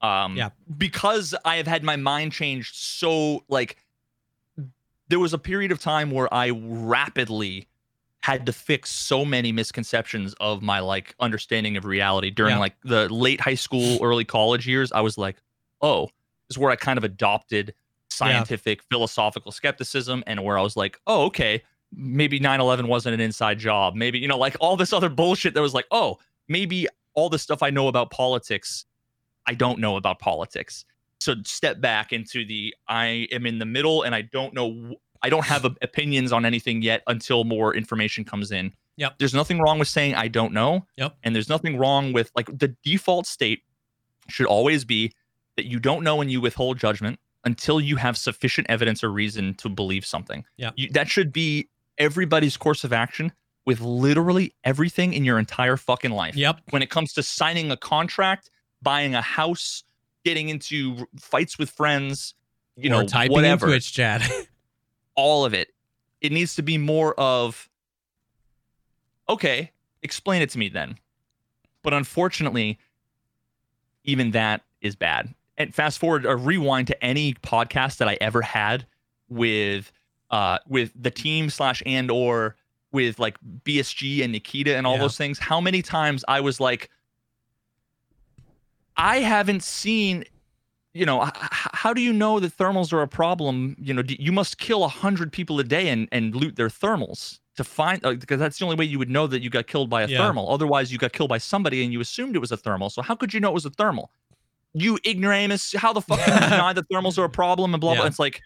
[0.01, 0.51] um, yeah.
[0.76, 3.76] Because I have had my mind changed so like
[5.09, 7.66] there was a period of time where I rapidly
[8.20, 12.61] had to fix so many misconceptions of my like understanding of reality during yeah.
[12.61, 14.92] like the late high school, early college years.
[14.92, 15.36] I was like,
[15.80, 16.07] oh,
[16.49, 17.74] this is where I kind of adopted
[18.11, 18.84] scientific yeah.
[18.90, 23.94] philosophical skepticism and where I was like, oh, okay, maybe 9-11 wasn't an inside job.
[23.94, 26.18] Maybe, you know, like all this other bullshit that was like, oh,
[26.49, 28.84] maybe all the stuff I know about politics
[29.49, 30.84] I don't know about politics.
[31.20, 35.30] So step back into the I am in the middle and I don't know I
[35.30, 38.72] don't have opinions on anything yet until more information comes in.
[38.99, 39.14] Yep.
[39.18, 40.86] There's nothing wrong with saying I don't know.
[40.96, 41.16] Yep.
[41.24, 43.62] And there's nothing wrong with like the default state
[44.28, 45.12] should always be
[45.57, 49.55] that you don't know and you withhold judgment until you have sufficient evidence or reason
[49.55, 50.44] to believe something.
[50.57, 50.70] Yeah.
[50.92, 53.32] that should be everybody's course of action
[53.64, 56.36] with literally everything in your entire fucking life.
[56.36, 56.61] Yep.
[56.70, 58.51] When it comes to signing a contract,
[58.83, 59.85] buying a house,
[60.24, 62.35] getting into fights with friends,
[62.76, 63.66] you or know, typing whatever.
[63.66, 64.22] in Twitch chat.
[65.14, 65.68] all of it.
[66.20, 67.68] It needs to be more of
[69.29, 69.72] okay,
[70.03, 70.99] explain it to me then.
[71.83, 72.79] But unfortunately,
[74.05, 75.35] even that is bad.
[75.57, 78.87] And fast forward or rewind to any podcast that I ever had
[79.29, 79.91] with
[80.31, 82.57] uh with the team slash and or
[82.93, 85.01] with like BSG and Nikita and all Yeah.
[85.01, 85.39] those things.
[85.39, 86.91] How many times I was like,
[88.99, 90.24] I haven't seen,
[90.92, 93.76] you know, how do you know that thermals are a problem?
[93.78, 97.38] You know, you must kill a hundred people a day and and loot their thermals
[97.57, 99.88] to find uh, because that's the only way you would know that you got killed
[99.88, 100.18] by a Yeah.
[100.18, 100.51] thermal.
[100.51, 102.90] Otherwise, you got killed by somebody and you assumed it was a thermal.
[102.90, 104.11] So how could you know it was a thermal?
[104.74, 105.74] You ignoramus!
[105.76, 108.05] How the fuck can you deny that thermals are a problem and blah blah?
[108.05, 108.09] Yeah.
[108.09, 108.40] It's like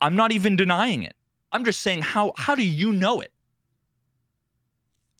[0.00, 1.14] I'm not even denying it.
[1.52, 3.32] I'm just saying how how do you know it?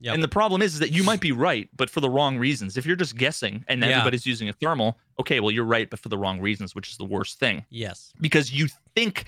[0.03, 0.15] Yep.
[0.15, 2.77] And the problem is, is that you might be right, but for the wrong reasons.
[2.77, 3.89] If you're just guessing and Yeah.
[3.89, 6.97] everybody's using a thermal, okay, well you're right, but for the wrong reasons, which is
[6.97, 8.13] the worst thing Yes.
[8.21, 9.27] because you think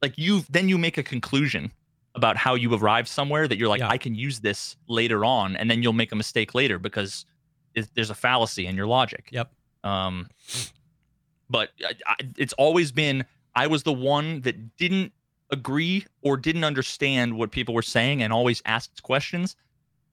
[0.00, 1.72] like you then you make a conclusion
[2.14, 3.88] about how you arrived somewhere that you're like Yeah.
[3.88, 7.26] I can use this later on, and then you'll make a mistake later because
[7.74, 9.28] it, there's a fallacy in your logic.
[9.32, 9.50] Yep.
[9.82, 10.28] Um,
[11.50, 15.12] but I, I, it's always been I was the one that didn't
[15.50, 19.56] agree or didn't understand what people were saying and always asked questions,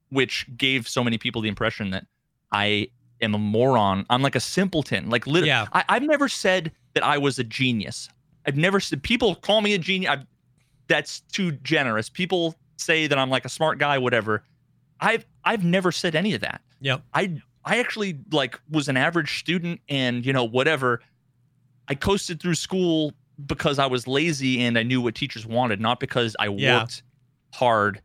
[0.09, 2.05] which gave so many people the impression that
[2.51, 2.89] I
[3.21, 4.05] am a moron.
[4.09, 5.09] I'm like a simpleton.
[5.09, 5.67] Like literally, Yeah.
[5.73, 8.09] I, I've never said that I was a genius.
[8.45, 10.11] I've never said people call me a genius.
[10.11, 10.25] I've,
[10.87, 12.09] that's too generous.
[12.09, 14.43] People say that I'm like a smart guy, whatever.
[14.99, 16.61] I've I've never said any of that.
[16.81, 17.03] Yep.
[17.13, 21.01] I I actually like was an average student and you know whatever.
[21.87, 23.13] I coasted through school
[23.45, 26.79] because I was lazy and I knew what teachers wanted, not because I Yeah.
[26.79, 27.03] worked
[27.53, 28.01] hard.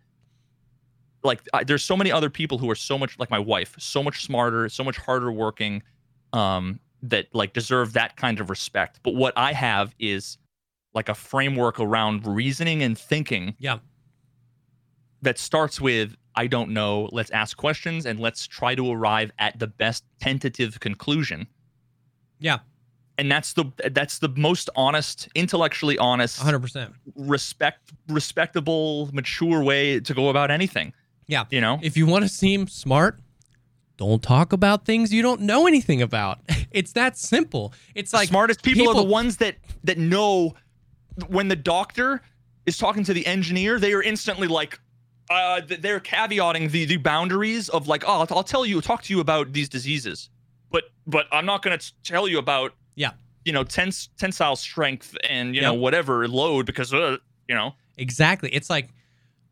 [1.25, 4.03] Like I, there's so many other people who are so much like my wife, so
[4.03, 5.83] much smarter, so much harder working,
[6.33, 9.01] um, that like deserve that kind of respect.
[9.03, 10.39] But what I have is
[10.95, 13.79] like a framework around reasoning and thinking Yeah.
[15.23, 19.59] that starts with I don't know, let's ask questions and let's try to arrive at
[19.61, 21.47] the best tentative conclusion.
[22.41, 22.59] Yeah.
[23.19, 26.93] And that's the that's the most honest, intellectually honest, 100%.
[27.15, 30.93] respect respectable, mature way to go about anything.
[31.27, 31.45] Yeah.
[31.51, 31.79] You know?
[31.83, 33.19] If you want to seem smart,
[33.97, 36.39] don't talk about things you don't know anything about.
[36.75, 37.73] It's that simple.
[37.95, 39.55] It's like smartest people, are the ones that
[39.85, 40.57] that know
[41.29, 42.21] when the doctor
[42.67, 44.81] is talking to the engineer, they are instantly like
[45.31, 49.13] uh they're caveating the the boundaries of like, oh, I'll, I'll tell you, talk to
[49.15, 50.31] you about these diseases,
[50.73, 53.13] but but I'm not going to tell you about Yeah.
[53.45, 57.19] you know, tens, tensile strength and you know whatever load because uh,
[57.49, 58.51] you know Exactly.
[58.51, 58.89] It's like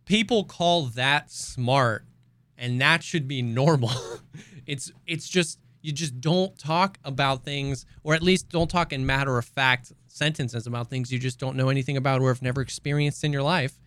[0.05, 2.05] people call that smart
[2.57, 3.91] and that should be normal.
[4.67, 9.05] it's it's just you just don't talk about things or at least don't talk in
[9.05, 12.61] matter of fact sentences about things you just don't know anything about or have never
[12.61, 13.79] experienced in your life.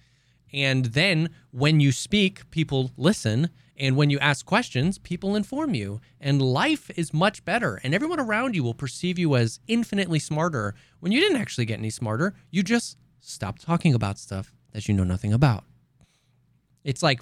[0.53, 3.49] And then when you speak, people listen.
[3.77, 5.99] And when you ask questions, people inform you.
[6.19, 7.79] And life is much better.
[7.83, 11.79] And everyone around you will perceive you as infinitely smarter when you didn't actually get
[11.79, 12.35] any smarter.
[12.51, 15.65] You just stopped talking about stuff that you know nothing about.
[16.85, 17.21] It's like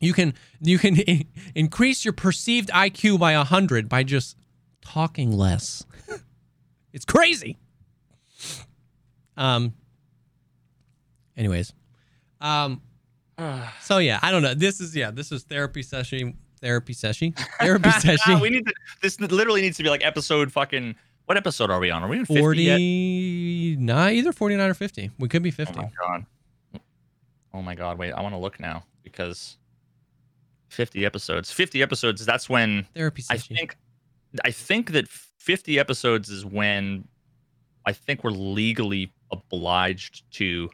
[0.00, 0.96] you can you can
[1.54, 4.38] increase your perceived IQ by 100 by just
[4.80, 5.84] talking less.
[6.94, 7.58] it's crazy.
[9.36, 9.74] Um
[11.36, 11.74] anyways.
[12.40, 12.80] Um
[13.82, 14.54] so yeah, I don't know.
[14.54, 17.34] This is yeah, this is therapy session therapy session.
[17.60, 18.40] Therapy session.
[18.40, 18.72] we need to.
[19.02, 20.96] This literally needs to be like episode fucking.
[21.26, 22.02] What episode are we on?
[22.02, 22.76] Are we on 50 yet?
[22.76, 25.10] 49 either 49 or 50.
[25.18, 25.74] We could be 50.
[25.74, 26.26] Oh my god.
[27.54, 29.56] Oh my god, wait, I want to look now because
[30.68, 31.50] 50 episodes.
[31.52, 33.76] 50 episodes, that's when therapy I think
[34.44, 37.06] I think that 50 episodes is when
[37.86, 40.68] I think we're legally obliged to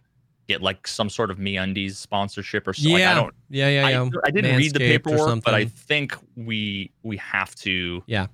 [0.48, 2.98] get like some sort of MeUndies sponsorship or something.
[2.98, 3.08] yeah.
[3.10, 4.08] Like, I don't yeah, yeah, I, yeah.
[4.24, 8.26] I didn't read the Manscaped or paperwork, but I think we we have to Yeah.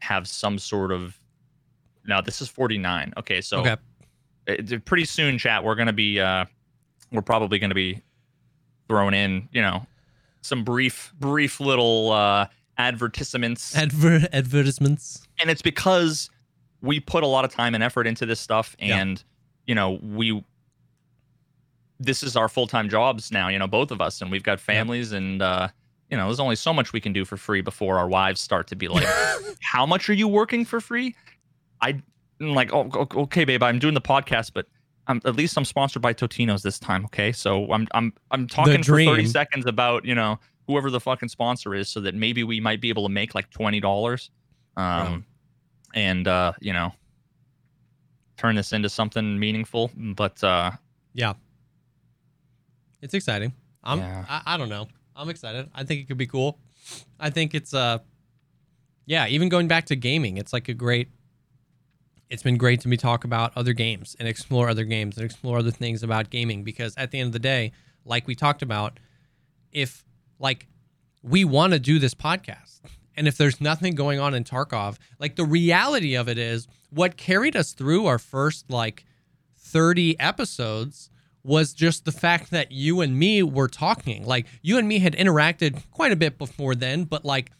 [0.00, 1.18] have some sort of
[2.04, 3.12] now this is 49.
[3.18, 3.76] Okay, so okay.
[4.48, 6.44] it- pretty soon chat we're gonna be uh
[7.12, 8.02] we're probably gonna be
[8.88, 9.86] throwing in you know
[10.42, 12.46] some brief brief little uh
[12.78, 15.26] advertisements Adver- advertisements.
[15.40, 16.30] and it's because
[16.82, 18.98] we put a lot of time and effort into this stuff Yeah.
[18.98, 19.24] and
[19.66, 20.44] you know we
[21.98, 25.12] this is our full-time jobs now you know both of us and we've got families
[25.12, 25.68] and uh
[26.10, 28.66] you know there's only so much we can do for free before our wives start
[28.68, 29.06] to be like
[29.60, 31.14] how much are you working for free
[31.80, 32.00] i
[32.40, 34.66] I'm like oh okay babe i'm doing the podcast but
[35.08, 38.82] I'm, at least i'm sponsored by totino's this time okay so i'm i'm i'm talking
[38.82, 42.60] for 30 seconds about you know whoever the fucking sponsor is so that maybe we
[42.60, 44.30] might be able to make like $20
[44.76, 45.24] um
[45.94, 46.92] and uh you know
[48.36, 50.70] turn this into something meaningful but uh
[51.14, 51.34] Yeah.
[53.00, 53.52] It's exciting.
[53.84, 54.24] I'm Yeah.
[54.28, 54.88] I, I don't know.
[55.14, 55.70] I'm excited.
[55.74, 56.58] I think it could be cool.
[57.18, 57.98] I think it's uh
[59.06, 61.08] yeah, even going back to gaming, it's like a great
[62.28, 65.58] it's been great to me talk about other games and explore other games and explore
[65.58, 67.72] other things about gaming because at the end of the day,
[68.04, 68.98] like we talked about,
[69.72, 70.04] if
[70.38, 70.66] like
[71.22, 72.80] we want to do this podcast
[73.16, 77.16] and if there's nothing going on in Tarkov, like the reality of it is what
[77.16, 79.04] carried us through our first like
[79.58, 81.10] 30 episodes
[81.42, 84.24] was just the fact that you and me were talking.
[84.24, 87.52] Like you and me had interacted quite a bit before then, but like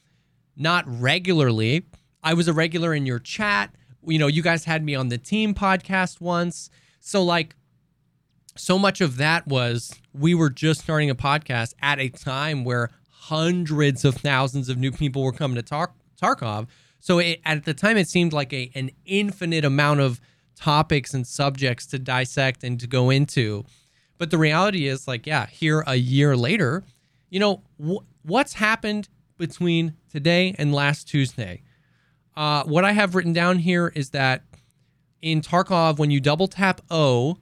[0.57, 1.87] not regularly.
[2.23, 3.75] I was a regular in your chat.
[4.07, 6.71] You know, you guys had me on the team podcast once.
[7.01, 7.55] So like
[8.57, 12.91] so much of that was we were just starting a podcast at a time where
[13.11, 16.69] hundreds of thousands of new people were coming to Tar- Tarkov.
[17.01, 20.21] So it, at the time, it seemed like a an infinite amount of
[20.55, 23.65] topics and subjects to dissect and to go into.
[24.19, 26.85] But the reality is, like, yeah, here a year later,
[27.29, 31.63] you know, wh- what's happened between today and last Tuesday?
[32.37, 34.43] Uh, what I have written down here is that
[35.23, 37.39] in Tarkov, when you double tap O,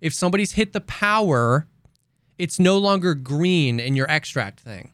[0.00, 1.66] if somebody's hit the power,
[2.38, 4.92] it's no longer green in your extract thing.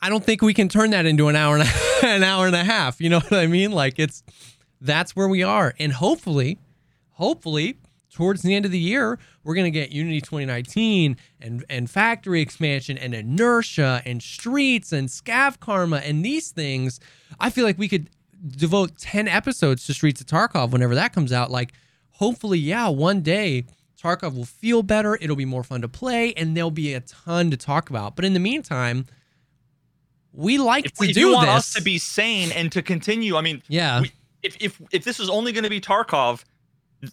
[0.00, 2.56] I don't think we can turn that into an hour and a, an hour and
[2.56, 3.00] a half.
[3.00, 3.72] You know what I mean?
[3.72, 4.22] Like it's
[4.80, 6.58] that's where we are, and hopefully,
[7.10, 7.76] hopefully
[8.12, 12.98] towards the end of the year, we're gonna get Unity 2019 and and factory expansion
[12.98, 17.00] and inertia and streets and scav karma and these things.
[17.38, 18.10] I feel like we could
[18.46, 21.50] devote 10 episodes to Streets of Tarkov whenever that comes out.
[21.50, 21.72] Like,
[22.12, 23.64] hopefully, yeah, one day
[24.02, 25.16] Tarkov will feel better.
[25.20, 28.16] It'll be more fun to play, and there'll be a ton to talk about.
[28.16, 29.06] But in the meantime,
[30.32, 31.56] we like if, to if do you want this.
[31.56, 35.20] us to be sane and to continue, I mean, yeah, we- if if if this
[35.20, 36.44] is only going to be Tarkov,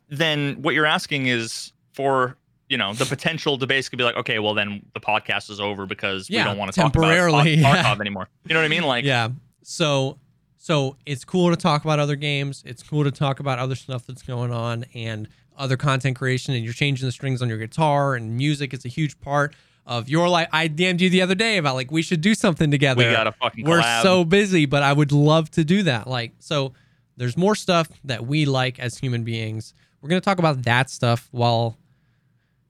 [0.09, 2.37] then what you're asking is for
[2.69, 5.85] you know the potential to basically be like, okay, well then the podcast is over
[5.85, 7.07] because Yeah, we don't want to talk about
[7.45, 7.95] yeah.
[7.99, 8.27] Anymore.
[8.45, 8.83] You know what I mean?
[8.83, 9.29] Like, yeah.
[9.63, 10.17] So,
[10.57, 12.63] so it's cool to talk about other games.
[12.65, 15.27] It's cool to talk about other stuff that's going on and
[15.57, 16.53] other content creation.
[16.53, 20.09] And you're changing the strings on your guitar and music is a huge part of
[20.09, 20.49] your life.
[20.51, 23.05] I DM'd you the other day about like we should do something together.
[23.05, 26.07] we got a fucking We're so busy, but I would love to do that.
[26.07, 26.73] Like, so
[27.17, 29.73] there's more stuff that we like as human beings.
[30.01, 31.77] We're gonna talk about that stuff while,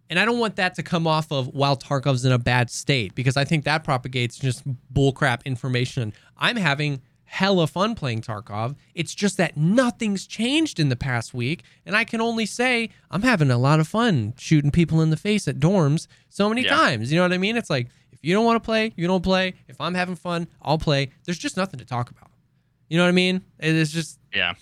[0.09, 3.13] and I don't want that to come off of while Tarkov's in a bad state
[3.13, 6.13] because I think that propagates just bullcrap information.
[6.37, 8.75] I'm having hella fun playing Tarkov.
[8.95, 13.23] It's just that nothing's changed in the past week, and I can only say I'm
[13.23, 16.75] having a lot of fun shooting people in the face at dorms so many Yeah.
[16.77, 17.11] times.
[17.11, 17.57] You know what I mean?
[17.57, 19.55] It's like if you don't want to play, you don't play.
[19.67, 21.09] If I'm having fun, I'll play.
[21.25, 22.26] There's just nothing to talk about.
[22.89, 23.41] You know what I mean?
[23.59, 24.53] It is just yeah.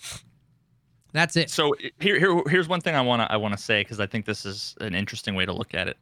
[1.12, 1.50] that's it.
[1.50, 4.06] So here, here here's one thing I want to I want to say because I
[4.06, 5.96] think this is an interesting way to look at it.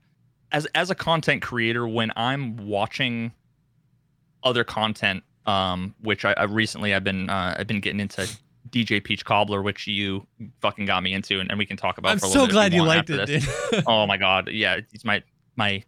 [0.53, 3.33] As as a content creator, when I'm watching
[4.43, 8.29] other content, um, which I, I recently I've been uh, I've been getting into
[8.71, 10.27] DJ Peach Cobbler, which you
[10.61, 12.13] fucking got me into, and, and we can talk about.
[12.13, 13.41] I'm for a so little bit if glad you want liked it,
[13.73, 13.85] dude.
[13.87, 15.23] oh my god, yeah, he's my
[15.57, 15.83] my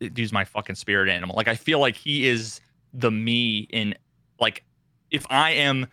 [0.00, 1.36] dude's my fucking spirit animal.
[1.36, 2.60] Like I feel like he is
[2.94, 3.94] the me in
[4.40, 4.64] like
[5.10, 5.86] if I am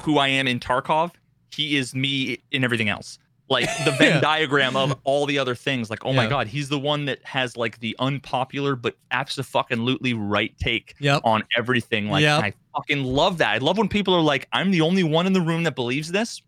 [0.00, 1.12] who I am in Tarkov,
[1.50, 3.18] he is me in everything else.
[3.48, 4.20] Like the Venn Yeah.
[4.20, 5.88] diagram of all the other things.
[5.88, 10.52] Like, oh my god, he's the one that has like the unpopular but absolutely right
[10.58, 11.20] take Yep.
[11.24, 12.10] on everything.
[12.10, 12.42] Like Yep.
[12.42, 13.50] I fucking love that.
[13.54, 16.10] I love when people are like, I'm the only one in the room that believes
[16.10, 16.42] this,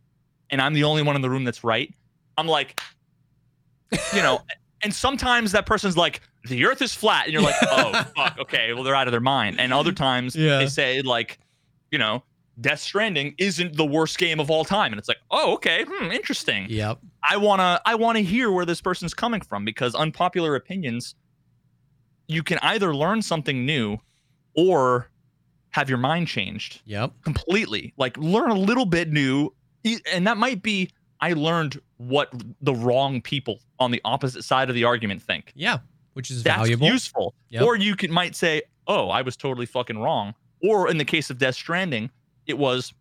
[0.51, 1.94] and I'm the only one in the room that's right.
[2.36, 2.80] I'm like,
[4.14, 4.40] you know,
[4.82, 8.72] and sometimes that person's like, the earth is flat, and you're like, oh fuck, okay,
[8.74, 9.61] well they're out of their mind.
[9.61, 10.59] And other times Yeah.
[10.59, 11.38] they say like,
[11.91, 12.22] you know,
[12.61, 16.11] Death Stranding isn't the worst game of all time, and it's like, oh okay, hmm,
[16.11, 16.66] interesting.
[16.68, 16.99] Yep.
[17.28, 21.14] I wanna I wanna hear where this person's coming from because unpopular opinions,
[22.26, 23.99] you can either learn something new,
[24.55, 25.11] or
[25.70, 27.12] have your mind changed Yep.
[27.22, 27.93] completely.
[27.97, 29.55] Like learn a little bit new,
[30.12, 34.74] and that might be I learned what the wrong people on the opposite side of
[34.74, 35.53] the argument think.
[35.55, 35.78] Yeah.
[36.14, 36.86] Which is That's valuable.
[36.89, 37.34] useful.
[37.51, 37.62] Yep.
[37.62, 41.30] Or you could might say, "Oh, I was totally fucking wrong." Or in the case
[41.30, 42.11] of Death Stranding,
[42.46, 42.92] it was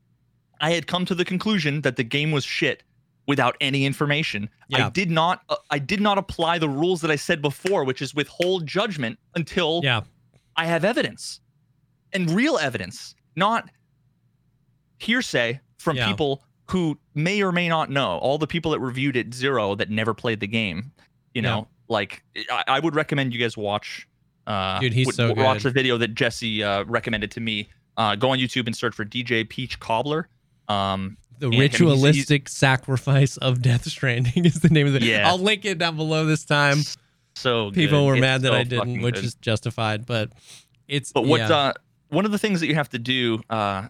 [0.61, 2.83] I had come to the conclusion that the game was shit
[3.27, 4.49] without any information.
[4.69, 4.87] Yeah.
[4.87, 8.01] I did not uh, I did not apply the rules that I said before, which
[8.01, 10.01] is withhold judgment until yeah.
[10.55, 11.41] I have evidence
[12.13, 13.69] and real evidence, not
[14.99, 16.07] hearsay from Yeah.
[16.07, 18.17] people who may or may not know.
[18.17, 20.91] All the people that reviewed it zero that never played the game.
[21.33, 24.07] You know, like I, I would recommend you guys watch.
[24.47, 27.69] Uh, Dude, he's would- so Watch the video that Jesse uh, recommended to me.
[27.97, 30.27] Uh, go on YouTube and search for DJ Peach Cobbler.
[30.69, 35.03] Um, The And he's- he's- ritualistic sacrifice of Death Stranding is the name of it.
[35.03, 35.27] Yeah.
[35.29, 36.79] I'll link it down below this time.
[37.35, 38.05] so People good.
[38.07, 39.23] were It's mad that so I didn't, which good.
[39.25, 40.05] is justified.
[40.07, 40.31] But
[40.87, 41.49] it's But what yeah.
[41.55, 41.73] uh,
[42.09, 43.89] one of the things that you have to do uh,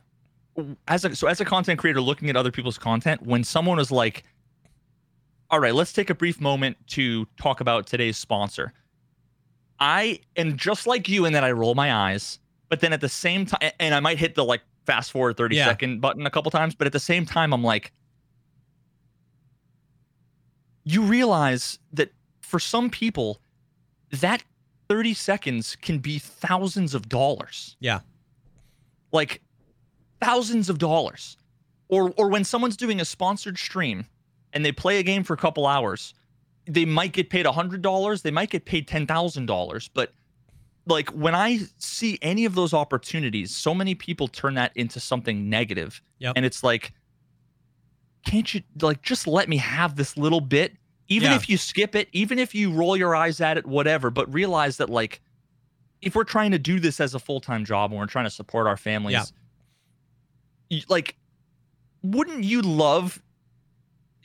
[0.88, 3.92] as a so as a content creator looking at other people's content, when someone is
[3.92, 4.24] like,
[5.50, 8.74] "All right, let's take a brief moment to talk about today's sponsor,"
[9.80, 13.10] I am just like you in that I roll my eyes, but then at the
[13.10, 15.98] same time, and I might hit the like fast forward thirty second Yeah.
[16.00, 17.92] button a couple times, but at the same time, I'm like,
[20.84, 22.12] you realize that
[22.42, 23.40] for some people,
[24.12, 24.44] that
[24.90, 27.76] 30 seconds can be thousands of dollars.
[27.80, 28.00] Yeah.
[29.12, 29.42] Like
[30.22, 31.38] thousands of dollars.
[31.90, 34.06] Or or when someone's doing a sponsored stream
[34.54, 36.14] and they play a game for a couple hours,
[36.68, 40.14] they might get paid $100, they might get paid $10,000, but
[40.86, 45.50] like when I see any of those opportunities, so many people turn that into something
[45.50, 46.02] negative.
[46.20, 46.34] Yep.
[46.36, 46.94] And it's like
[48.26, 50.76] can't you like just let me have this little bit
[51.08, 51.38] even Yeah.
[51.38, 54.76] if you skip it even if you roll your eyes at it whatever but realize
[54.78, 55.22] that like
[56.02, 58.68] if we're trying to do this as a full-time job and we're trying to support
[58.68, 59.32] our families
[60.70, 61.16] y- like
[62.04, 63.22] wouldn't you love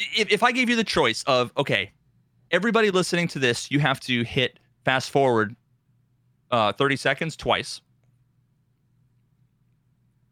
[0.01, 1.93] if, if i gave you the choice of okay
[2.53, 5.57] everybody listening to this you have to hit fast forward
[6.50, 7.80] uh 30 seconds twice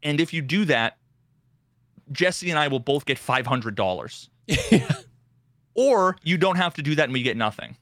[0.02, 0.96] and if you do that
[2.12, 4.92] jesse and i will both get $500 Yeah.
[5.74, 7.76] or you don't have to do that and we get nothing.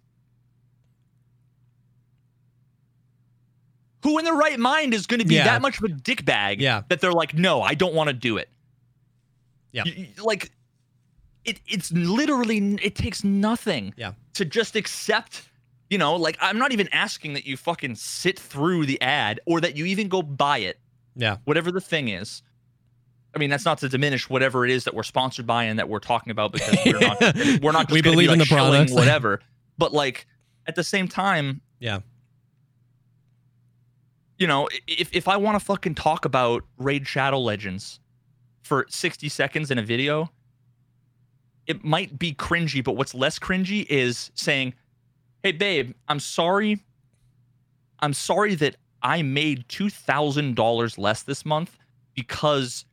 [4.04, 5.44] Who in their right mind is going to be Yeah.
[5.44, 6.82] that much of a dick bag Yeah.
[6.88, 8.48] that they're like, no, I don't want to do it.
[9.72, 9.82] Yeah.
[9.86, 10.50] Y- Like,
[11.44, 14.12] it, it's literally, it takes nothing Yeah.
[14.34, 15.48] to just accept,
[15.90, 19.60] you know, like, I'm not even asking that you fucking sit through the ad or
[19.60, 20.78] that you even go buy it
[21.16, 21.38] yeah.
[21.44, 22.42] whatever the thing is.
[23.34, 25.88] I mean, that's not to diminish whatever it is that we're sponsored by and that
[25.88, 27.20] we're talking about because we're not
[27.62, 28.92] we're not just We believe be, in like, the products.
[28.94, 29.40] whatever.
[29.76, 30.26] But like
[30.66, 32.00] at the same time, Yeah.
[34.38, 38.00] you know, if if I want to fucking talk about Raid Shadow Legends
[38.62, 40.30] for 60 seconds in a video,
[41.68, 44.74] it might be cringy, but what's less cringy is saying,
[45.42, 46.82] "Hey babe, I'm sorry.
[48.00, 51.78] I'm sorry that I made $2,000 less this month
[52.14, 52.84] because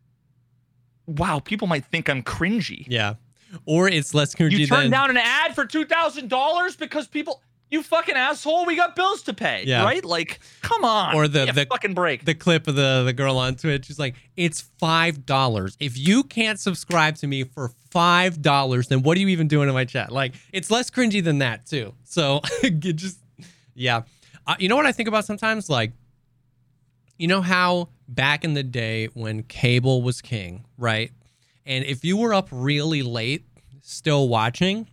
[1.08, 3.16] wow, people might think I'm cringy." Yeah.
[3.66, 7.42] Or it's less cringy You turned than down an ad for $2,000 because people
[7.76, 9.84] you fucking asshole, we got bills to pay, Yeah.
[9.84, 10.04] right?
[10.04, 11.16] Like, come on.
[11.16, 12.26] Or the- Give me a the- fucking break.
[12.26, 13.86] the clip of the the girl on Twitch.
[13.86, 15.78] She's like, "It's five dollars.
[15.80, 19.68] If you can't subscribe to me for five dollars, then what are you even doing
[19.70, 21.94] in my chat?" Like, it's less cringy than that too.
[22.04, 23.20] So, it just
[23.76, 24.02] yeah.
[24.48, 25.70] Uh, you know what I think about sometimes?
[25.70, 25.92] Like,
[27.18, 31.12] you know how back in the day when cable was king, right?
[31.66, 33.46] And if you were up really late
[33.82, 34.88] still watching,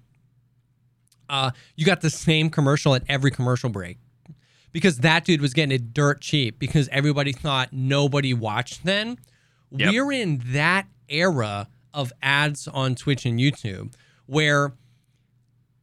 [1.32, 3.98] uh, you got the same commercial at every commercial break
[4.70, 9.18] because that dude was getting it dirt cheap because everybody thought nobody watched then.
[9.70, 9.92] Yep.
[9.92, 13.94] We're in that era of ads on Twitch and YouTube
[14.26, 14.74] where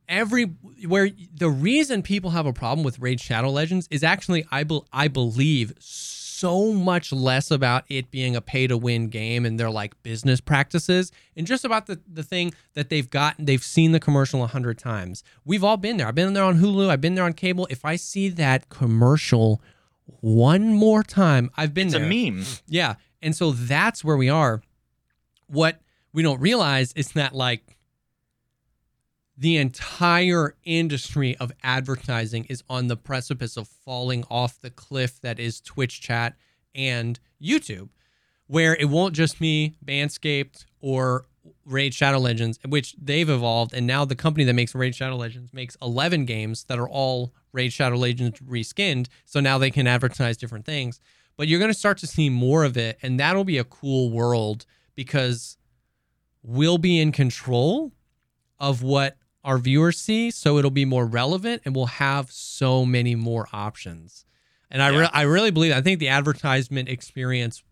[0.08, 0.44] every
[0.86, 4.86] where the reason people have a problem with Raid Shadow Legends is actually I bel
[4.94, 9.70] I believe so much less about it being a pay to win game and their
[9.70, 14.00] like business practices and just about the the thing that they've gotten they've seen the
[14.00, 15.24] commercial a hundred times.
[15.46, 16.08] We've all been there.
[16.08, 16.90] I've been there on Hulu.
[16.90, 17.68] I've been there on cable.
[17.70, 19.62] If I see that commercial
[20.22, 22.06] one more time, I've been it's there.
[22.06, 22.46] a meme.
[22.68, 22.96] Yeah.
[23.22, 24.62] And so that's where we are.
[25.48, 25.82] What
[26.14, 27.78] we don't realize is that, like,
[29.40, 35.40] the entire industry of advertising is on the precipice of falling off the cliff that
[35.40, 36.36] is Twitch chat
[36.76, 37.88] and YouTube,
[38.48, 41.26] where it won't just be Manscaped or
[41.66, 43.74] Raid Shadow Legends, which they've evolved.
[43.74, 47.34] And now the company that makes Raid Shadow Legends makes 11 games that are all
[47.54, 49.08] Raid Shadow Legends reskinned.
[49.24, 51.00] So now they can advertise different things.
[51.38, 52.98] But you're going to start to see more of it.
[53.02, 54.66] And that'll be a cool world
[54.96, 55.56] because
[56.44, 57.94] we'll be in control
[58.60, 59.16] of what
[59.50, 60.30] our viewers see.
[60.30, 64.24] So it'll be more relevant and we'll have so many more options.
[64.70, 67.64] And I, re- I really believe, I think the advertisement experience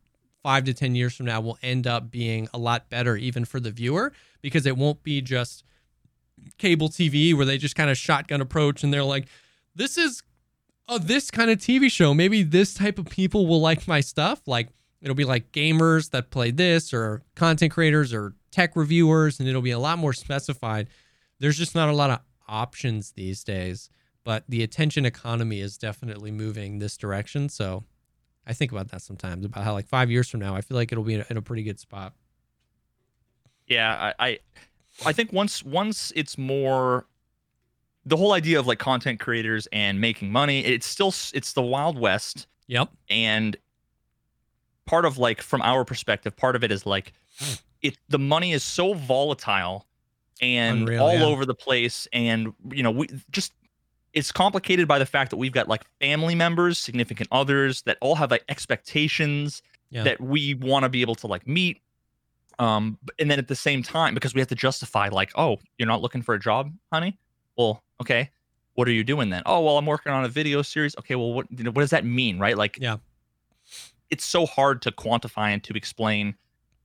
[0.42, 3.60] five to 10 years from now will end up being a lot better, even for
[3.60, 4.12] the viewer,
[4.42, 5.64] because it won't be just
[6.58, 9.28] cable TV where they just kind of shotgun approach and they're like,
[9.76, 10.24] this is
[10.88, 12.12] a, this kind of TV show.
[12.16, 14.42] Maybe this type of people will like my stuff.
[14.48, 14.70] Like
[15.00, 19.62] it'll be like gamers that play this or content creators or tech reviewers, and it'll
[19.62, 20.88] be a lot more specified.
[21.40, 23.90] There's just not a lot of options these days,
[24.24, 27.50] but the attention economy is definitely moving this direction.
[27.50, 27.84] So
[28.46, 30.92] I think about that sometimes about how like five years from now, I feel like
[30.92, 32.14] it'll be in a, in a pretty good spot.
[33.68, 34.40] Yeah, I, I
[35.06, 37.06] I think once once it's more
[38.06, 42.00] the whole idea of like content creators and making money, it's still it's the wild
[42.00, 42.90] west Yep.
[43.10, 43.56] and
[44.86, 47.54] part of like from our perspective part of it is like hmm.
[47.82, 49.86] it the money is so volatile
[50.42, 51.26] and Unreal, all yeah.
[51.26, 53.54] over the place and you know we just
[54.14, 58.16] it's complicated by the fact that we've got like family members significant others that all
[58.16, 60.04] have like expectations Yeah.
[60.04, 61.82] that we want to be able to like meet.
[62.60, 65.88] Um and then at the same time because we have to justify like oh you're
[65.88, 67.18] not looking for a job honey?
[67.58, 68.32] Well okay.
[68.74, 69.44] What are you doing then?
[69.46, 70.96] Oh well i'm working on a video series.
[71.00, 72.40] Okay well what you know, what does that mean?
[72.40, 72.58] Right?
[72.58, 72.98] Like Yeah.
[74.10, 76.36] it's so hard to quantify and to explain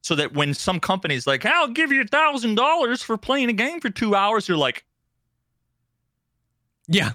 [0.02, 3.52] so that when some companies like i'll give you a thousand dollars for playing a
[3.54, 4.84] game for two hours you're like
[6.88, 7.12] Yeah.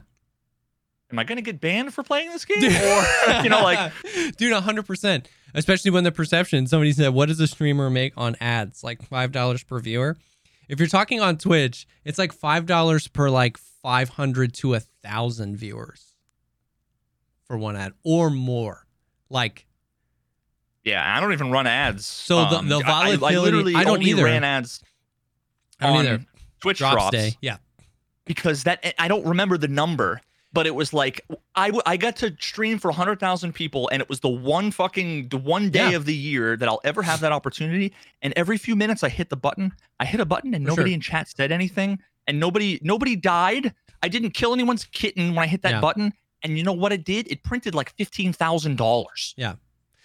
[1.12, 2.58] am i going to get banned for playing this game?
[2.64, 3.92] Or you know like
[4.38, 8.84] dude 100% especially when the perception somebody said what does a streamer make on ads?
[8.84, 10.18] Like five dollars per viewer.
[10.70, 15.56] If you're talking on twitch it's like five dollars per like 500 to a thousand
[15.58, 16.16] viewers
[17.46, 18.86] for one ad or more.
[19.30, 19.66] Like
[20.88, 23.84] yeah i don't even run ads So the- um, the I- I, I literally I
[23.84, 24.24] don't only either.
[24.26, 24.82] ran ads
[25.80, 26.26] i don't on either
[26.62, 27.58] twitch drops, drops, day yeah
[28.26, 30.20] because that I don't remember the number,
[30.52, 31.22] but it was like
[31.56, 35.30] I, w- I got to stream for 100,000 people and it was the one fucking
[35.30, 35.96] the one day Yeah.
[35.96, 39.30] of the year that I'll ever have that opportunity and every few minutes I hit
[39.30, 39.72] the button
[40.02, 40.96] I hit a button and For nobody sure.
[40.96, 43.74] in chat said anything and nobody nobody died
[44.04, 45.80] I didn't kill anyone's kitten when I hit that Yeah.
[45.82, 46.12] button
[46.44, 49.54] and you know what it did it printed like $15,000 Yeah.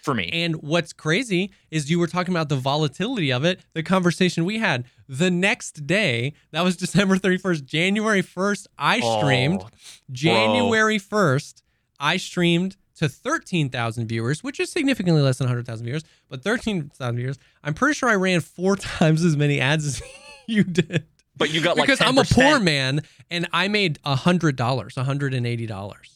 [0.03, 3.81] For me And what's crazy is you were talking about the volatility of it, the
[3.81, 4.83] conversation we had.
[5.07, 9.61] The next day, that was December 31st, January 1st, I oh, streamed.
[9.63, 9.69] Oh,
[10.11, 11.61] January 1st,
[11.99, 17.39] I streamed to 13,000 viewers, which is significantly less than 100,000 viewers, but 13,000 viewers.
[17.63, 20.01] I'm pretty sure I ran four times as many ads as
[20.47, 21.05] you did.
[21.37, 23.01] but you got like because I'm a poor man
[23.31, 26.12] and I made $100, $180.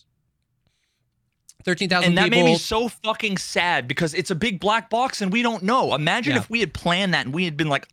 [1.67, 2.39] 13,000 and that people.
[2.45, 5.93] made me so fucking sad because it's a big black box and we don't know.
[5.93, 6.39] Imagine Yeah.
[6.39, 7.85] if we had planned that and we had been like,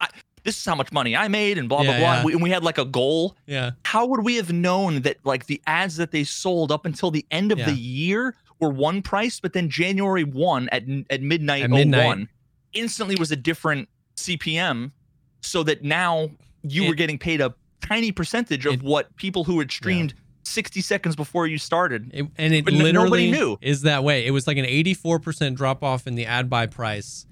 [0.45, 2.17] "This is how much money I made," and blah blah Yeah, blah, yeah.
[2.19, 3.37] and we, and we had like a goal.
[3.47, 3.73] yeah.
[3.85, 7.27] How would we have known that like the ads that they sold up until the
[7.33, 11.73] end of the year were one price, but then January one at at midnight At
[11.73, 12.07] oh midnight.
[12.07, 12.29] one
[12.75, 14.93] instantly was a different CPM,
[15.41, 16.31] so that now
[16.63, 20.15] you It- were getting paid a tiny percentage of It- what people who had streamed
[20.45, 22.11] 60 seconds before you started.
[22.13, 23.59] It, and it But literally nobody knew.
[23.61, 24.27] is that way.
[24.27, 27.27] It was like an 84% drop off in the ad buy price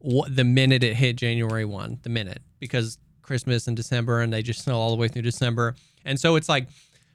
[0.00, 4.62] the minute it hit January 1, the minute, because Christmas and December, and they just
[4.62, 5.74] sell all the way through December.
[6.04, 6.68] And so it's like,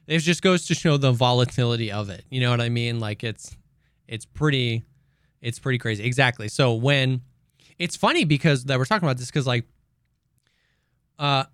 [0.06, 2.26] it just goes to show the volatility of it.
[2.30, 3.00] You know what I mean?
[3.00, 3.56] Like it's,
[4.08, 4.84] it's pretty,
[5.42, 6.04] it's pretty crazy.
[6.04, 6.50] Exactly.
[6.50, 7.22] So when,
[7.80, 9.66] it's funny because that we're talking about this because like,
[11.18, 11.46] uh,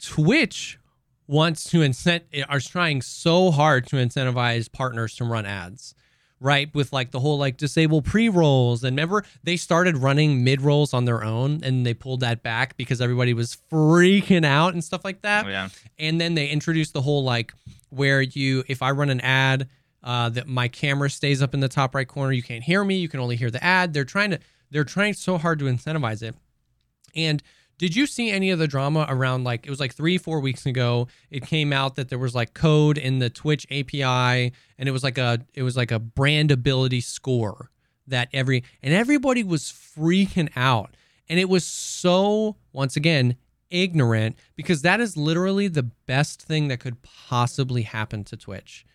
[0.00, 0.78] Twitch
[1.26, 5.94] wants to incent are trying so hard to incentivize partners to run ads
[6.40, 6.72] right?
[6.74, 11.24] With like the whole like disable pre-rolls and remember they started running mid-rolls on their
[11.24, 15.46] own and they pulled that back because everybody was freaking out and stuff like that.
[15.46, 15.68] Oh, yeah.
[15.98, 17.54] and then they introduced the whole like
[17.90, 19.68] where you if i run an ad
[20.02, 22.96] uh, that my camera stays up in the top right corner you can't hear me
[22.96, 23.92] you can only hear the ad.
[23.92, 24.38] They're trying to
[24.70, 26.34] they're trying so hard to incentivize it.
[27.14, 27.42] And
[27.78, 30.66] did you see any of the drama around like it was like three four weeks
[30.66, 34.92] ago it came out that there was like code in the twitch api and it
[34.92, 37.70] was like a it was like a brand ability score
[38.06, 40.96] that every and everybody was freaking out.
[41.28, 43.36] And it was so once again
[43.70, 48.86] ignorant because that is literally the best thing that could possibly happen to twitch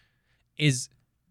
[0.58, 0.88] is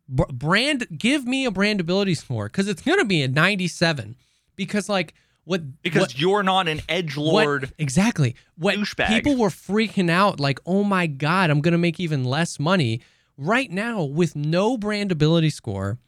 [0.09, 4.14] brand give me a brand ability score because it's going to be a 97
[4.56, 5.14] because like
[5.44, 7.72] what Because what, you're not an edge lord.
[7.78, 9.08] exactly what douchebag.
[9.08, 13.00] people were freaking out like oh my god i'm going to make even less money
[13.36, 15.98] right now with no brand ability score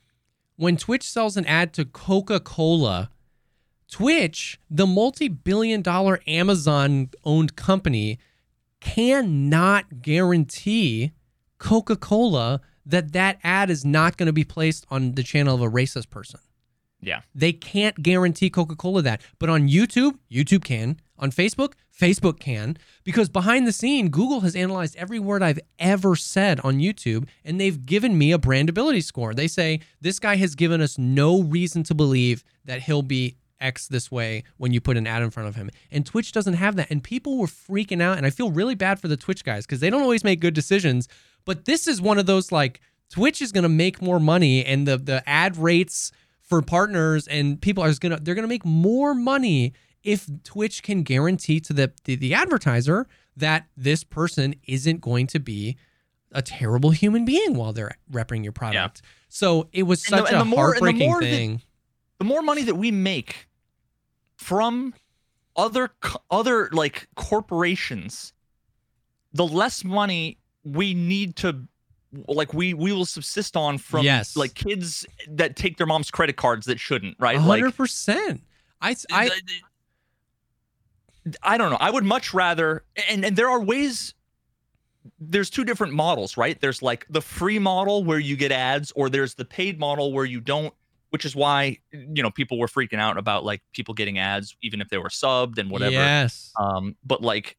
[0.56, 3.10] when twitch sells an ad to coca-cola
[3.90, 8.18] twitch the multi-billion dollar amazon owned company
[8.80, 11.12] cannot guarantee
[11.58, 15.70] coca-cola that that ad is not going to be placed on the channel of a
[15.70, 16.40] racist person
[17.02, 17.22] Yeah.
[17.34, 19.20] they can't guarantee Coca Cola that.
[19.38, 21.00] But on YouTube, YouTube can.
[21.18, 22.78] On Facebook, Facebook can.
[23.04, 27.60] Because behind the scene, Google has analyzed every word I've ever said on YouTube and
[27.60, 29.34] they've given me a brandability score.
[29.34, 33.86] They say this guy has given us no reason to believe that he'll be X
[33.88, 35.70] this way when you put an ad in front of him.
[35.90, 36.90] And Twitch doesn't have that.
[36.90, 38.16] And people were freaking out.
[38.16, 40.54] And I feel really bad for the Twitch guys because they don't always make good
[40.54, 41.08] decisions.
[41.44, 42.80] But this is one of those like,
[43.10, 46.12] Twitch is going to make more money and the, the ad rates
[46.52, 49.72] for partners and people are going to, they're going to make more money
[50.04, 55.40] if Twitch can guarantee to the, the, the advertiser that this person isn't going to
[55.40, 55.78] be
[56.30, 59.00] a terrible human being while they're repping your product.
[59.30, 61.62] So it was the- such and a the more- the heartbreaking that- thing.
[62.18, 63.48] the more money that we make
[64.36, 64.92] from
[65.56, 65.88] other
[66.30, 68.34] other like corporations
[69.32, 71.66] the less money we need to
[72.28, 74.36] like we we will subsist on from Yes.
[74.36, 78.42] like kids that take their mom's credit cards that shouldn't right hundred percent.
[78.80, 79.30] I I
[81.42, 81.78] I don't know.
[81.80, 84.14] I would much rather and and there are ways
[85.18, 86.60] there's two different models, right?
[86.60, 90.24] There's like the free model where you get ads or there's the paid model where
[90.24, 90.72] you don't,
[91.10, 94.80] which is why you know people were freaking out about like people getting ads even
[94.80, 95.92] if they were subbed and whatever.
[95.92, 96.52] Yes.
[96.60, 97.56] Um but like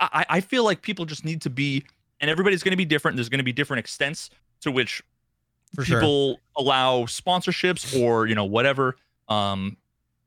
[0.00, 1.84] I I feel like people just need to be
[2.20, 3.16] and everybody's going to be different.
[3.16, 4.30] There's going to be different extents
[4.60, 5.02] to which
[5.74, 6.00] For sure.
[6.00, 8.96] people allow sponsorships or you know whatever
[9.28, 9.76] um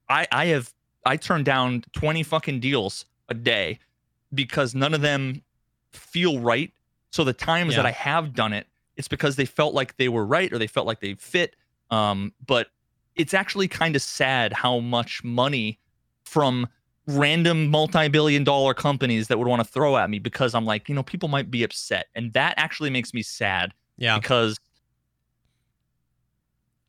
[0.10, 0.74] i i have
[1.06, 3.80] i turned down 20 fucking deals a day
[4.34, 5.42] because none of them
[5.92, 6.72] feel right
[7.12, 10.26] so the times that i have done it it's because they felt like they were
[10.26, 11.56] right or they felt like they fit
[11.92, 12.68] um but
[13.16, 15.80] it's actually kind of sad how much money
[16.26, 16.68] from
[17.08, 20.94] random multi-billion dollar companies that would want to throw at me because i'm like you
[20.96, 24.20] know people might be upset and that actually makes me sad Yeah.
[24.20, 24.60] because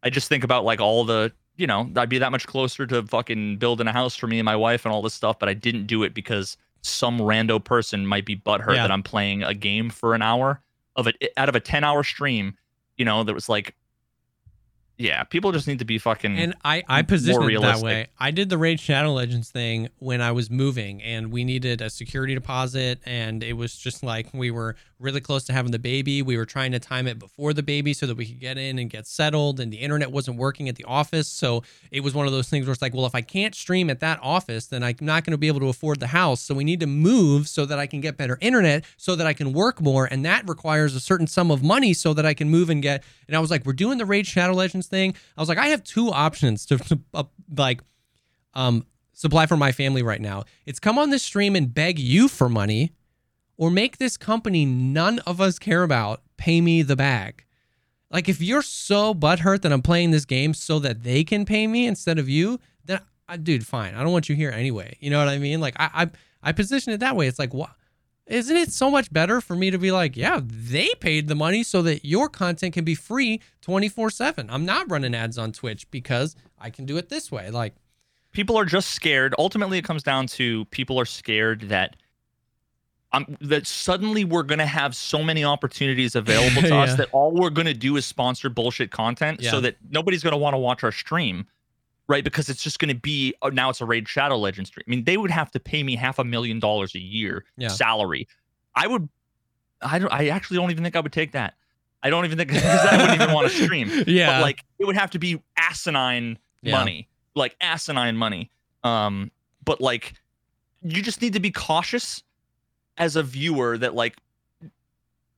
[0.03, 3.03] I just think about like all the, you know, I'd be that much closer to
[3.03, 5.55] fucking building a house for me and my wife and all this stuff, but I
[5.55, 8.83] didn't do it because some rando person might be butthurt Yeah.
[8.83, 10.63] that I'm playing a game for an hour
[10.95, 12.57] of it out of a 10 hour stream,
[12.97, 13.75] you know, that was like,
[14.99, 16.37] yeah, people just need to be fucking.
[16.37, 18.09] And I, I positioned it that way.
[18.19, 21.89] I did the Raid Shadow Legends thing when I was moving, and we needed a
[21.89, 26.21] security deposit, and it was just like we were really close to having the baby.
[26.21, 28.81] We were trying to time it before the baby so that we could get in
[28.81, 31.29] and get settled, and the internet wasn't working at the office.
[31.29, 31.63] So
[31.93, 34.01] it was one of those things where it's like, well, if I can't stream at
[34.01, 36.41] that office, then I'm not going to be able to afford the house.
[36.41, 39.33] So we need to move so that I can get better internet, so that I
[39.33, 42.51] can work more, and that requires a certain sum of money so that I can
[42.51, 43.05] move and get.
[43.29, 45.15] And I was like, we're doing the Raid Shadow Legends thing.
[45.37, 47.25] I was like, I have two options to, to uh,
[47.57, 47.83] like
[48.55, 50.45] um supply for my family right now.
[50.67, 52.93] It's come on this stream and beg you for money
[53.57, 57.45] or make this company none of us care about pay me the bag.
[58.11, 61.67] Like if you're so butthurt that I'm playing this game so that they can pay
[61.67, 63.95] me instead of you, then I, dude, fine.
[63.95, 64.97] I don't want you here anyway.
[65.01, 65.61] You know what I mean?
[65.61, 66.11] Like I I,
[66.43, 67.27] I position it that way.
[67.27, 67.71] It's like what
[68.29, 71.63] isn't it so much better for me to be like, yeah, they paid the money
[71.63, 74.47] so that your content can be free 24/7.
[74.51, 77.51] I'm not running ads on Twitch because I can do it this way.
[77.51, 77.75] Like
[78.33, 79.35] people are just scared.
[79.39, 81.97] Ultimately, it comes down to people are scared that
[83.13, 86.83] um, that suddenly we're gonna have so many opportunities available to Yeah.
[86.83, 89.51] us that all we're gonna do is sponsor bullshit content, Yeah.
[89.53, 91.47] so that nobody's gonna want to watch our stream,
[92.09, 92.25] right?
[92.25, 94.85] Because it's just gonna be oh, now it's a Raid Shadow Legend stream.
[94.87, 97.69] I mean, they would have to pay me half a million dollars a year Yeah.
[97.69, 98.27] salary.
[98.75, 99.09] I would.
[99.83, 100.13] I don't.
[100.13, 101.55] I actually don't even think I would take that.
[102.03, 104.39] I don't even think because I wouldn't even want to stream yeah.
[104.39, 106.79] but like it would have to be asinine Yeah.
[106.79, 108.51] money like asinine money
[108.85, 109.31] um
[109.65, 110.15] but like
[110.83, 112.23] you just need to be cautious
[112.99, 114.17] as a viewer that like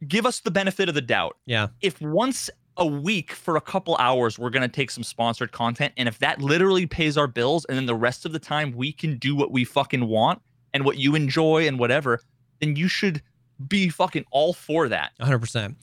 [0.06, 1.68] give us the benefit of the doubt yeah.
[1.80, 2.50] if once
[2.80, 6.18] a week for a couple hours we're going to take some sponsored content and if
[6.18, 9.36] that literally pays our bills and then the rest of the time we can do
[9.36, 10.40] what we fucking want
[10.74, 12.20] and what you enjoy and whatever
[12.60, 13.22] then you should
[13.68, 15.76] be fucking all for that 100%.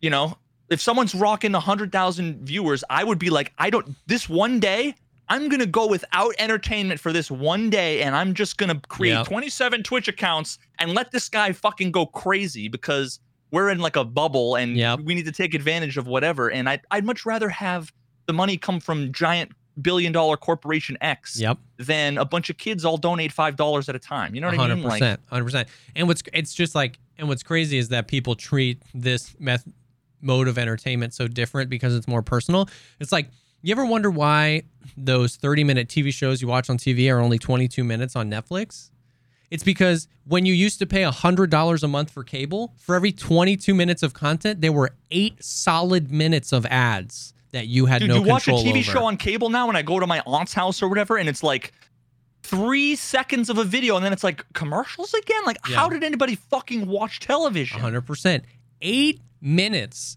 [0.00, 0.36] you know
[0.70, 4.92] if someone's rocking 100000 viewers i would be like i don't this one day
[5.28, 9.26] i'm gonna go without entertainment for this one day and i'm just gonna create Yep.
[9.26, 13.20] 27 twitch accounts and let this guy fucking go crazy because
[13.50, 15.00] we're in like a bubble and Yep.
[15.00, 17.92] we need to take advantage of whatever and I'd, I'd much rather have
[18.26, 21.58] the money come from giant billion dollar corporation x Yep.
[21.78, 24.58] than a bunch of kids all donate five dollars at a time you know what
[24.60, 25.18] i mean like 100%.
[25.32, 25.66] 100%.
[25.96, 29.66] And what's it's just like and what's crazy is that people treat this meth
[30.22, 32.68] mode of entertainment so different because it's more personal.
[32.98, 33.30] It's like
[33.62, 34.62] you ever wonder why
[34.96, 38.90] those 30 minute TV shows you watch on TV are only 22 minutes on Netflix?
[39.50, 43.74] It's because when you used to pay $100 a month for cable, for every 22
[43.74, 48.14] minutes of content, there were eight solid minutes of ads that you had Dude, no
[48.16, 48.82] you watch a TV over.
[48.82, 51.42] show on cable now when I go to my aunt's house or whatever, and it's
[51.42, 51.72] like
[52.44, 55.42] three seconds of a video, and then it's like commercials again.
[55.44, 55.76] Like, Yeah.
[55.76, 57.80] how did anybody fucking watch television?
[57.80, 58.44] 100%.
[58.82, 60.16] Eight minutes.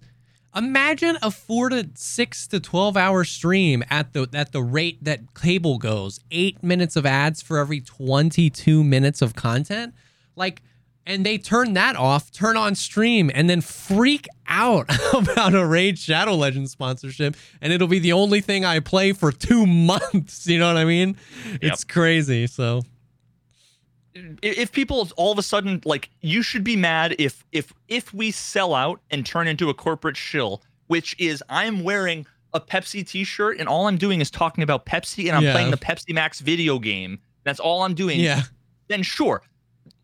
[0.55, 5.33] Imagine a four to six to 12 hour stream at the at the rate that
[5.33, 6.19] cable goes.
[6.29, 9.95] Eight minutes of ads for every 22 minutes of content.
[10.35, 10.61] Like,
[11.05, 15.97] and they turn that off, turn on stream, and then freak out about a Raid
[15.97, 17.35] Shadow Legends sponsorship.
[17.61, 20.47] And it'll be the only thing I play for two months.
[20.47, 21.17] You know what I mean?
[21.61, 22.47] It's crazy.
[22.47, 22.83] So
[24.15, 28.31] if people all of a sudden like you should be mad if if if we
[28.31, 33.57] sell out and turn into a corporate shill which is i'm wearing a pepsi t-shirt
[33.59, 35.51] and all i'm doing is talking about pepsi and i'm Yeah.
[35.53, 38.43] playing the pepsi max video game that's all i'm doing Yeah.
[38.87, 39.41] then sure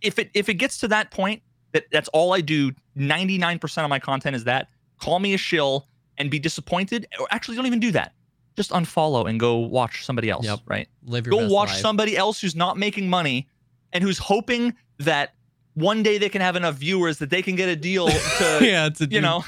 [0.01, 1.41] if it if it gets to that point
[1.73, 4.69] that that's all i do 99% of my content is that
[4.99, 5.87] call me a shill
[6.17, 8.13] and be disappointed or actually don't even do that
[8.57, 10.59] just unfollow and go watch somebody else Yep.
[10.65, 11.77] right Live your go watch life.
[11.77, 13.47] somebody else who's not making money
[13.93, 15.33] and who's hoping that
[15.73, 18.07] one day they can have enough viewers that they can get a deal
[18.37, 19.43] to yeah, it's a you know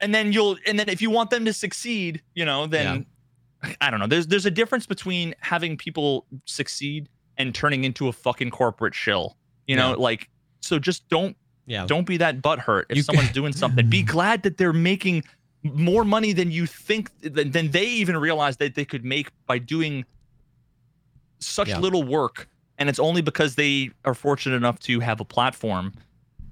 [0.00, 3.06] and then you'll and then if you want them to succeed you know then
[3.80, 7.08] i don't know there's there's a difference between having people succeed
[7.38, 9.96] and turning into a fucking corporate shill you know Yeah.
[9.96, 10.28] like
[10.60, 11.86] so just don't yeah.
[11.86, 15.24] don't be that butthurt if You- someone's doing something be glad that they're making
[15.62, 19.58] more money than you think than, than they even realize that they could make by
[19.58, 20.04] doing
[21.38, 21.78] such Yeah.
[21.78, 22.48] little work
[22.84, 25.94] and it's only because they are fortunate enough to have a platform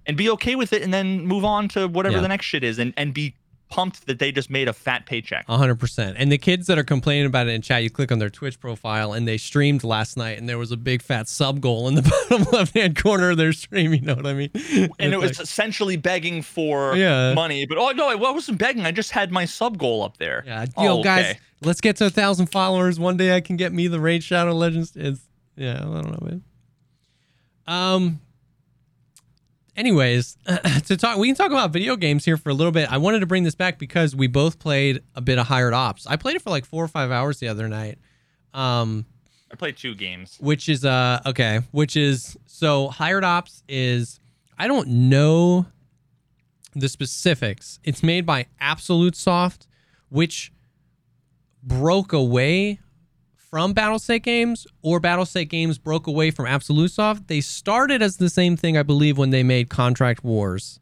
[0.06, 2.22] and be okay with it and then move on to whatever Yeah.
[2.22, 3.34] the next shit is and, and be
[3.68, 6.16] pumped that they just made a fat paycheck A hundred percent.
[6.18, 8.58] And the kids that are complaining about it in chat, you click on their Twitch
[8.60, 11.94] profile and they streamed last night and there was a big fat sub goal in
[11.94, 13.92] the bottom left hand corner of their stream.
[13.92, 14.50] You know what I mean?
[14.98, 17.34] and it was essentially begging for Yeah.
[17.34, 20.42] money but oh no I wasn't begging I just had my sub goal up there
[20.46, 21.38] yeah, yo Oh, guys, okay.
[21.62, 22.98] let's get to a thousand followers.
[22.98, 24.92] One day I can get me the Raid Shadow Legends.
[24.96, 25.20] It's
[25.56, 26.44] yeah, I don't know, man.
[27.66, 28.20] Um.
[29.74, 30.36] Anyways,
[30.86, 32.92] to talk, we can talk about video games here for a little bit.
[32.92, 36.06] I wanted to bring this back because we both played a bit of Hired Ops.
[36.06, 37.98] I played it for like four or five hours the other night.
[38.52, 39.06] Um,
[39.52, 44.18] I played two games which is uh okay which is so hired ops is
[44.58, 45.66] i don't know
[46.74, 49.66] the specifics it's made by absolute soft
[50.08, 50.52] which
[51.62, 52.80] broke away
[53.52, 58.30] from battlestate games or battlestate games broke away from absolute soft they started as the
[58.30, 60.80] same thing i believe when they made contract wars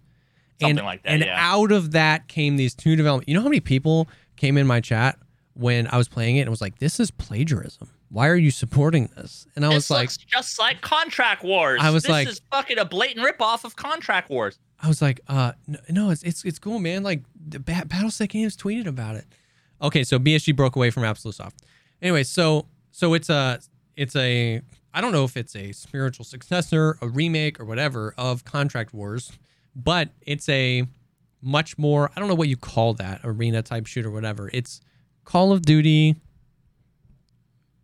[0.61, 1.35] Something and, like that, and yeah.
[1.37, 4.81] out of that came these two development you know how many people came in my
[4.81, 5.19] chat
[5.55, 9.11] when i was playing it and was like this is plagiarism why are you supporting
[9.17, 11.81] this and i was like looks just like Contract Wars.
[11.83, 14.59] I was this like- is fucking a blatant ripoff of Contract Wars.
[14.83, 17.03] I was like, uh, no, no it's it's it's cool, man.
[17.03, 19.27] Like, the ba- Battlestate Games tweeted about it.
[19.83, 21.63] Okay, so BSG broke away from Absolute Soft.
[22.03, 23.61] Anyway, so so it's a
[23.97, 24.63] it's a
[24.93, 29.33] I don't know if it's a spiritual successor, a remake, or whatever of Contract Wars,
[29.77, 30.87] but it's a
[31.43, 34.51] much more I don't know what you call that arena type shooter, whatever.
[34.53, 34.81] It's
[35.25, 36.17] Call of Duty,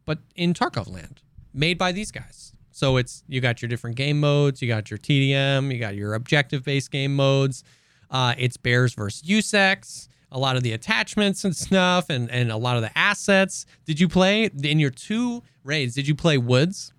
[0.04, 1.22] but in Tarkov land,
[1.52, 2.52] made by these guys.
[2.70, 6.14] So it's you got your different game modes, you got your TDM, you got your
[6.14, 7.64] objective based game modes.
[8.10, 12.58] Uh, it's Bears versus USECs, a lot of the attachments and stuff, and and a
[12.58, 13.64] lot of the assets.
[13.86, 15.94] Did you play in your two raids?
[15.94, 16.92] Did you play Woods?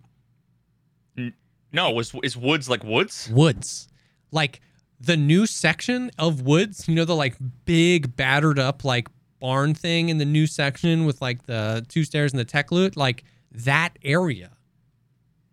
[1.72, 3.30] No, was is Woods like Woods?
[3.32, 3.88] Woods,
[4.32, 4.60] like
[5.00, 6.88] the new section of Woods.
[6.88, 7.36] You know the like
[7.66, 9.08] big battered up like
[9.40, 12.98] barn thing in the new section with like the two stairs and the tech loot.
[12.98, 14.50] Like that area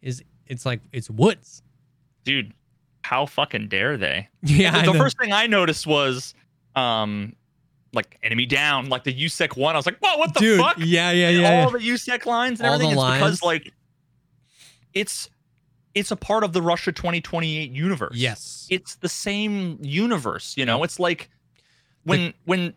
[0.01, 1.62] is it's like it's Woods.
[2.24, 2.55] Dude,
[3.02, 4.28] how fucking dare they?
[4.43, 6.32] Yeah, I the first thing I noticed was
[6.74, 7.35] um
[7.94, 9.74] like enemy down, like the USEC one.
[9.74, 10.60] I was like, whoa, what the dude.
[10.60, 10.76] fuck?
[10.78, 11.64] Yeah, yeah, yeah.
[11.64, 12.94] all the USEC lines and All everything.
[12.96, 13.22] the It's lines.
[13.22, 13.72] because like
[14.92, 15.28] it's
[15.94, 18.16] it's a part of the Russia 2028 universe.
[18.16, 18.66] yes.
[18.70, 21.30] it's the same universe you know it's like
[22.04, 22.74] when when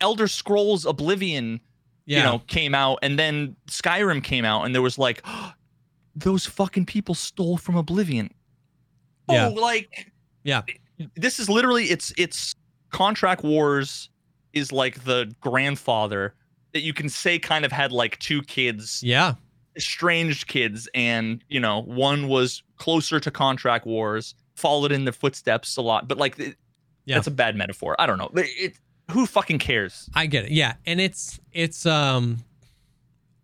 [0.00, 1.60] elder scrolls oblivion
[2.06, 2.18] yeah.
[2.18, 5.22] you know came out and then skyrim came out and there was like
[6.16, 8.30] those fucking people stole from oblivion
[9.28, 9.48] Yeah.
[9.48, 10.12] oh like
[10.44, 10.62] Yeah.
[11.16, 12.54] this is literally it's it's
[12.90, 14.08] contract wars
[14.54, 16.34] is like the grandfather
[16.72, 19.34] that you can say kind of had like two kids yeah.
[19.76, 25.76] estranged kids and you know one was closer to contract wars followed in the footsteps
[25.76, 26.56] a lot but like it,
[27.04, 27.16] Yeah.
[27.16, 28.74] that's a bad metaphor i don't know But it
[29.10, 30.50] who fucking cares I get it.
[30.52, 32.38] Yeah, and it's it's um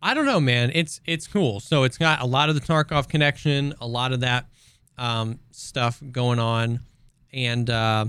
[0.01, 0.71] I don't know, man.
[0.73, 1.61] It's it's cool.
[1.61, 4.47] So it's got a lot of the Tarkov connection, a lot of that
[4.97, 6.81] um stuff going on
[7.35, 8.07] and uh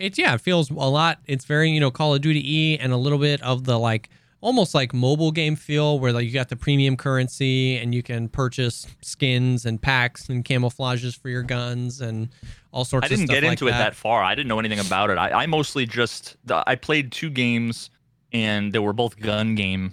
[0.00, 1.18] it's yeah, it feels a lot.
[1.26, 4.08] It's very, you know, Call of Duty E and a little bit of the like
[4.40, 8.28] almost like mobile game feel where like you got the premium currency and you can
[8.28, 12.30] purchase skins and packs and camouflages for your guns and
[12.72, 14.78] all sorts of i didn't get like into it that far i didn't know anything
[14.78, 17.90] about it i, I mostly just i played two games
[18.32, 19.92] and they were both gun game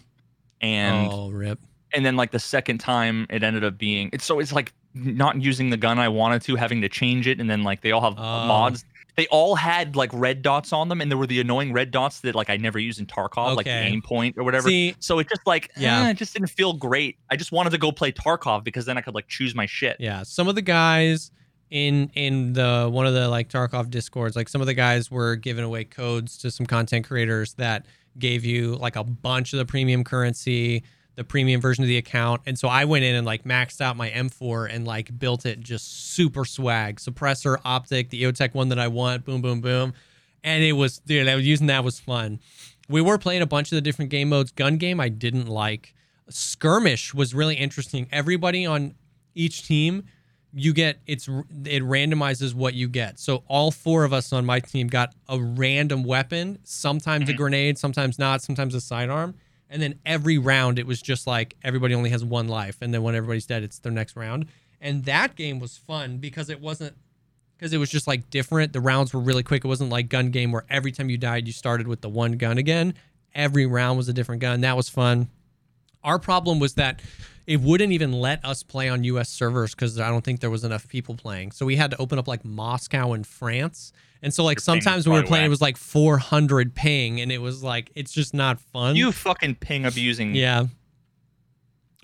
[0.62, 1.60] and oh, rip.
[1.94, 5.42] and then like the second time it ended up being it's so it's like not
[5.42, 8.02] using the gun i wanted to having to change it and then like they all
[8.02, 8.48] have Oh.
[8.48, 8.86] mods
[9.18, 12.22] they all had like red dots on them, and there were the annoying red dots
[12.22, 13.88] that like I never used in Tarkov, like Okay.
[13.88, 14.70] aim point or whatever.
[14.70, 16.04] See, so it just like Yeah.
[16.04, 17.18] yeah, it just didn't feel great.
[17.30, 19.98] I just wanted to go play Tarkov because then I could like choose my shit.
[20.00, 21.32] Yeah, some of the guys
[21.72, 25.36] in in the one of the like Tarkov discords, like some of the guys were
[25.36, 27.88] giving away codes to some content creators that
[28.20, 30.84] gave you like a bunch of the premium currency,
[31.18, 32.42] the premium version of the account.
[32.46, 35.60] And so I went in and like maxed out my M4 and like built it
[35.60, 39.94] just super swag, suppressor, optic, the EOTech one that I want, boom, boom, boom.
[40.44, 42.40] And it was dude, I was using that was fun.
[42.88, 44.52] We were playing a bunch of the different game modes.
[44.52, 45.94] Gun game I didn't like.
[46.30, 48.08] Skirmish was really interesting.
[48.12, 48.94] Everybody on
[49.36, 50.04] each team
[50.54, 53.20] you get it's it randomizes what you get.
[53.20, 57.38] So all four of us on my team got a random weapon, sometimes a Mhm.
[57.38, 59.36] grenade, sometimes not, sometimes a sidearm.
[59.70, 63.04] And then every round it was just like everybody only has one life and then
[63.04, 64.48] when everybody's dead it's their next round.
[64.80, 66.96] And that game was fun because it wasn't
[67.58, 68.74] because it was just like different.
[68.74, 69.66] The rounds were really quick.
[69.66, 72.34] It wasn't like gun game where every time you died you started with the one
[72.34, 72.94] gun again.
[73.34, 74.62] Every round was a different gun.
[74.62, 75.30] That was fun.
[76.04, 77.02] Our problem was that
[77.48, 80.64] it wouldn't even let us play on US servers because I don't think there was
[80.64, 81.52] enough people playing.
[81.52, 83.92] So we had to open up like Moscow and France.
[84.22, 87.32] And so like Your sometimes when we were playing, it was like 400 ping, and
[87.32, 88.96] it was like it's just not fun.
[88.96, 90.36] You fucking ping abusing.
[90.36, 90.66] yeah.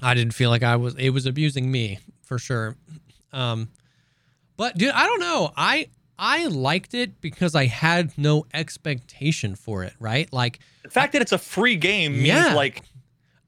[0.02, 0.96] I didn't feel like I was.
[0.96, 2.76] It was abusing me for sure.
[3.32, 3.70] Um,
[4.58, 5.52] but dude, I don't know.
[5.56, 5.88] I
[6.20, 9.94] I liked it because I had no expectation for it.
[10.00, 10.32] Right?
[10.34, 12.54] Like The fact that it's a free game means Yeah.
[12.54, 12.82] like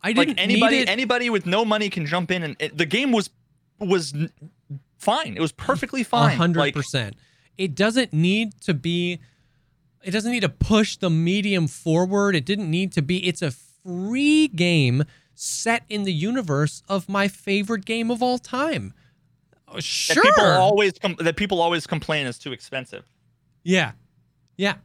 [0.02, 0.90] I didn't like anybody need it.
[0.90, 3.30] anybody with no money can jump in and it, the game was
[3.80, 4.14] was
[4.98, 5.36] fine.
[5.36, 6.38] It was perfectly fine.
[6.38, 7.16] hundred Like percent.
[7.58, 9.20] It doesn't need to be.
[10.04, 12.36] It doesn't need to push the medium forward.
[12.36, 13.28] It didn't need to be.
[13.28, 15.04] It's a free game
[15.34, 18.94] set in the universe of my favorite game of all time.
[19.68, 23.04] Oh, that people always com- that people always complain is too expensive.
[23.64, 23.94] Yeah.
[24.58, 24.76] Yeah.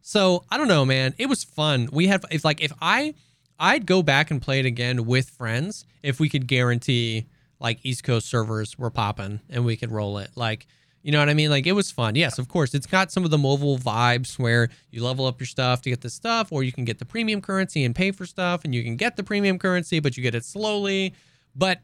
[0.00, 1.14] So I don't know, man.
[1.18, 1.88] It was fun.
[1.92, 3.14] We had if like if I
[3.58, 7.26] I'd go back and play it again with friends if we could guarantee
[7.60, 10.30] like East Coast servers were popping and we could roll it.
[10.34, 10.66] Like,
[11.04, 11.50] you know what I mean?
[11.50, 12.14] Like it was fun.
[12.14, 12.74] Yes, of course.
[12.74, 16.00] It's got some of the mobile vibes where you level up your stuff to get
[16.00, 18.82] the stuff, or you can get the premium currency and pay for stuff, and you
[18.82, 21.12] can get the premium currency, but you get it slowly.
[21.54, 21.80] But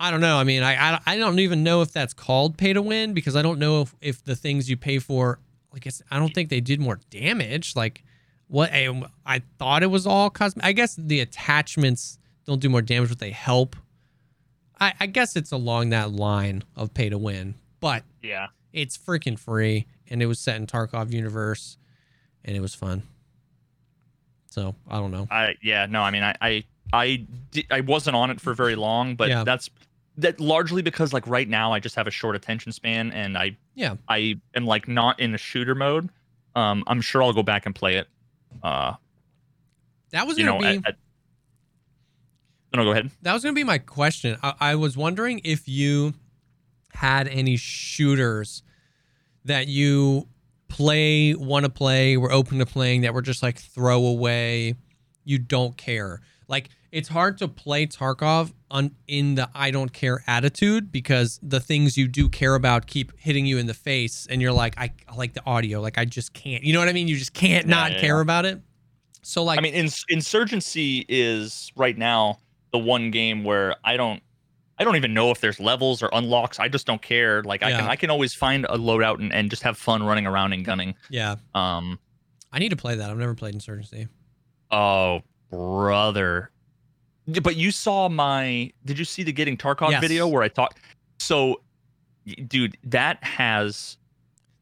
[0.00, 0.38] I don't know.
[0.38, 3.36] I mean, I, I I don't even know if that's called pay to win because
[3.36, 5.40] I don't know if, if the things you pay for,
[5.74, 7.76] like it's, I don't think they did more damage.
[7.76, 8.02] Like
[8.48, 8.88] what I,
[9.26, 10.66] I thought it was all cosmetic.
[10.66, 13.76] I guess the attachments don't do more damage, but they help.
[14.80, 18.48] I, I guess it's along that line of pay to win, but Yeah.
[18.72, 21.76] it's freaking free and it was set in Tarkov universe
[22.44, 23.02] and it was fun.
[24.50, 25.26] So I don't know.
[25.30, 28.76] I yeah, no, I mean I I I, di- I wasn't on it for very
[28.76, 29.42] long, but Yeah.
[29.44, 29.68] that's
[30.18, 33.56] that largely because like right now I just have a short attention span and I
[33.74, 33.96] Yeah.
[34.08, 36.08] I am like not in a shooter mode.
[36.54, 38.06] Um I'm sure I'll go back and play it.
[38.62, 38.94] Uh
[40.10, 40.96] That was gonna know be at, at,
[42.76, 43.10] no, go ahead.
[43.22, 44.36] that was gonna be my question.
[44.42, 46.14] I, I was wondering if you
[46.92, 48.62] had any shooters
[49.44, 50.28] that you
[50.68, 54.74] play, want to play, were open to playing that were just like throwaway.
[55.24, 56.20] You don't care.
[56.48, 61.60] Like it's hard to play Tarkov on in the I don't care attitude because the
[61.60, 64.92] things you do care about keep hitting you in the face, and you're like, I,
[65.08, 65.80] I like the audio.
[65.80, 66.62] Like I just can't.
[66.64, 67.08] You know what I mean?
[67.08, 68.22] You just can't Yeah, not yeah, care yeah.
[68.22, 68.60] about it.
[69.22, 72.38] So like, I mean, Ins- Insurgency is right now
[72.74, 74.20] the one game where I don't,
[74.80, 76.58] I don't even know if there's levels or unlocks.
[76.58, 77.40] I just don't care.
[77.44, 80.26] Like I can, I can always find a loadout and, and just have fun running
[80.26, 80.96] around and gunning.
[81.08, 82.00] yeah, Um,
[82.52, 83.08] I need to play that.
[83.08, 84.08] I've never played Insurgency.
[84.72, 85.22] oh
[85.52, 86.50] brother,
[87.42, 88.72] but you saw my?
[88.84, 90.00] Did you see the Getting Tarkov Yes.
[90.00, 90.80] video where I talked?
[91.20, 91.60] So,
[92.48, 93.96] dude, that has,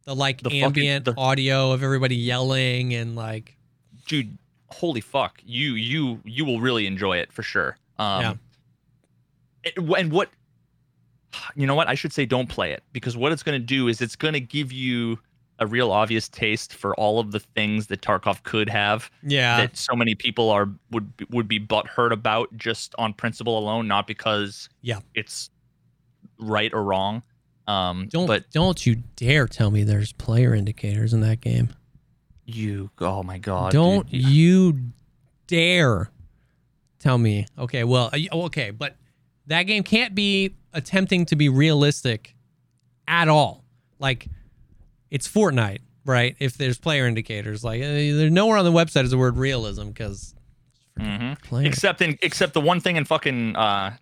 [0.04, 3.56] The like The fucking- ambient the- audio of everybody yelling and like,
[4.06, 4.36] dude,
[4.70, 7.78] holy fuck, you, you, you will really enjoy it for sure.
[7.98, 8.34] Um, Yeah.
[9.98, 10.30] and what
[11.56, 13.88] you know what i should say don't play it because what it's going to do
[13.88, 15.18] is it's going to give you
[15.60, 19.76] a real obvious taste for all of the things that tarkov could have yeah, that
[19.76, 24.06] so many people are would be- would be butthurt about just on principle alone not
[24.06, 25.00] because Yeah.
[25.14, 25.48] it's
[26.38, 27.22] right or wrong
[27.68, 31.70] um don't but don't you dare tell me there's player indicators in that game.
[32.44, 34.20] you oh my god don't dude.
[34.24, 34.78] you
[35.46, 36.10] dare
[37.02, 37.46] tell me.
[37.58, 38.96] Okay, well, uh, okay, but
[39.46, 42.34] that game can't be attempting to be realistic
[43.08, 43.64] at all.
[43.98, 44.26] Like
[45.10, 46.36] it's Fortnite, right?
[46.38, 49.88] If there's player indicators, like uh, there's nowhere on the website is the word realism
[49.88, 50.34] because
[50.98, 51.64] Mhm.
[51.64, 53.96] except in except the one thing in fucking uh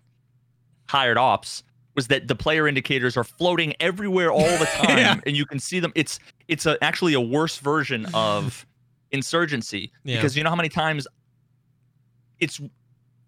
[0.89, 1.63] hired ops
[1.95, 5.21] was that the player indicators are floating everywhere all the time, Yeah.
[5.25, 5.93] and you can see them.
[5.95, 6.19] It's
[6.49, 8.67] it's a, actually a worse version of
[9.13, 10.17] insurgency Yeah.
[10.17, 11.07] because you know how many times
[12.41, 12.61] it's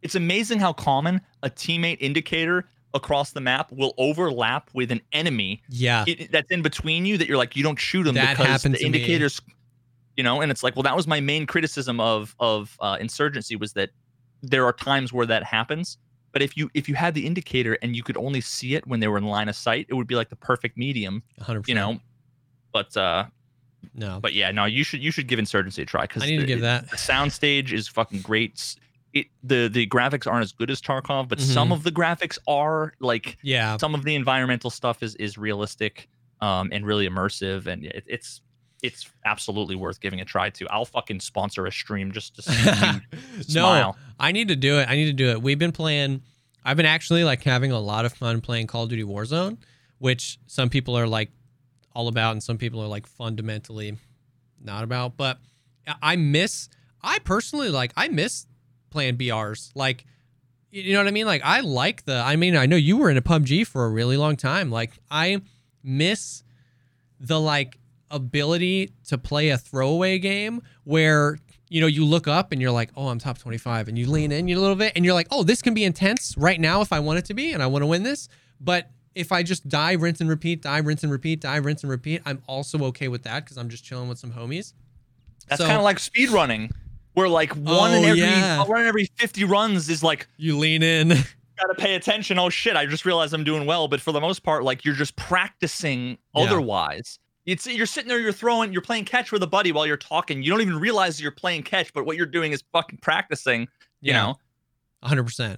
[0.03, 5.63] it's amazing how common a teammate indicator across the map will overlap with an enemy
[5.69, 6.05] Yeah.
[6.07, 8.71] it, that's in between you that you're like you don't shoot them That because the
[8.71, 8.85] to me.
[8.87, 9.41] indicators
[10.17, 13.57] you know and it's like well that was my main criticism of of uh, insurgency
[13.57, 13.91] was that
[14.43, 15.97] there are times where that happens
[16.33, 19.01] but if you if you had the indicator and you could only see it when
[19.01, 21.67] they were in line of sight it would be like the perfect medium 100%.
[21.69, 21.99] you know
[22.75, 23.25] but uh
[23.95, 24.19] No.
[24.21, 26.47] but yeah no you should you should give insurgency a try because I need to
[26.47, 26.91] give that.
[26.91, 28.77] the sound stage is fucking great
[29.15, 31.53] it the the graphics aren't as good as tarkov but Mhm.
[31.55, 33.77] some of the graphics are like Yeah.
[33.77, 36.09] some of the environmental stuff is is realistic
[36.41, 38.41] um and really immersive and it, it's
[38.83, 42.53] it's absolutely worth giving a try to i'll fucking sponsor a stream just to see
[42.71, 43.01] you
[43.37, 44.89] no, smile I need to do it.
[44.89, 45.43] I need to do it.
[45.43, 46.23] We've been playing.
[46.65, 49.57] I've been actually like having a lot of fun playing Call of Duty Warzone,
[49.99, 51.33] which some people are like
[51.93, 53.97] all about, and some people are like fundamentally
[54.63, 55.17] not about.
[55.17, 55.39] But
[56.01, 56.69] I miss.
[57.03, 57.93] I personally like.
[57.97, 58.47] I miss
[58.93, 59.71] playing BRs.
[59.75, 60.05] Like,
[60.71, 61.27] you know what I mean?
[61.27, 62.17] Like, I like the.
[62.17, 64.71] I mean, I know you were in a PUBG for a really long time.
[64.71, 65.41] Like, I
[65.83, 66.45] miss
[67.19, 67.79] the like
[68.11, 71.39] ability to play a throwaway game where
[71.71, 74.31] you know you look up and you're like oh i'm top 25 and you lean
[74.31, 76.93] in a little bit and you're like oh this can be intense right now if
[76.93, 78.29] i want it to be and i want to win this
[78.61, 81.91] but if i just die rinse and repeat die rinse and repeat die rinse and
[81.91, 84.75] repeat i'm also okay with that because i'm just chilling with some homies
[85.49, 86.71] that's So- kind of like speed running
[87.15, 88.65] where like one in Oh, every yeah.
[88.65, 91.09] one in every 50 runs is like you lean in
[91.61, 94.43] gotta pay attention oh shit i just realized i'm doing well but for the most
[94.43, 96.43] part like you're just practicing Yeah.
[96.45, 99.97] otherwise it's you're sitting there you're throwing you're playing catch with a buddy while you're
[99.97, 103.69] talking you don't even realize you're playing catch but what you're doing is fucking practicing
[104.01, 104.37] you know
[105.05, 105.57] 100%.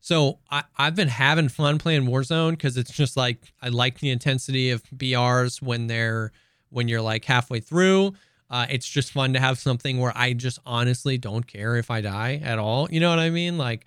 [0.00, 4.10] So I, I've been having fun playing Warzone because it's just like I like the
[4.10, 6.30] intensity of BRs when they're
[6.68, 8.12] when you're like halfway through.
[8.48, 12.00] Uh, it's just fun to have something where I just honestly don't care if I
[12.00, 12.88] die at all.
[12.90, 13.58] You know what I mean?
[13.58, 13.84] Like,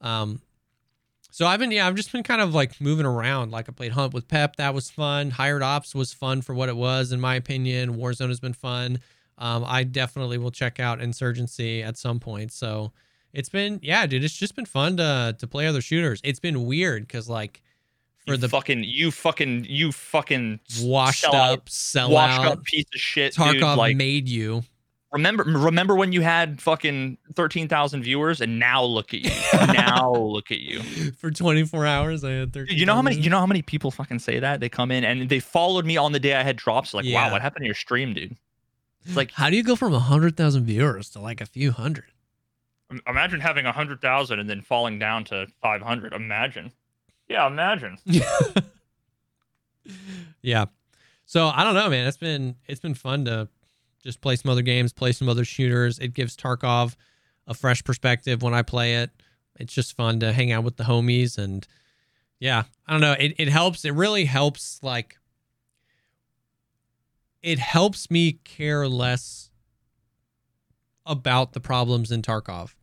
[0.00, 0.40] um,
[1.30, 3.50] so I've been yeah I've just been kind of like moving around.
[3.50, 5.30] Like I played Hunt with Pep, that was fun.
[5.30, 7.96] Hired Ops was fun for what it was in my opinion.
[7.96, 9.00] Warzone has been fun.
[9.38, 12.52] Um, I definitely will check out Insurgency at some point.
[12.52, 12.92] So
[13.32, 14.22] it's been yeah, dude.
[14.24, 16.20] It's just been fun to to play other shooters.
[16.22, 17.62] It's been weird because like
[18.26, 22.64] for you the fucking you fucking you fucking washed sell up, sell washed out, up
[22.64, 24.62] piece of shit Tarkov dude like made you.
[25.12, 29.30] remember remember when you had fucking 13,000 viewers and now look at you
[29.74, 30.80] now look at you
[31.12, 32.78] For 24 hours, I had 13.
[32.78, 35.04] You know how many you know how many people fucking say that they come in
[35.04, 37.26] and they followed me on the day I had drops like Yeah.
[37.26, 38.36] wow what happened to your stream dude
[39.04, 42.04] it's like How do you go from 100,000 viewers to like a few hundred?
[43.06, 46.12] Imagine having a hundred thousand and then falling down to five hundred.
[46.12, 46.70] Imagine.
[47.32, 47.96] Yeah, imagine.
[50.42, 50.66] yeah.
[51.26, 52.06] So I don't know, man.
[52.06, 53.48] It's been it's been fun to
[54.02, 55.98] just play some other games, play some other shooters.
[55.98, 56.94] It gives Tarkov
[57.46, 59.10] a fresh perspective when I play it.
[59.58, 61.66] It's just fun to hang out with the homies and
[62.38, 63.12] yeah, I don't know.
[63.18, 63.84] It it helps.
[63.84, 65.18] It really helps like
[67.42, 69.50] it helps me care less
[71.04, 72.74] about the problems in Tarkov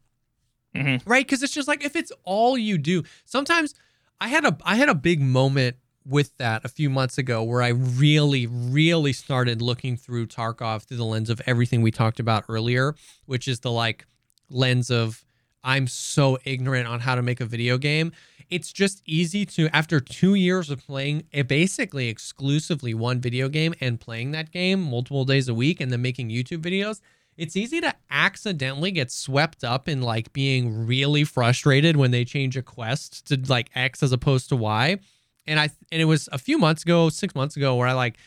[0.76, 1.02] Mhm.
[1.06, 3.74] right because it's just like if it's all you do sometimes
[4.22, 5.76] i had a i had a big moment
[6.06, 10.98] with that a few months ago where i really really started looking through tarkov through
[10.98, 14.06] the lens of everything we talked about earlier which is the like
[14.50, 15.26] lens of
[15.64, 18.12] i'm so ignorant on how to make a video game.
[18.50, 23.76] It's just easy to after two years of playing a basically exclusively one video game
[23.80, 27.00] and playing that game multiple days a week and then making youtube videos
[27.40, 32.58] it's easy to accidentally get swept up in like being really frustrated when they change
[32.58, 35.00] a quest to like X as opposed to Y.
[35.48, 38.18] And I and it was a few months ago, six months ago, where I like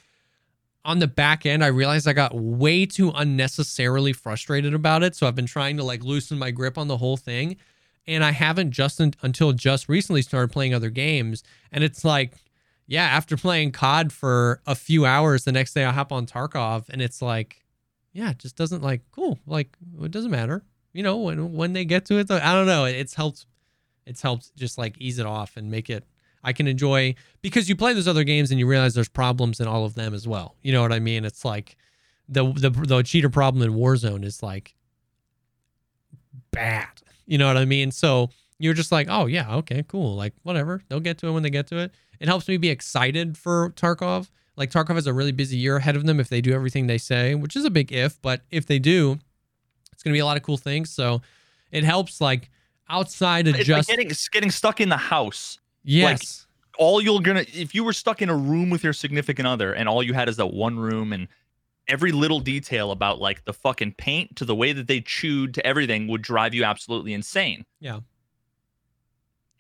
[0.82, 5.14] on the back end, I realized I got way too unnecessarily frustrated about it.
[5.14, 7.56] So I've been trying to like loosen my grip on the whole thing.
[8.06, 11.44] And I haven't just un- until just recently started playing other games.
[11.70, 12.32] And it's like,
[12.86, 16.88] yeah, after playing COD for a few hours, the next day I hop on Tarkov
[16.88, 17.61] and it's like,
[18.12, 19.38] yeah, it just doesn't like cool.
[19.46, 20.64] Like it doesn't matter.
[20.92, 22.84] You know, when when they get to it, I don't know.
[22.84, 23.46] It's helped.
[24.06, 26.04] It's helped just like ease it off and make it.
[26.44, 29.68] I can enjoy because you play those other games and you realize there's problems in
[29.68, 30.56] all of them as well.
[30.62, 31.24] You know what I mean?
[31.24, 31.76] It's like
[32.28, 34.74] the the the cheater problem in Warzone is like
[36.50, 36.88] bad.
[37.26, 37.90] You know what I mean?
[37.90, 40.16] So you're just like, oh yeah, okay, cool.
[40.16, 40.82] Like whatever.
[40.88, 41.92] They'll get to it when they get to it.
[42.20, 44.28] It helps me be excited for Tarkov.
[44.56, 46.98] Like Tarkov has a really busy year ahead of them if they do everything they
[46.98, 49.18] say, which is a big if, but if they do,
[49.92, 50.90] it's gonna be a lot of cool things.
[50.90, 51.22] So
[51.70, 52.50] it helps like
[52.88, 55.58] outside of It's just like getting getting stuck in the house.
[55.84, 56.46] yes.
[56.78, 59.88] all you're gonna if you were stuck in a room with your significant other and
[59.88, 61.28] all you had is that one room and
[61.88, 65.66] every little detail about like the fucking paint to the way that they chewed to
[65.66, 67.64] everything would drive you absolutely insane.
[67.80, 68.00] Yeah.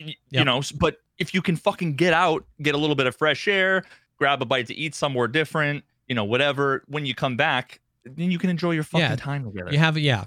[0.00, 0.46] Y- You Yep.
[0.46, 3.84] know, but if you can fucking get out, get a little bit of fresh air,
[4.18, 8.30] grab a bite to eat somewhere different, you know, whatever, when you come back, then
[8.30, 9.72] you can enjoy your fucking Yeah, time together.
[9.72, 10.00] You have it.
[10.00, 10.24] Yeah.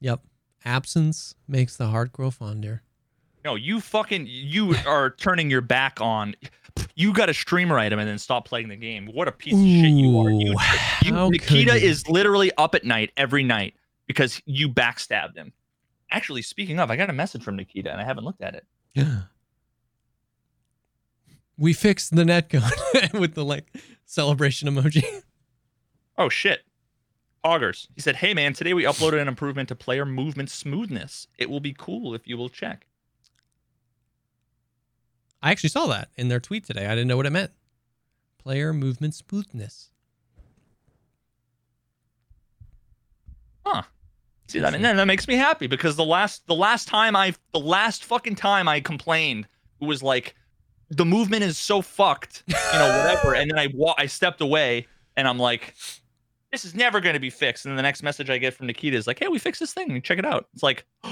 [0.00, 0.20] Yep.
[0.64, 2.82] Absence makes the heart grow fonder.
[3.44, 6.36] No, you fucking you are turning your back on.
[6.94, 9.10] You got a streamer item and then stop playing the game.
[9.12, 10.30] What a piece of shit you are.
[10.30, 10.54] You,
[11.02, 13.74] you, Nikita is literally up at night every night
[14.06, 15.52] because you backstabbed him.
[16.10, 18.64] Actually, speaking of, I got a message from Nikita and I haven't looked at it.
[18.94, 19.22] Yeah.
[21.58, 22.70] We fixed the net gun
[23.14, 23.66] with the like
[24.04, 25.04] celebration emoji.
[26.18, 26.60] Oh shit.
[27.44, 27.88] Augers.
[27.94, 31.26] He said, Hey man, today we uploaded an improvement to player movement smoothness.
[31.38, 32.86] It will be cool if you will check.
[35.42, 36.86] I actually saw that in their tweet today.
[36.86, 37.50] I didn't know what it meant.
[38.38, 39.90] Player movement smoothness.
[43.66, 43.82] Huh.
[44.48, 47.34] See that and then that makes me happy because the last the last time I
[47.52, 49.46] the last fucking time I complained
[49.80, 50.34] it was like
[50.96, 53.34] the movement is so fucked, you know, whatever.
[53.34, 54.86] And then I wa- I stepped away
[55.16, 55.74] and I'm like,
[56.50, 57.66] this is never gonna be fixed.
[57.66, 60.00] And the next message I get from Nikita is like, hey, we fixed this thing.
[60.02, 60.48] Check it out.
[60.54, 60.84] It's like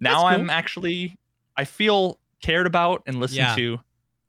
[0.00, 0.26] now cool.
[0.26, 1.16] I'm actually
[1.56, 3.54] I feel cared about and listened Yeah.
[3.56, 3.78] to.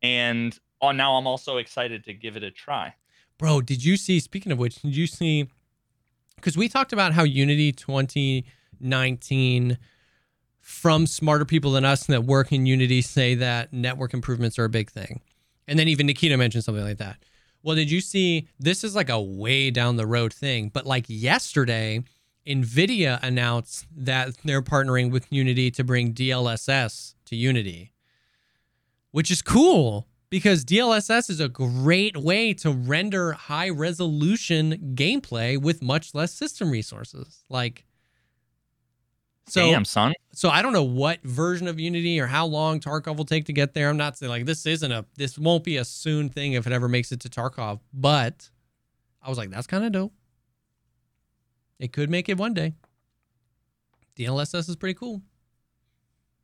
[0.04, 2.94] And on now I'm also excited to give it a try.
[3.38, 5.50] Bro, did you see, speaking of which, did you see,
[6.36, 9.78] because we talked about how Unity 2019
[10.66, 14.70] from smarter people than us that work in Unity say that network improvements are a
[14.70, 15.22] big thing.
[15.68, 17.18] And then even Nikita mentioned something like that.
[17.62, 21.06] Well, did you see, this is like a way down the road thing, but like
[21.08, 22.04] yesterday,
[22.48, 27.92] NVIDIA announced that they're partnering with Unity to bring DLSS to Unity,
[29.12, 35.84] which is cool because DLSS is a great way to render high resolution gameplay with
[35.84, 37.44] much less system resources.
[37.50, 37.86] Like,
[39.48, 40.14] so Damn, son.
[40.34, 43.54] so I don't know what version of Unity or how long Tarkov will take to
[43.54, 43.90] get there.
[43.90, 46.74] I'm not saying like this isn't a this won't be a soon thing if it
[46.74, 48.50] ever makes it to Tarkov, but
[49.22, 50.14] I was like, that's kind of dope.
[51.80, 52.74] It could make it one day.
[54.18, 55.22] DLSS is pretty cool.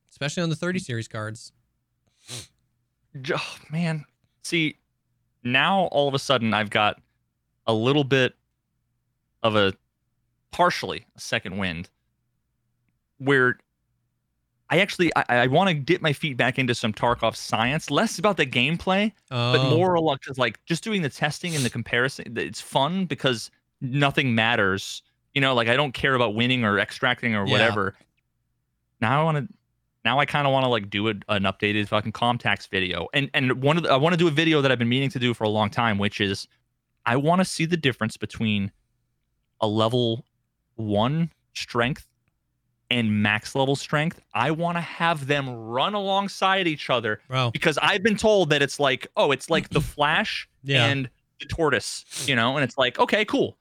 [0.09, 1.53] Especially on the 30 series cards.
[3.33, 4.05] Oh, man
[4.43, 4.77] see
[5.43, 6.99] now all of a sudden i've got
[7.67, 8.33] a little bit
[9.43, 9.73] of a
[10.51, 11.89] partially a second wind
[13.21, 13.57] where
[14.69, 18.17] i actually i, I want to dip my feet back into some tarkov science less
[18.19, 21.69] about the gameplay Oh, but more along just like just doing the testing and the
[21.69, 25.01] comparison it's fun because nothing matters.
[25.33, 27.51] You know like i don't care about winning or extracting or Yeah.
[27.51, 27.95] whatever.
[28.99, 29.53] Now i want to
[30.05, 33.07] now i kind of want to like do a, an updated fucking ComTacs video.
[33.13, 35.09] And and one of the, i want to do a video that i've been meaning
[35.11, 36.47] to do for a long time which is
[37.05, 38.71] i want to see the difference between
[39.61, 40.25] a level
[40.75, 42.07] one strength
[42.91, 47.49] and max level strength i want to have them run alongside each other bro.
[47.51, 50.85] because I've been told that it's like, oh, it's like the Flash Yeah.
[50.85, 51.09] and
[51.39, 53.57] the Tortoise, you know, and it's like, okay, cool.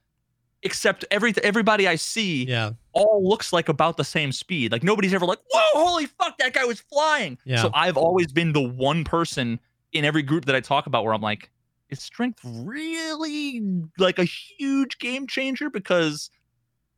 [0.63, 2.71] Except every everybody I see Yeah.
[2.93, 4.71] all looks like about the same speed.
[4.71, 7.37] Like nobody's ever like, whoa, holy fuck, that guy was flying.
[7.45, 7.61] Yeah.
[7.63, 9.59] So I've always been the one person
[9.93, 11.49] in every group that I talk about where I'm like,
[11.89, 13.61] is strength really
[13.97, 15.69] like a huge game changer?
[15.71, 16.29] Because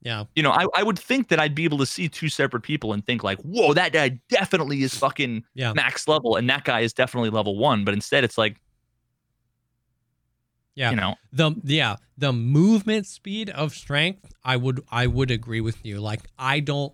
[0.03, 0.25] Yeah.
[0.35, 2.91] you know, I, I would think that I'd be able to see two separate people
[2.93, 5.71] and think like, whoa, that guy definitely is fucking Yeah.
[5.73, 7.85] max level, and that guy is definitely level one.
[7.85, 8.57] But instead, it's like,
[10.75, 10.89] Yeah.
[10.89, 15.83] you know, the yeah the movement speed of strength i would i would agree with
[15.83, 16.93] you like i don't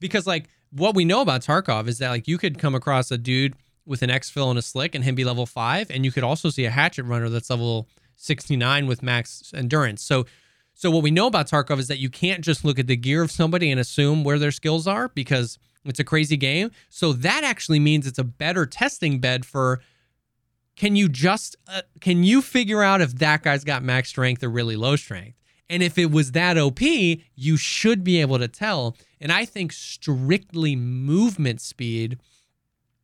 [0.00, 3.16] because like what we know about tarkov is that like you could come across a
[3.16, 3.54] dude
[3.86, 6.50] with an Exfil and a slick and him be level 5 and you could also
[6.50, 10.26] see a hatchet runner that's level 69 with max endurance so
[10.80, 13.20] so what we know about tarkov is that you can't just look at the gear
[13.20, 16.70] of somebody and assume where their skills are because it's a crazy game.
[16.88, 19.82] So that actually means it's a better testing bed for
[20.76, 24.48] can you just uh, can you figure out if that guy's got max strength or
[24.48, 25.36] really low strength?
[25.68, 28.96] And if it was that op you should be able to tell.
[29.20, 32.18] And i think strictly movement speed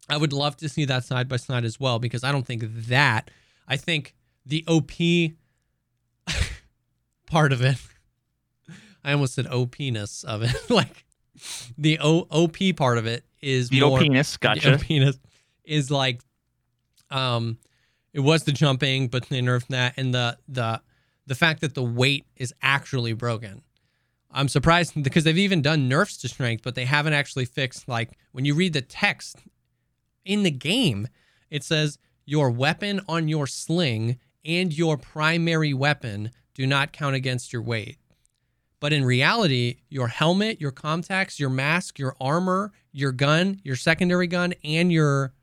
[0.09, 2.65] i would love to see that side by side as well because i don't think
[2.65, 3.31] that.
[3.69, 4.15] I think
[4.47, 5.37] the op
[7.27, 7.77] part of it.
[9.05, 10.55] I almost said opness of it.
[10.71, 11.05] Like
[11.77, 14.73] the o- op part of it is the more penis, gotcha.
[14.73, 15.19] the penis
[15.65, 16.23] is like
[17.11, 17.59] um
[18.15, 20.81] it was the jumping but they nerfed that and the the
[21.27, 23.63] the fact that the weight is actually broken.
[24.31, 28.19] I'm surprised because they've even done nerfs to strength but they haven't actually fixed like
[28.33, 29.37] when you read the text
[30.25, 31.07] in the game
[31.51, 37.53] it says your weapon on your sling and your primary weapon do not count against
[37.53, 37.99] your weight.
[38.81, 44.27] But in reality, your helmet, your contacts, your mask, your armor, your gun, your secondary
[44.27, 45.35] gun, and your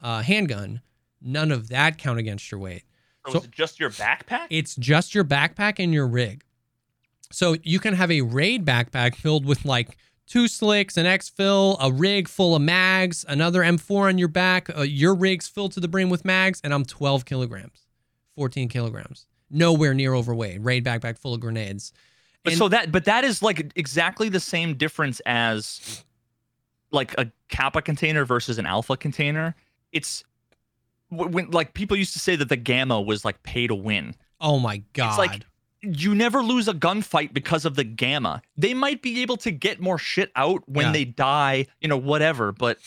[0.00, 0.80] uh, handgun,
[1.20, 2.84] none of that count against your weight.
[3.26, 4.46] So, So- is it just your backpack?
[4.50, 6.44] It's just your backpack and your rig.
[7.32, 9.96] So you can have a raid backpack filled with like
[10.26, 14.68] two slicks, an Exfil, a rig full of mags, another M4 on your back.
[14.76, 17.86] Uh, your rig's filled to the brim with mags, and I'm 12 kilograms,
[18.36, 19.26] 14 kilograms.
[19.52, 20.64] Nowhere near overweight.
[20.64, 21.92] Raid backpack full of grenades.
[22.42, 26.04] But And- so that but that is like exactly the same difference as
[26.90, 29.54] like a kappa container versus an alpha container.
[29.92, 30.24] It's
[31.10, 34.14] when like people used to say that the gamma was like pay to win.
[34.40, 35.10] Oh my god.
[35.10, 35.42] It's like
[35.82, 38.40] you never lose a gunfight because of the gamma.
[38.56, 40.92] They might be able to get more shit out when Yeah.
[40.92, 42.78] they die, you know, whatever, but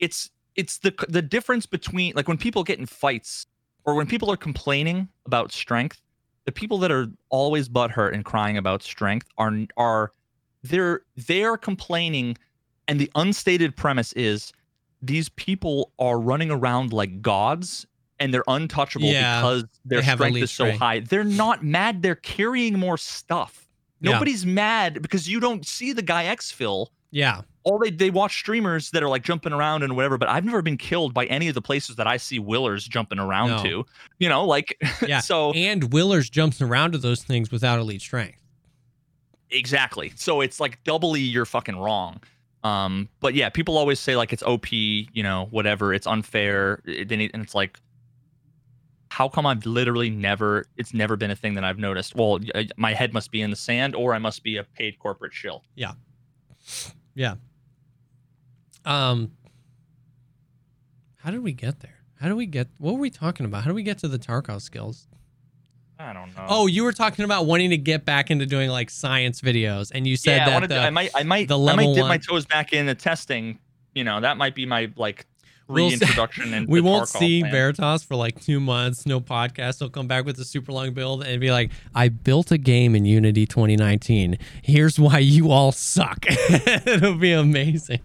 [0.00, 3.46] it's it's the the difference between like when people get in fights
[3.86, 6.00] or when people are complaining about strength,
[6.44, 10.12] the people that are always butthurt and crying about strength are are
[10.62, 12.36] they're they're complaining
[12.88, 14.52] and the unstated premise is
[15.02, 17.86] these people are running around like gods
[18.18, 20.78] and they're untouchable Yeah, because their strength is so strength.
[20.80, 21.00] high.
[21.00, 23.68] They're not mad, they're carrying more stuff.
[24.00, 24.12] Yeah.
[24.12, 26.88] Nobody's mad because you don't see the guy exfil.
[27.10, 27.42] yeah.
[27.66, 30.62] All they they watch streamers that are like jumping around and whatever, but I've never
[30.62, 33.62] been killed by any of the places that I see Willerz jumping around No.
[33.64, 33.86] to.
[34.18, 34.76] You know, like
[35.06, 35.18] Yeah.
[35.20, 38.40] so And Willerz jumps around to those things without elite strength.
[39.50, 40.12] Exactly.
[40.14, 42.20] So it's like doubly you're fucking wrong.
[42.62, 45.92] Um, but yeah, people always say like it's OP, you know, whatever.
[45.92, 46.80] It's unfair.
[46.84, 47.78] It, and it's like,
[49.10, 50.66] how come I've literally never?
[50.76, 52.14] It's never been a thing that I've noticed.
[52.16, 52.38] Well,
[52.76, 55.62] my head must be in the sand, or I must be a paid corporate shill.
[58.86, 59.32] Um,
[61.16, 61.98] how did we get there?
[62.20, 62.68] How do we get?
[62.78, 63.64] What were we talking about?
[63.64, 65.06] How do we get to the Tarkov skills?
[65.98, 66.46] I don't know.
[66.48, 70.06] Oh, you were talking about wanting to get back into doing like science videos, and
[70.06, 71.76] you said yeah, I, that wanted the, to, I might, I might, the I might
[71.76, 73.58] level dip my toes back into testing.
[73.94, 75.26] You know, that might be my like
[75.68, 76.66] We'll see- reintroduction.
[76.68, 77.52] we won't see plan.
[77.52, 79.80] Veritas for like two months, no podcast.
[79.80, 82.94] He'll come back with a super long build and be like, I built a game
[82.94, 84.38] in Unity 2019.
[84.62, 86.24] Here's why you all suck.
[86.28, 88.00] It'll be amazing.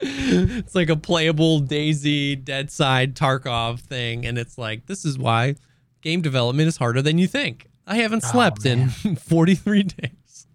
[0.00, 4.24] It's like a playable DayZ, Dead Side, Tarkov thing.
[4.26, 5.56] And it's like, this is why
[6.00, 7.66] game development is harder than you think.
[7.86, 10.46] I haven't Oh, slept in 43 days.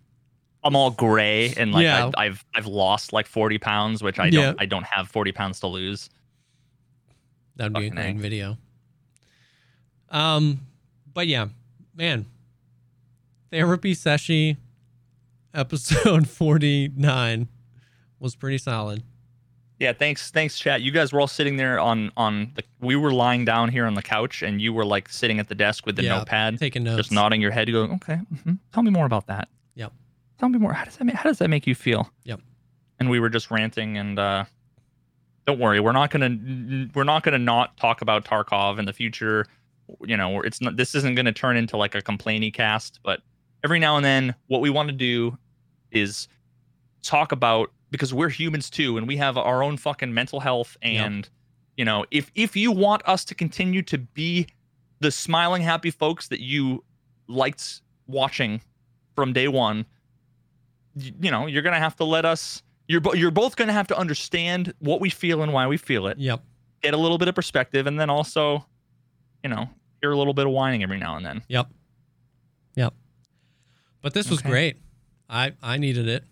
[0.63, 2.07] I'm all gray and like Yeah.
[2.07, 5.59] I've, I've I've lost like 40 pounds, which I don't I don't have 40 pounds
[5.59, 6.09] to lose.
[7.57, 8.57] That would be a Fucking great video.
[10.09, 10.61] Um,
[11.13, 11.47] but yeah,
[11.95, 12.25] man,
[13.51, 14.57] therapy seshi
[15.53, 17.47] episode forty nine
[18.19, 19.03] was pretty solid.
[19.79, 20.81] Yeah, thanks thanks chat.
[20.81, 23.93] You guys were all sitting there on on the we were lying down here on
[23.93, 26.83] the couch and you were like sitting at the desk with the Yeah, notepad Taking
[26.83, 26.97] notes.
[26.97, 28.57] just nodding your head going, "Okay, mhm.
[28.73, 29.91] tell me more about that." Yep.
[30.39, 30.71] Tell me more.
[30.73, 32.09] How does that make, how does that make you feel?
[32.23, 32.39] Yep.
[32.99, 34.45] And we were just ranting and uh
[35.45, 36.21] don't worry, we're not going
[36.89, 39.45] to we're not to not talk about Tarkov in the future.
[40.03, 43.21] You know, it's not this isn't going to turn into like a complainy cast, but
[43.63, 45.37] every now and then what we want to do
[45.91, 46.27] is
[47.03, 51.05] talk about because we're humans too and we have our own fucking mental health Yep.
[51.05, 51.29] and
[51.77, 54.47] you know, if if you want us to continue to be
[55.01, 56.83] the smiling happy folks that you
[57.27, 58.61] liked watching
[59.15, 59.85] from day 1,
[60.97, 63.67] you, you know, you're going to have to let us you're bo- you're both going
[63.67, 66.17] to have to understand what we feel and why we feel it.
[66.17, 66.41] Yep.
[66.81, 68.65] Get a little bit of perspective and then also,
[69.43, 69.67] you know,
[70.01, 71.41] hear a little bit of whining every now and then.
[71.49, 71.67] Yep.
[72.75, 72.93] Yep.
[74.01, 74.49] But this was Okay.
[74.49, 74.77] great.
[75.29, 76.23] I I needed it.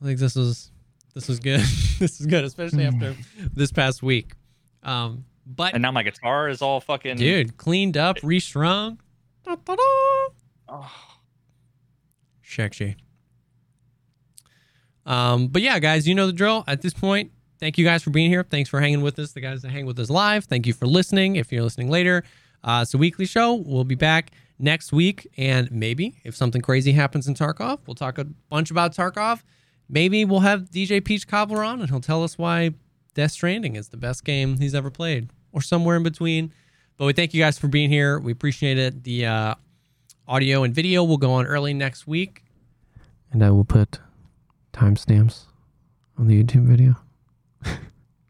[0.00, 0.70] I think this was
[1.14, 1.60] this was good.
[1.98, 3.14] this is good, especially after
[3.54, 4.32] this past week.
[4.82, 9.00] Um, but And now my guitar is all fucking dude, cleaned up, restrung.
[9.44, 9.82] Da-da-da.
[10.68, 10.92] Oh.
[12.42, 12.96] Sexy.
[15.04, 16.64] Um, but yeah, guys, you know the drill.
[16.68, 18.44] At this point, thank you guys for being here.
[18.44, 19.32] Thanks for hanging with us.
[19.32, 20.44] The guys that hang with us live.
[20.44, 21.36] Thank you for listening.
[21.36, 22.22] If you're listening later,
[22.62, 23.54] uh, it's a weekly show.
[23.54, 28.18] We'll be back next week, and maybe if something crazy happens in Tarkov, we'll talk
[28.18, 29.42] a bunch about Tarkov.
[29.92, 32.70] Maybe we'll have DJ Peach Cobbler on, and he'll tell us why
[33.12, 36.50] Death Stranding is the best game he's ever played, or somewhere in between.
[36.96, 38.18] But we thank you guys for being here.
[38.18, 39.04] We appreciate it.
[39.04, 39.54] The uh,
[40.26, 42.42] audio and video will go on early next week.
[43.32, 44.00] And I will put
[44.72, 45.42] timestamps
[46.16, 46.96] on the YouTube video.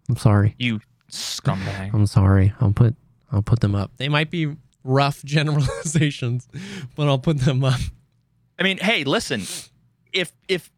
[0.08, 0.56] I'm sorry.
[0.58, 0.80] You
[1.12, 1.94] scumbag.
[1.94, 2.54] I'm sorry.
[2.60, 2.96] I'll put
[3.30, 3.92] I'll put them up.
[3.98, 6.48] They might be rough generalizations,
[6.96, 7.80] but I'll put them up.
[8.58, 9.42] I mean, hey, listen.
[10.12, 10.71] If if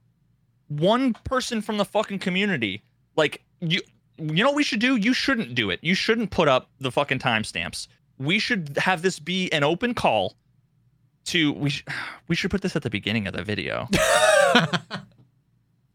[0.69, 2.83] one person from the fucking community,
[3.17, 3.81] like you
[4.17, 4.97] you know what we should do?
[4.97, 5.81] You shouldn't do it.
[5.83, 7.89] You shouldn't put up the fucking timestamps.
[8.19, 10.37] We should have this be an open call
[11.27, 11.85] to we sh-
[12.29, 13.89] we should put this at the beginning of the video.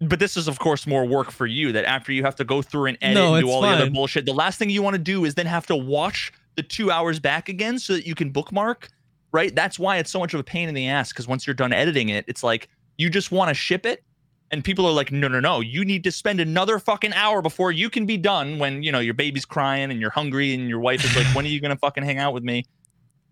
[0.02, 2.62] but this is of course more work for you that after you have to go
[2.62, 4.96] through and edit No, and do all the other bullshit the last thing you want
[4.96, 8.16] to do is then have to watch the two hours back again so that you
[8.16, 8.90] can bookmark
[9.32, 11.54] right that's why it's so much of a pain in the ass because once you're
[11.54, 14.04] done editing it it's like you just want to ship it
[14.52, 17.72] and people are like no no no you need to spend another fucking hour before
[17.72, 20.80] you can be done when you know your baby's crying and you're hungry and your
[20.80, 22.64] wife is like when are you gonna fucking hang out with me?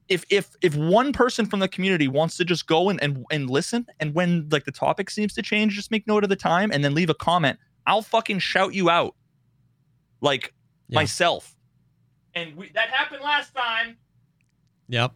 [0.09, 3.49] If if if one person from the community wants to just go and, and and
[3.49, 6.71] listen and when like the topic seems to change just make note of the time
[6.71, 7.57] and then leave a comment.
[7.87, 9.15] I'll fucking shout you out.
[10.21, 10.53] Like
[10.89, 10.95] Yeah.
[10.99, 11.55] myself.
[12.35, 13.97] And we, that happened last time.
[14.89, 15.11] Yep.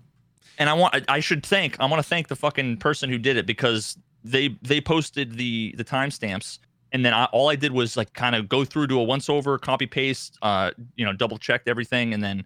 [0.58, 3.18] and i want I, I should thank i want to thank the fucking person who
[3.18, 6.60] did it because they they posted the the timestamps
[6.92, 9.30] and then I, all i did was like kind of go through do a once
[9.30, 12.44] over copy paste uh you know double checked everything and then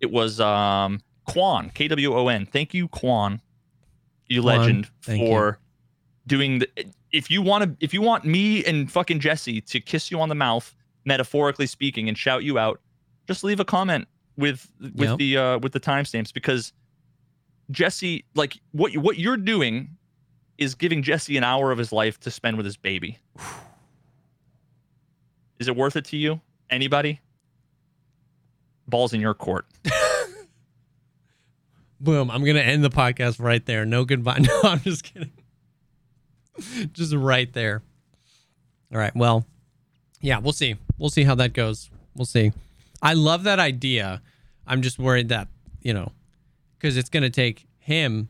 [0.00, 2.44] it was um Quan, K W O N.
[2.44, 3.40] Thank you, Quan,
[4.28, 5.26] you Quan, legend, thank you.
[5.28, 5.58] for
[6.26, 6.68] doing the.
[7.12, 10.28] If you want to, if you want me and fucking Jesse to kiss you on
[10.28, 10.74] the mouth,
[11.06, 12.78] metaphorically speaking, and shout you out,
[13.26, 14.06] just leave a comment
[14.36, 15.18] with with Yep.
[15.18, 16.74] the uh with the timestamps because
[17.70, 19.96] Jesse, like what what you're doing,
[20.58, 23.18] is giving Jesse an hour of his life to spend with his baby.
[25.58, 26.40] Is it worth it to you?
[26.68, 27.20] Anybody?
[28.88, 29.66] Balls in your court.
[32.00, 32.30] Boom.
[32.30, 33.86] I'm gonna end the podcast right there.
[33.86, 34.38] No goodbye.
[34.40, 35.32] No, I'm just kidding.
[36.92, 37.82] just right there.
[38.92, 39.14] All right.
[39.14, 39.46] Well,
[40.20, 40.76] yeah, we'll see.
[40.98, 41.90] We'll see how that goes.
[42.14, 42.52] We'll see.
[43.00, 44.22] I love that idea.
[44.66, 45.48] I'm just worried that,
[45.82, 46.12] you know,
[46.78, 48.28] because it's gonna take him,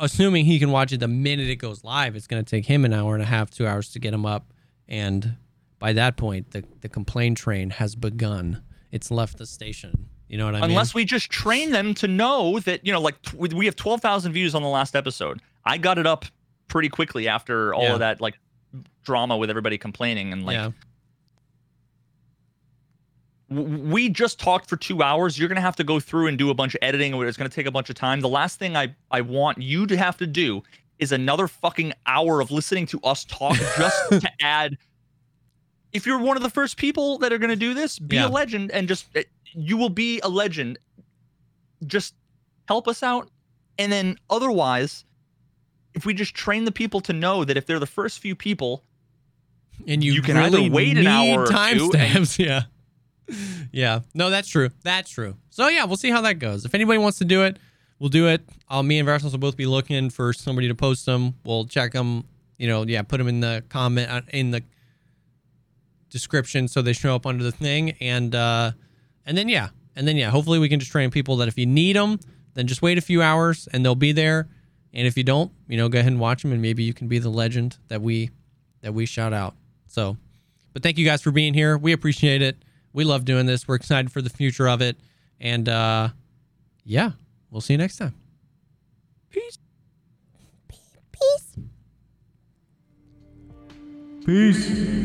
[0.00, 2.92] assuming he can watch it the minute it goes live, it's gonna take him an
[2.92, 4.52] hour and a half, two hours to get him up.
[4.88, 5.36] And
[5.78, 8.62] by that point, the, the complaint train has begun.
[8.90, 10.08] It's left the station.
[10.28, 10.70] You know what I mean?
[10.70, 14.32] Unless we just train them to know that, you know, like t- we have 12,000
[14.32, 15.40] views on the last episode.
[15.64, 16.24] I got it up
[16.68, 17.92] pretty quickly after all Yeah.
[17.94, 18.38] of that, like,
[19.02, 20.32] drama with everybody complaining.
[20.32, 20.70] And, like, yeah.
[23.50, 25.38] We just talked for two hours.
[25.38, 27.14] You're going to have to go through and do a bunch of editing.
[27.22, 28.20] It's going to take a bunch of time.
[28.20, 30.62] The last thing I, I want you to have to do
[31.00, 34.76] is another fucking hour of listening to us talk just to add.
[35.92, 38.28] If you're one of the first people that are going to do this, be Yeah.
[38.28, 40.78] a legend and just, eh, you will be a legend.
[41.86, 42.14] Just
[42.68, 43.28] help us out.
[43.78, 45.04] And then otherwise,
[45.94, 48.84] if we just train the people to know that if they're the first few people,
[49.88, 52.38] and you, You can either really wait an hour or two and- timestamps.
[52.46, 52.62] Yeah,
[53.72, 54.00] yeah.
[54.14, 54.70] No, that's true.
[54.82, 55.36] That's true.
[55.50, 56.64] So yeah, we'll see how that goes.
[56.64, 57.58] If anybody wants to do it,
[57.98, 58.42] we'll do it.
[58.68, 61.34] Uh, me and Veritas will both be looking for somebody to post them.
[61.44, 62.24] We'll check them.
[62.58, 64.62] You know, yeah, put them in the comment uh, in the
[66.10, 68.72] description so they show up under the thing, and uh,
[69.24, 70.30] and then yeah, and then yeah.
[70.30, 72.18] Hopefully, we can just train people that if you need them,
[72.54, 74.48] then just wait a few hours and they'll be there.
[74.92, 77.08] And if you don't, you know, go ahead and watch them, and maybe you can
[77.08, 78.30] be the legend that we
[78.82, 79.54] that we shout out.
[79.86, 80.16] So,
[80.72, 81.78] but thank you guys for being here.
[81.78, 82.62] We appreciate it
[82.92, 83.66] we love doing this.
[83.68, 84.98] We're excited for the future of it.
[85.40, 86.08] And uh,
[86.84, 87.12] yeah,
[87.50, 88.14] we'll see you next time.
[89.30, 89.58] Peace.
[90.68, 90.96] Peace.
[91.12, 91.56] Peace.
[94.26, 95.00] Peace.